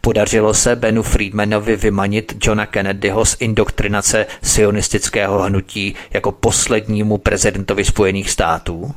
[0.00, 8.30] Podařilo se Benu Friedmanovi vymanit Johna Kennedyho z indoktrinace sionistického hnutí jako poslednímu prezidentovi Spojených
[8.30, 8.94] států?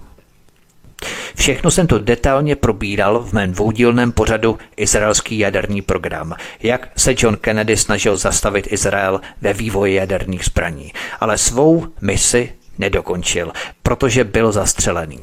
[1.36, 7.38] Všechno jsem to detailně probíral v mém dvoudílném pořadu Izraelský jaderný program, jak se John
[7.38, 13.52] Kennedy snažil zastavit Izrael ve vývoji jaderných zbraní, ale svou misi nedokončil,
[13.84, 15.20] protože byl zastřelený.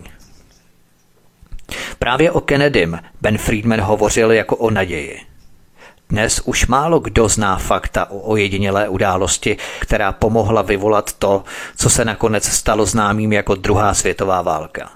[1.99, 5.21] Právě o Kennedym Ben Friedman hovořil jako o naději.
[6.09, 11.45] Dnes už málo kdo zná fakta o ojedinělé události, která pomohla vyvolat to,
[11.77, 14.91] co se nakonec stalo známým jako druhá světová válka.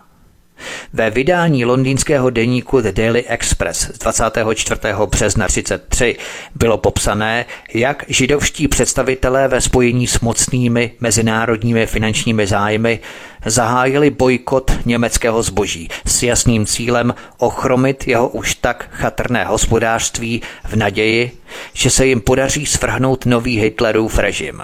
[0.92, 4.80] Ve vydání londýnského deníku The Daily Express z 24.
[5.06, 6.16] března 33
[6.54, 13.00] bylo popsané, jak židovští představitelé ve spojení s mocnými mezinárodními finančními zájmy
[13.46, 21.32] zahájili bojkot německého zboží s jasným cílem ochromit jeho už tak chatrné hospodářství v naději,
[21.72, 24.62] že se jim podaří svrhnout nový Hitlerův režim.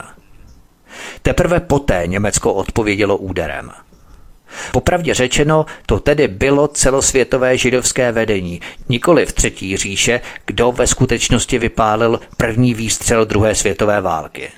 [1.22, 3.70] Teprve poté Německo odpovědělo úderem–
[4.72, 11.58] Popravdě řečeno, to tedy bylo celosvětové židovské vedení, nikoli v třetí říše, kdo ve skutečnosti
[11.58, 14.50] vypálil první výstřel druhé světové války.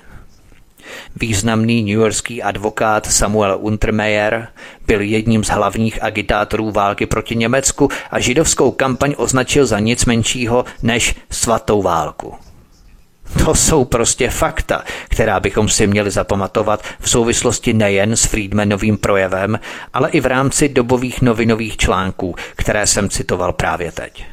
[1.15, 4.47] Významný newyorský advokát Samuel Untermeyer
[4.87, 10.65] byl jedním z hlavních agitátorů války proti Německu a židovskou kampaň označil za nic menšího
[10.83, 12.35] než svatou válku.
[13.45, 19.59] To jsou prostě fakta, která bychom si měli zapamatovat v souvislosti nejen s Friedmanovým projevem,
[19.93, 24.25] ale i v rámci dobových novinových článků, které jsem citoval právě teď.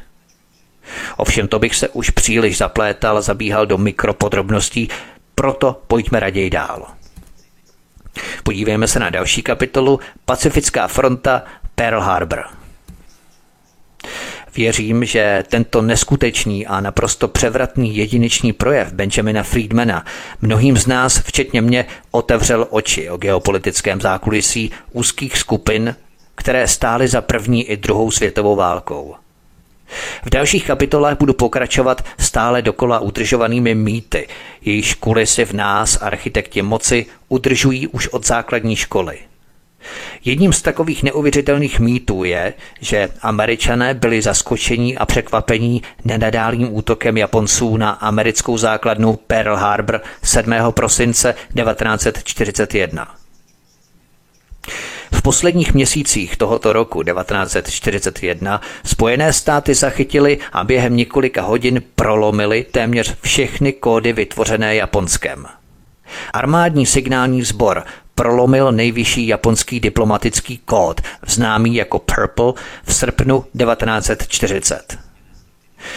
[1.17, 4.89] Ovšem to bych se už příliš zaplétal, zabíhal do mikropodrobností,
[5.35, 6.85] proto pojďme raději dál.
[8.43, 11.43] Podívejme se na další kapitolu Pacifická fronta
[11.75, 12.43] Pearl Harbor.
[14.57, 20.05] Věřím, že tento neskutečný a naprosto převratný jedinečný projev Benjamina Friedmana
[20.41, 25.95] mnohým z nás, včetně mě, otevřel oči o geopolitickém zákulisí úzkých skupin,
[26.35, 29.15] které stály za první i druhou světovou válkou.
[30.25, 34.27] V dalších kapitolách budu pokračovat stále dokola udržovanými mýty,
[34.61, 39.17] jejichž kulisy v nás architekti moci udržují už od základní školy–
[40.25, 47.77] Jedním z takových neuvěřitelných mýtů je, že američané byli zaskočení a překvapení nenadálým útokem Japonců
[47.77, 50.53] na americkou základnu Pearl Harbor 7.
[50.71, 53.07] prosince 1941.
[55.11, 63.15] V posledních měsících tohoto roku 1941 Spojené státy zachytili a během několika hodin prolomili téměř
[63.21, 65.45] všechny kódy vytvořené Japonskem.
[66.33, 67.83] Armádní signální sbor
[68.17, 72.53] prolomil nejvyšší japonský diplomatický kód, známý jako Purple,
[72.83, 74.97] v srpnu 1940.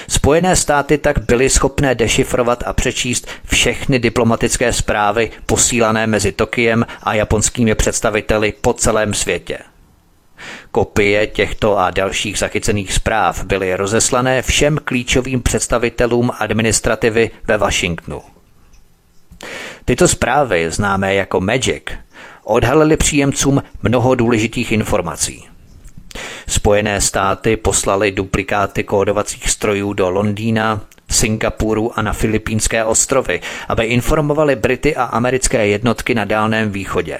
[0.08, 7.14] Spojené státy tak byly schopné dešifrovat a přečíst všechny diplomatické zprávy posílané mezi Tokiem a
[7.14, 9.58] japonskými představiteli po celém světě.
[10.70, 18.22] Kopie těchto a dalších zachycených zpráv byly rozeslané všem klíčovým představitelům administrativy ve Washingtonu.
[19.84, 21.82] Tyto zprávy, známé jako Magic,
[22.50, 25.44] odhalili příjemcům mnoho důležitých informací.
[26.48, 34.56] Spojené státy poslali duplikáty kódovacích strojů do Londýna, Singapuru a na Filipínské ostrovy, aby informovali
[34.56, 37.18] Brity a americké jednotky na Dálném východě.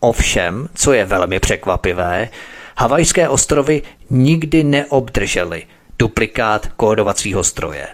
[0.00, 2.28] Ovšem, co je velmi překvapivé,
[2.78, 5.62] Havajské ostrovy nikdy neobdržely
[5.98, 7.86] duplikát kódovacího stroje.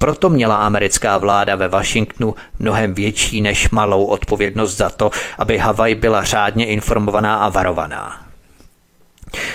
[0.00, 5.94] Proto měla americká vláda ve Washingtonu mnohem větší než malou odpovědnost za to, aby Havaj
[5.94, 8.24] byla řádně informovaná a varovaná.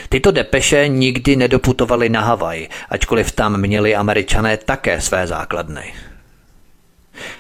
[0.10, 5.94] Tyto depeše nikdy nedoputovaly na Havaj, ačkoliv tam měli američané také své základny.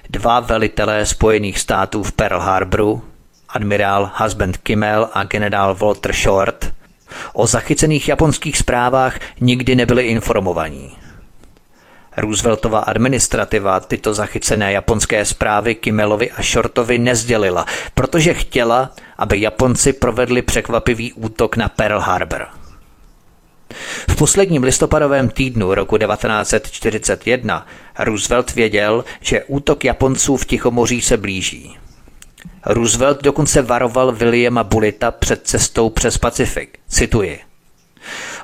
[0.09, 3.03] Dva velitelé Spojených států v Pearl Harboru,
[3.49, 6.73] admirál Husband Kimmel a generál Walter Short,
[7.33, 11.04] o zachycených japonských zprávách nikdy nebyli informovaní.
[12.17, 20.41] Rooseveltova administrativa tyto zachycené japonské zprávy Kimmelovi a Shortovi nezdělila, protože chtěla, aby Japonci provedli
[20.41, 22.47] překvapivý útok na Pearl Harbor.
[24.09, 27.67] V posledním listopadovém týdnu roku 1941
[27.99, 31.77] Roosevelt věděl, že útok Japonců v Tichomoří se blíží.
[32.65, 36.79] Roosevelt dokonce varoval Williama Bullita před cestou přes Pacifik.
[36.87, 37.54] Cituji.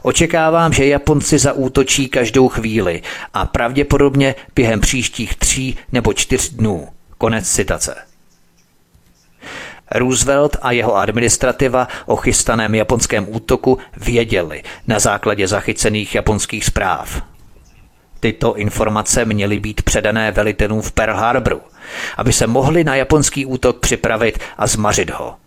[0.01, 3.01] Očekávám, že Japonci zaútočí každou chvíli
[3.33, 6.87] a pravděpodobně během příštích tří nebo čtyř dnů.
[7.17, 7.95] Konec citace.
[9.91, 17.21] Roosevelt a jeho administrativa o chystaném japonském útoku věděli na základě zachycených japonských zpráv.
[18.19, 21.61] Tyto informace měly být předané velitelům v Pearl Harboru,
[22.17, 25.40] aby se mohli na japonský útok připravit a zmařit ho.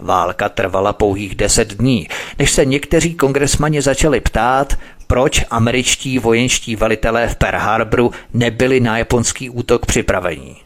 [0.00, 2.08] Válka trvala pouhých deset dní,
[2.38, 8.98] než se někteří kongresmani začali ptát, proč američtí vojenští velitelé v Pearl Harboru nebyli na
[8.98, 10.56] japonský útok připraveni.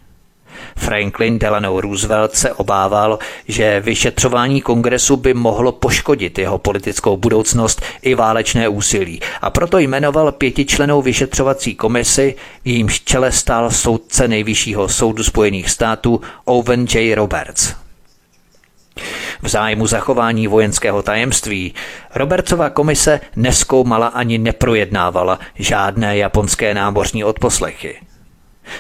[0.76, 3.18] Franklin Delano Roosevelt se obával,
[3.48, 10.32] že vyšetřování kongresu by mohlo poškodit jeho politickou budoucnost i válečné úsilí a proto jmenoval
[10.32, 12.34] pětičlenou vyšetřovací komisi,
[12.64, 17.14] v jejímž čele stál soudce nejvyššího soudu Spojených států Owen J.
[17.14, 17.87] Roberts.
[19.42, 21.74] V zájmu zachování vojenského tajemství
[22.14, 28.00] Robertsova komise neskoumala ani neprojednávala žádné japonské námořní odposlechy.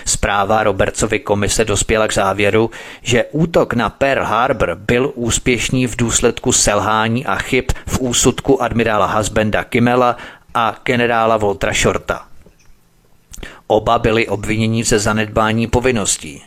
[0.04, 2.70] Zpráva Robertsovy komise dospěla k závěru,
[3.02, 9.06] že útok na Pearl Harbor byl úspěšný v důsledku selhání a chyb v úsudku admirála
[9.06, 10.16] Husbanda Kimmela
[10.54, 12.26] a generála Voltra Shorta.
[13.66, 16.42] Oba byli obviněni ze zanedbání povinností.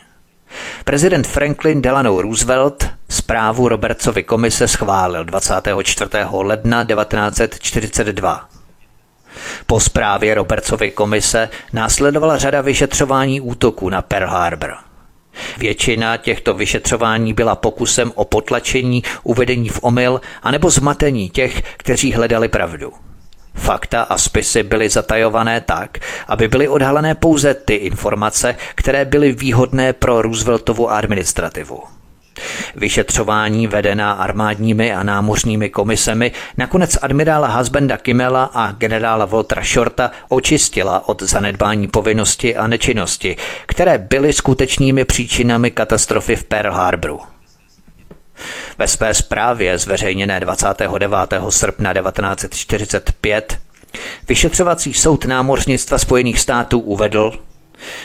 [0.84, 6.10] Prezident Franklin Delano Roosevelt zprávu Robertsovy komise schválil 24.
[6.32, 8.48] ledna 1942.
[9.66, 14.74] Po zprávě Robertsovy komise následovala řada vyšetřování útoku na Pearl Harbor.
[15.58, 22.48] Většina těchto vyšetřování byla pokusem o potlačení, uvedení v omyl anebo zmatení těch, kteří hledali
[22.48, 22.92] pravdu.
[23.54, 25.98] Fakta a spisy byly zatajované tak,
[26.28, 31.82] aby byly odhalené pouze ty informace, které byly výhodné pro Rooseveltovu administrativu.
[32.74, 41.08] Vyšetřování vedená armádními a námořními komisemi nakonec admirála Husbanda Kimmela a generála Waltera Shorta očistila
[41.08, 43.36] od zanedbání povinnosti a nečinnosti,
[43.66, 47.20] které byly skutečnými příčinami katastrofy v Pearl Harboru.
[48.78, 51.10] Ve své zprávě zveřejněné 29.
[51.48, 53.58] srpna 1945
[54.28, 57.32] vyšetřovací soud námořnictva Spojených států uvedl,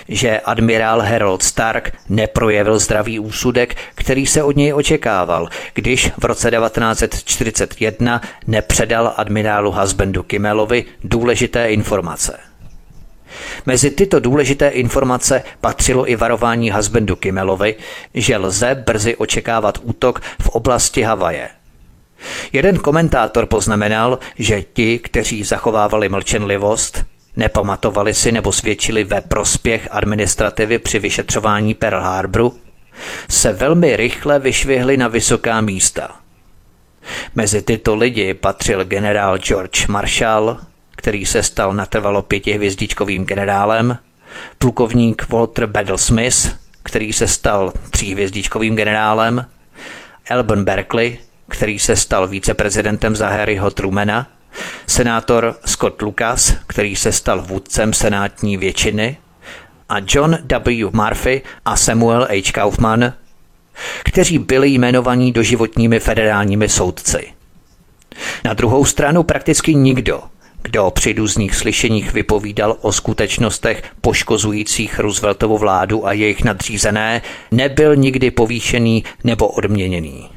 [0.09, 6.51] že admirál Harold Stark neprojevil zdravý úsudek, který se od něj očekával, když v roce
[6.51, 12.39] 1941 nepředal admirálu Husbandu Kimmelovi důležité informace.
[13.65, 17.75] Mezi tyto důležité informace patřilo i varování Husbandu Kimmelovi,
[18.13, 21.49] že lze brzy očekávat útok v oblasti Havaje.
[22.53, 27.05] Jeden komentátor poznamenal, že ti, kteří zachovávali mlčenlivost,
[27.37, 32.59] nepamatovali si nebo svědčili ve prospěch administrativy při vyšetřování Pearl Harboru,
[33.29, 36.15] se velmi rychle vyšvihli na vysoká místa.
[37.35, 40.57] Mezi tyto lidi patřil generál George Marshall,
[40.95, 43.97] který se stal natrvalo pětihvězdičkovým generálem,
[44.57, 49.45] plukovník Walter Battle Smith, který se stal tříhvězdičkovým generálem,
[50.29, 51.17] Elbon Berkeley,
[51.49, 54.27] který se stal viceprezidentem za Harryho Trumana,
[54.87, 59.17] senátor Scott Lucas, který se stal vůdcem senátní většiny,
[59.89, 60.91] a John W.
[60.91, 62.51] Murphy a Samuel H.
[62.51, 63.13] Kaufman,
[64.03, 67.27] kteří byli jmenovaní doživotními federálními soudci.
[68.45, 70.23] Na druhou stranu prakticky nikdo,
[70.61, 77.21] kdo při různých slyšeních vypovídal o skutečnostech poškozujících Rooseveltovu vládu a jejich nadřízené,
[77.51, 80.36] nebyl nikdy povýšený nebo odměněný.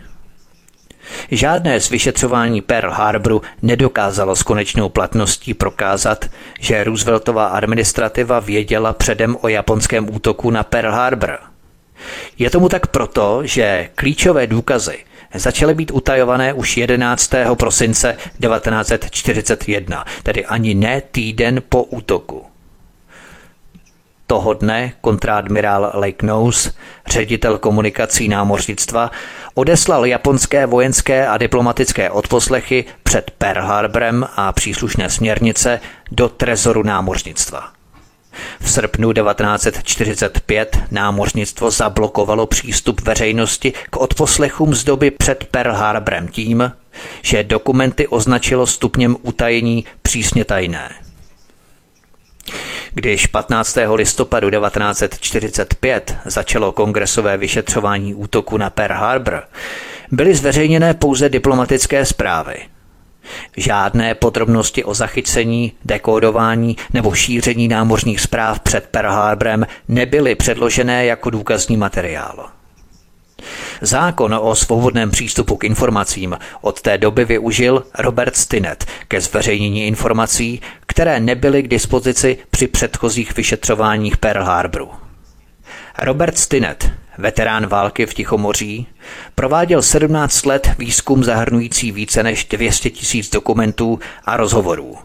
[1.31, 6.25] Žádné z vyšetřování Pearl Harboru nedokázalo s konečnou platností prokázat,
[6.61, 11.39] že Rooseveltová administrativa věděla předem o japonském útoku na Pearl Harbor.
[12.39, 14.99] Je tomu tak proto, že klíčové důkazy
[15.35, 17.31] začaly být utajované už 11.
[17.59, 22.50] prosince 1941, tedy ani ne týden po útoku.
[24.31, 26.71] Toho dne kontradmirál Lake Nose,
[27.07, 29.11] ředitel komunikací námořnictva,
[29.55, 35.81] odeslal japonské vojenské a diplomatické odposlechy před Pearl Harborem a příslušné směrnice
[36.11, 37.73] do trezoru námořnictva.
[38.61, 46.73] V srpnu 1945 námořnictvo zablokovalo přístup veřejnosti k odposlechům z doby před Pearl Harborem tím,
[47.23, 51.10] že dokumenty označilo stupněm utajení přísně tajné.
[52.95, 53.79] Když 15.
[53.95, 59.43] listopadu 1945 začalo kongresové vyšetřování útoku na Pearl Harbor,
[60.11, 62.57] byly zveřejněné pouze diplomatické zprávy.
[63.57, 71.31] Žádné podrobnosti o zachycení, dekódování nebo šíření námořních zpráv před Pearl Harborem nebyly předložené jako
[71.31, 72.49] důkazní materiál.
[73.81, 80.61] Zákon o svobodném přístupu k informacím od té doby využil Robert Stinnett ke zveřejnění informací,
[80.87, 84.91] které nebyly k dispozici při předchozích vyšetřováních Pearl Harboru.
[85.99, 88.87] Robert Stinnett, veterán války v Tichomoří,
[89.35, 94.99] prováděl 17 let výzkum zahrnující více než 200 tisíc dokumentů a rozhovorů.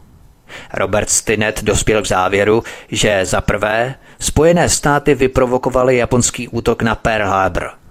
[0.74, 7.28] Robert Stinnett dospěl k závěru, že za prvé Spojené státy vyprovokovaly japonský útok na Pearl
[7.28, 7.70] Harbor–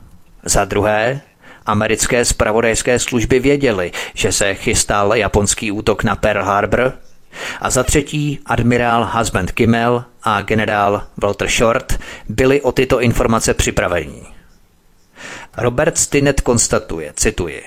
[0.44, 1.20] za druhé,
[1.66, 6.92] americké spravodajské služby věděly, že se chystal japonský útok na Pearl Harbor
[7.60, 11.98] a za třetí admirál Husband Kimmel a generál Walter Short
[12.28, 14.22] byli o tyto informace připraveni.
[15.56, 17.62] Robert Stinnett konstatuje, cituji,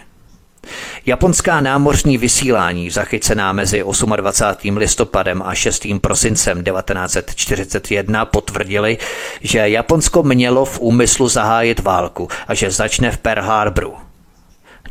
[1.05, 3.83] Japonská námořní vysílání, zachycená mezi
[4.15, 4.77] 28.
[4.77, 5.87] listopadem a 6.
[6.01, 8.97] prosincem 1941, potvrdili,
[9.41, 13.93] že Japonsko mělo v úmyslu zahájit válku a že začne v Pearl Harboru.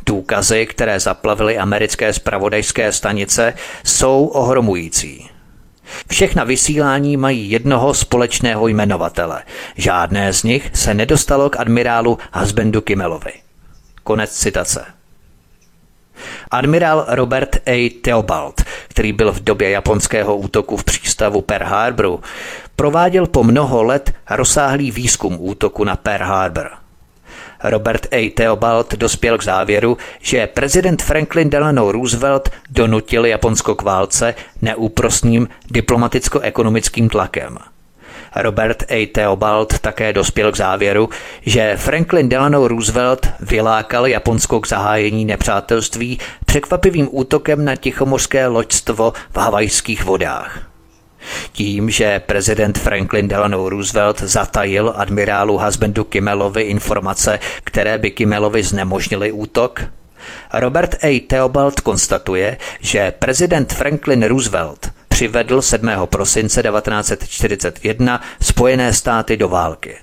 [0.05, 5.29] Důkazy, které zaplavily americké spravodajské stanice, jsou ohromující.
[6.09, 9.43] Všechna vysílání mají jednoho společného jmenovatele.
[9.75, 13.33] Žádné z nich se nedostalo k admirálu Husbandu Kimmelovi.
[14.03, 14.96] Konec citace.
[16.51, 17.89] Admirál Robert A.
[18.01, 22.21] Theobald, který byl v době japonského útoku v přístavu Pearl Harboru,
[22.75, 26.69] prováděl po mnoho let rozsáhlý výzkum útoku na Pearl Harbor.
[27.63, 28.29] Robert A.
[28.29, 37.09] Theobald dospěl k závěru, že prezident Franklin Delano Roosevelt donutil Japonsko k válce neúprostným diplomaticko-ekonomickým
[37.09, 37.57] tlakem–
[38.41, 39.05] Robert A.
[39.11, 41.09] Theobald také dospěl k závěru,
[41.41, 49.37] že Franklin Delano Roosevelt vylákal Japonsko k zahájení nepřátelství překvapivým útokem na tichomořské loďstvo v
[49.37, 50.59] havajských vodách.
[51.51, 59.31] Tím, že prezident Franklin Delano Roosevelt zatajil admirálu Husbandu Kimmelovi informace, které by Kimmelovi znemožnily
[59.31, 59.83] útok,
[60.53, 61.19] Robert A.
[61.27, 65.89] Theobald konstatuje, že prezident Franklin Roosevelt přivedl 7.
[66.05, 69.97] prosince 1941 Spojené státy do války.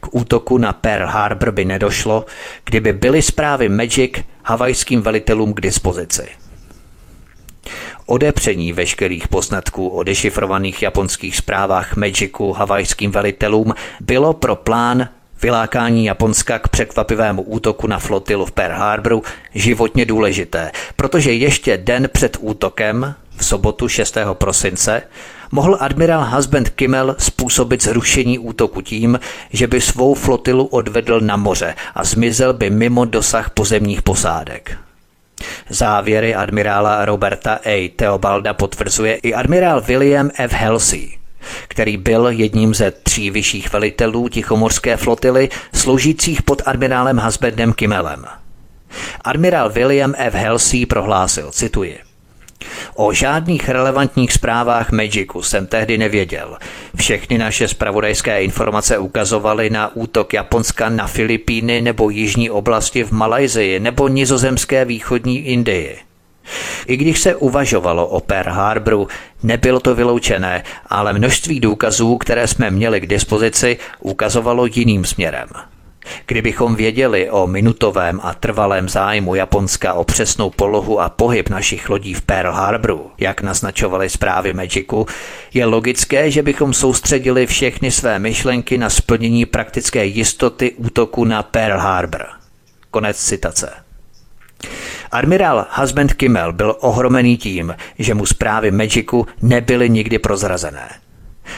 [0.00, 2.26] K útoku na Pearl Harbor by nedošlo,
[2.64, 4.12] kdyby byly zprávy Magic
[4.42, 6.28] havajským velitelům k dispozici.
[8.06, 15.08] Odepření veškerých poznatků o dešifrovaných japonských zprávách Magicu havajským velitelům bylo pro plán
[15.42, 19.22] vylákání Japonska k překvapivému útoku na flotilu v Pearl Harboru
[19.54, 24.18] životně důležité, protože ještě den před útokem v sobotu 6.
[24.32, 25.02] prosince
[25.52, 31.74] mohl admirál Husband Kimmel způsobit zrušení útoku tím, že by svou flotilu odvedl na moře
[31.94, 34.78] a zmizel by mimo dosah pozemních posádek.
[35.68, 37.92] Závěry admirála Roberta A.
[37.96, 40.52] Theobalda potvrzuje i admirál William F.
[40.52, 41.18] Halsey,
[41.68, 48.24] který byl jedním ze tří vyšších velitelů Tichomorské flotily sloužících pod admirálem Husbandem Kimmelem.
[49.24, 50.34] Admirál William F.
[50.34, 51.98] Halsey prohlásil, cituji,
[52.94, 56.58] O žádných relevantních zprávách Magicu jsem tehdy nevěděl.
[56.96, 63.80] Všechny naše spravodajské informace ukazovaly na útok Japonska na Filipíny nebo jižní oblasti v Malajzii
[63.80, 65.98] nebo nizozemské východní Indii.
[66.86, 69.08] I když se uvažovalo o Pearl Harboru,
[69.42, 75.48] nebylo to vyloučené, ale množství důkazů, které jsme měli k dispozici, ukazovalo jiným směrem.
[76.26, 82.14] Kdybychom věděli o minutovém a trvalém zájmu Japonska o přesnou polohu a pohyb našich lodí
[82.14, 85.06] v Pearl Harboru, jak naznačovaly zprávy Magicu,
[85.54, 91.78] je logické, že bychom soustředili všechny své myšlenky na splnění praktické jistoty útoku na Pearl
[91.78, 92.26] Harbor.
[92.90, 93.72] Konec citace.
[95.12, 100.88] Admirál Husband Kimmel byl ohromený tím, že mu zprávy Magicu nebyly nikdy prozrazené.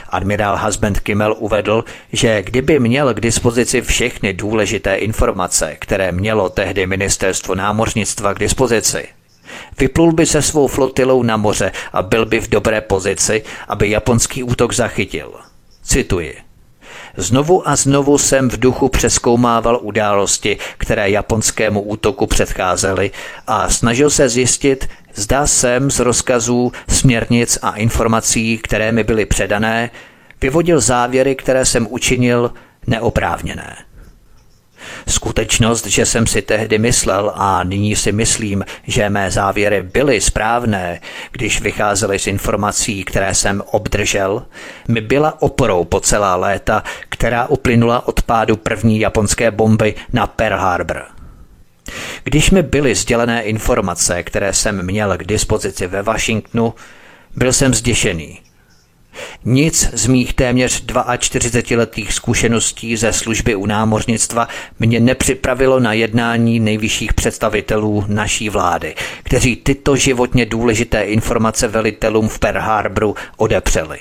[0.09, 6.86] Admirál Husband Kimmel uvedl, že kdyby měl k dispozici všechny důležité informace, které mělo tehdy
[6.86, 9.09] ministerstvo námořnictva k dispozici,
[9.78, 14.43] Vyplul by se svou flotilou na moře a byl by v dobré pozici, aby japonský
[14.43, 15.32] útok zachytil.
[15.82, 16.36] Cituji.
[17.16, 23.10] Znovu a znovu jsem v duchu přeskoumával události, které japonskému útoku předcházely
[23.47, 29.90] a snažil se zjistit, zda jsem z rozkazů, směrnic a informací, které mi byly předané,
[30.40, 32.52] vyvodil závěry, které jsem učinil
[32.86, 33.76] neoprávněné.
[35.09, 41.01] Skutečnost, že jsem si tehdy myslel a nyní si myslím, že mé závěry byly správné,
[41.32, 44.47] když vycházely z informací, které jsem obdržel,
[44.89, 50.59] mi byla oporou po celá léta, která uplynula od pádu první japonské bomby na Pearl
[50.59, 51.18] Harbor.
[52.24, 56.74] Když mi byly sdělené informace, které jsem měl k dispozici ve Washingtonu,
[57.36, 58.40] byl jsem zděšený.
[59.44, 64.48] Nic z mých téměř 42-letých zkušeností ze služby u námořnictva
[64.78, 72.39] mě nepřipravilo na jednání nejvyšších představitelů naší vlády, kteří tyto životně důležité informace velitelům v
[72.39, 73.98] Pearl Harboru odepřeli.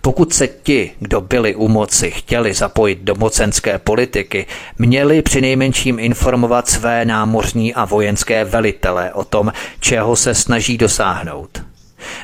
[0.00, 4.46] Pokud se ti, kdo byli u moci, chtěli zapojit do mocenské politiky,
[4.78, 11.62] měli přinejmenším informovat své námořní a vojenské velitele o tom, čeho se snaží dosáhnout.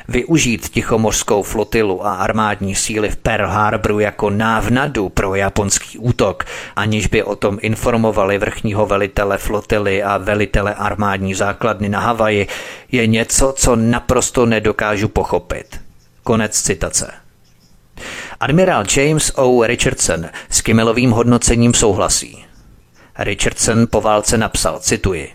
[0.08, 6.44] Využít tichomořskou flotilu a armádní síly v Pearl Harboru jako návnadu pro japonský útok,
[6.76, 12.46] aniž by o tom informovali vrchního velitele flotily a velitele armádní základny na Havaji,
[12.92, 15.80] je něco, co naprosto nedokážu pochopit.
[16.22, 17.27] Konec citace.
[18.40, 19.66] Admirál James O.
[19.66, 22.44] Richardson s Kimmelovým hodnocením souhlasí.
[23.18, 25.32] Richardson po válce napsal, cituji,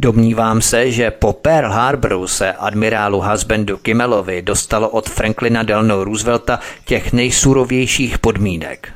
[0.00, 6.60] Domnívám se, že po Pearl Harboru se admirálu Husbandu Kimmelovi dostalo od Franklina Delano Roosevelta
[6.84, 8.92] těch nejsurovějších podmínek.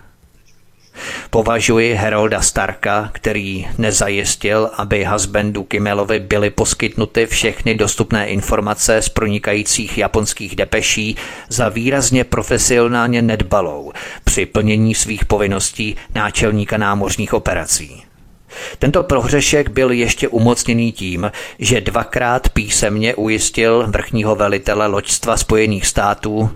[1.30, 9.98] Považuji Herolda Starka, který nezajistil, aby husbandu Kimmelovi byly poskytnuty všechny dostupné informace z pronikajících
[9.98, 11.16] japonských depeší
[11.48, 13.92] za výrazně profesionálně nedbalou
[14.24, 18.02] při plnění svých povinností náčelníka námořních operací.
[18.78, 26.50] Tento prohřešek byl ještě umocněný tím, že dvakrát písemně ujistil vrchního velitele loďstva Spojených států,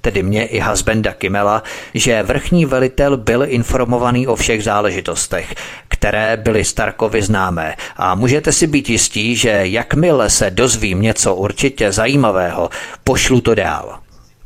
[0.00, 1.62] tedy mě i Hasbenda Kimela,
[1.94, 5.54] že vrchní velitel byl informovaný o všech záležitostech,
[5.88, 11.92] které byly Starkovi známé a můžete si být jistí, že jakmile se dozvím něco určitě
[11.92, 12.70] zajímavého,
[13.04, 13.98] pošlu to dál.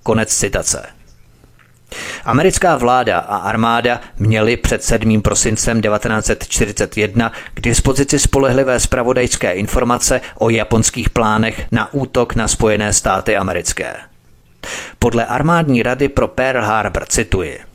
[0.02, 0.86] Konec citace.
[2.24, 5.22] Americká vláda a armáda měly před 7.
[5.22, 13.36] prosincem 1941 k dispozici spolehlivé spravodajské informace o japonských plánech na útok na Spojené státy
[13.36, 14.11] americké.
[14.98, 17.60] Podle armádní rady pro Pearl Harbor cituji–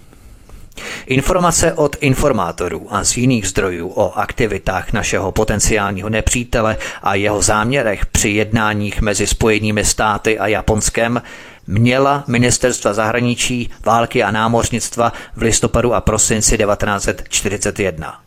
[1.06, 8.06] Informace od informátorů a z jiných zdrojů o aktivitách našeho potenciálního nepřítele a jeho záměrech
[8.06, 11.22] při jednáních mezi Spojenými státy a Japonskem
[11.68, 18.27] měla ministerstva zahraničí, války a námořnictva v listopadu a prosinci 1941.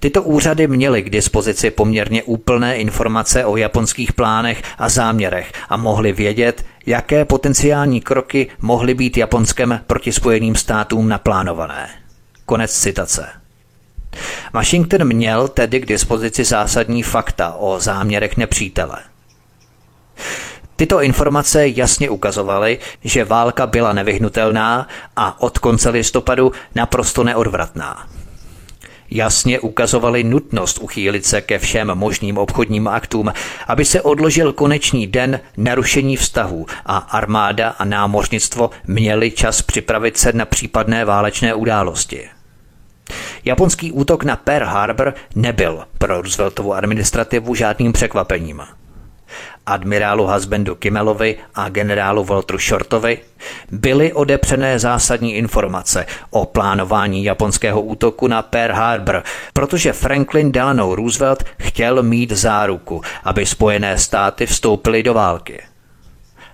[0.00, 6.12] Tyto úřady měly k dispozici poměrně úplné informace o japonských plánech a záměrech a mohly
[6.12, 11.90] vědět, jaké potenciální kroky mohly být Japonskem proti Spojeným státům naplánované.
[12.46, 13.28] Konec citace.
[14.52, 18.98] Washington měl tedy k dispozici zásadní fakta o záměrech nepřítele.
[20.76, 28.06] Tyto informace jasně ukazovaly, že válka byla nevyhnutelná a od konce listopadu naprosto neodvratná
[29.10, 33.32] jasně ukazovali nutnost uchýlit se ke všem možným obchodním aktům,
[33.66, 40.32] aby se odložil konečný den narušení vztahů a armáda a námořnictvo měli čas připravit se
[40.32, 42.28] na případné válečné události.
[43.44, 48.62] Japonský útok na Pearl Harbor nebyl pro Rooseveltovu administrativu žádným překvapením
[49.68, 53.18] admirálu Husbandu Kimmelovi a generálu Walteru Shortovi,
[53.70, 59.22] byly odepřené zásadní informace o plánování japonského útoku na Pearl Harbor,
[59.52, 65.62] protože Franklin Delano Roosevelt chtěl mít záruku, aby Spojené státy vstoupily do války.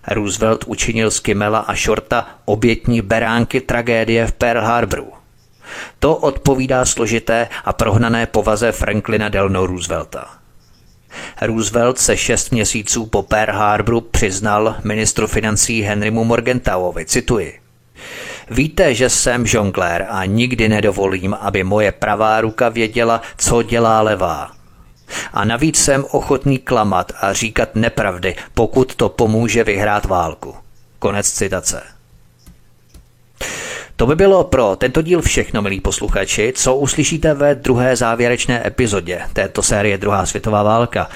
[0.08, 5.12] Roosevelt učinil z Kimmela a Shorta obětní beránky tragédie v Pearl Harboru.
[5.98, 10.43] To odpovídá složité a prohnané povaze Franklina Delano Roosevelta.
[11.40, 17.60] Roosevelt se šest měsíců po Pearl Harboru přiznal ministru financí Henrymu Morgentauovi, cituji.
[18.50, 24.50] Víte, že jsem žonglér a nikdy nedovolím, aby moje pravá ruka věděla, co dělá levá.
[25.32, 30.54] A navíc jsem ochotný klamat a říkat nepravdy, pokud to pomůže vyhrát válku.
[30.98, 31.93] Konec citace.
[33.96, 39.20] To by bylo pro tento díl všechno, milí posluchači, co uslyšíte ve druhé závěrečné epizodě
[39.32, 41.08] této série Druhá světová válka.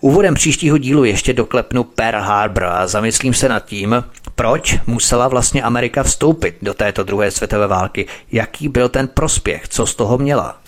[0.00, 4.04] Úvodem příštího dílu ještě doklepnu Pearl Harbor a zamyslím se nad tím,
[4.34, 8.06] Proč musela vlastně Amerika vstoupit do této druhé světové války?
[8.32, 9.68] Jaký byl ten prospěch?
[9.68, 10.63] Co z toho měla?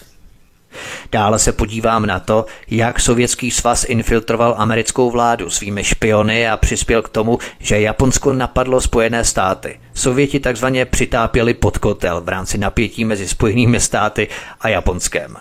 [1.13, 7.03] Dále se podívám na to, jak Sovětský svaz infiltroval americkou vládu svými špiony a přispěl
[7.03, 9.81] k tomu, že Japonsko napadlo Spojené státy.
[9.95, 14.29] Sověti takzvaně přitápěli pod kotel v rámci napětí mezi Spojenými státy
[14.61, 15.37] a Japonskem.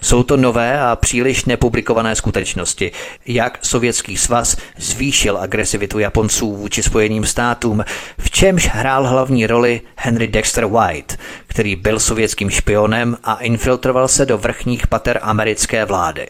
[0.00, 2.92] Jsou to nové a příliš nepublikované skutečnosti,
[3.26, 7.84] jak Sovětský svaz zvýšil agresivitu Japonců vůči Spojeným státům,
[8.18, 14.26] v čemž hrál hlavní roli Henry Dexter White, který byl sovětským špionem a infiltroval se
[14.26, 16.28] do vrchních pater americké vlády.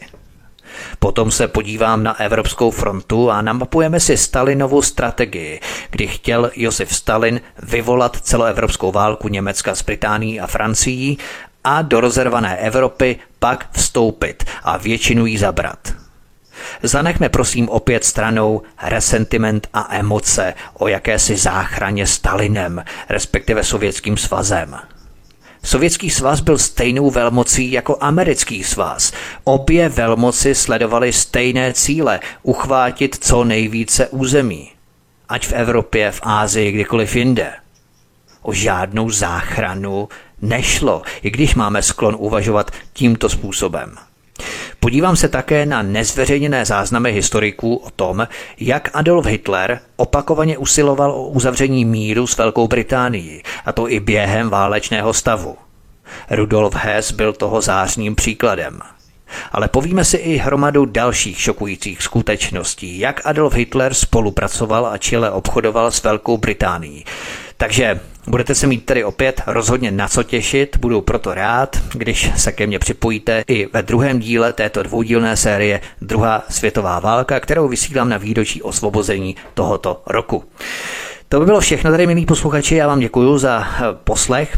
[0.99, 5.59] Potom se podívám na Evropskou frontu a namapujeme si Stalinovou strategii,
[5.89, 11.17] kdy chtěl Josef Stalin vyvolat celoevropskou válku Německa s Británií a Francií
[11.63, 15.93] a do rozervané Evropy pak vstoupit a většinu jí zabrat.
[16.83, 24.75] Zanechme prosím opět stranou resentiment a emoce o jakési záchraně Stalinem, respektive Sovětským svazem.
[25.65, 29.11] Sovětský svaz byl stejnou velmocí jako americký svaz.
[29.43, 34.71] Obě velmoci sledovaly stejné cíle uchvátit co nejvíce území.
[35.29, 37.53] Ať v Evropě, v Ázii, kdykoliv jinde.
[38.41, 40.09] O žádnou záchranu
[40.43, 43.95] nešlo, i když máme sklon uvažovat tímto způsobem.
[44.79, 48.27] Podívám se také na nezveřejněné záznamy historiků o tom,
[48.59, 54.49] jak Adolf Hitler opakovaně usiloval o uzavření míru s Velkou Británií, a to i během
[54.49, 55.57] válečného stavu.
[56.29, 58.79] Rudolf Hess byl toho zářným příkladem.
[59.51, 65.91] Ale povíme si i hromadu dalších šokujících skutečností, jak Adolf Hitler spolupracoval a čile obchodoval
[65.91, 67.05] s Velkou Británií.
[67.63, 72.51] Takže budete se mít tedy opět rozhodně na co těšit, budu proto rád, když se
[72.51, 78.09] ke mně připojíte i ve druhém díle této dvoudílné série Druhá světová válka, kterou vysílám
[78.09, 80.43] na výročí osvobození tohoto roku.
[81.29, 84.57] To by bylo všechno tady, milí posluchači, já vám děkuji za poslech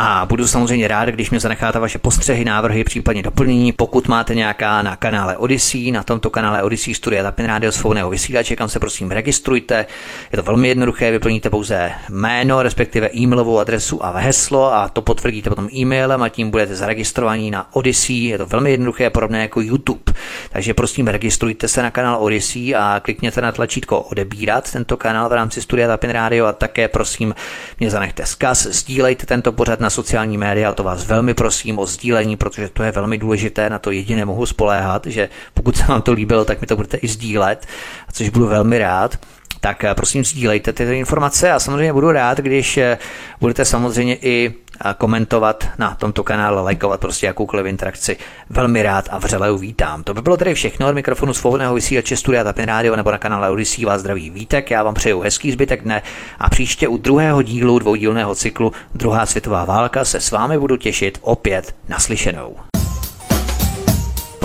[0.00, 3.72] a budu samozřejmě rád, když mě zanecháte vaše postřehy, návrhy, případně doplnění.
[3.72, 8.56] Pokud máte nějaká na kanále Odyssey, na tomto kanále Odyssey Studia Tapin Radio svobodného vysílače,
[8.56, 9.86] kam se prosím registrujte.
[10.32, 15.50] Je to velmi jednoduché, vyplníte pouze jméno, respektive e-mailovou adresu a heslo a to potvrdíte
[15.50, 18.24] potom e-mailem a tím budete zaregistrovaní na Odyssey.
[18.24, 20.12] Je to velmi jednoduché, podobné jako YouTube.
[20.50, 25.32] Takže prosím registrujte se na kanál Odyssey a klikněte na tlačítko odebírat tento kanál v
[25.32, 27.34] rámci Studia Tapin Radio a také prosím
[27.80, 32.36] mě zanechte zkaz, sdílejte tento pořad na sociální média, to vás velmi prosím o sdílení,
[32.36, 36.12] protože to je velmi důležité, na to jediné mohu spoléhat, že pokud se vám to
[36.12, 37.66] líbilo, tak mi to budete i sdílet,
[38.12, 39.18] což budu velmi rád.
[39.60, 42.98] Tak eh, prosím sdílejte tyto informace a samozřejmě budu rád, když eh,
[43.40, 44.54] budete samozřejmě i
[44.98, 48.16] komentovat na tomto kanále, lajkovat prostě jakoukoliv interakci.
[48.50, 50.02] Velmi rád a vřele uvítám.
[50.02, 53.50] To by bylo tedy všechno od mikrofonu svobodného vysílače Studia Tapin Radio nebo na kanále
[53.50, 54.70] Odyssey vás zdraví Vítek.
[54.70, 56.02] Já vám přeju hezký zbytek dne
[56.38, 61.18] a příště u druhého dílu dvoudílného cyklu Druhá světová válka se s vámi budu těšit
[61.22, 62.56] opět naslyšenou.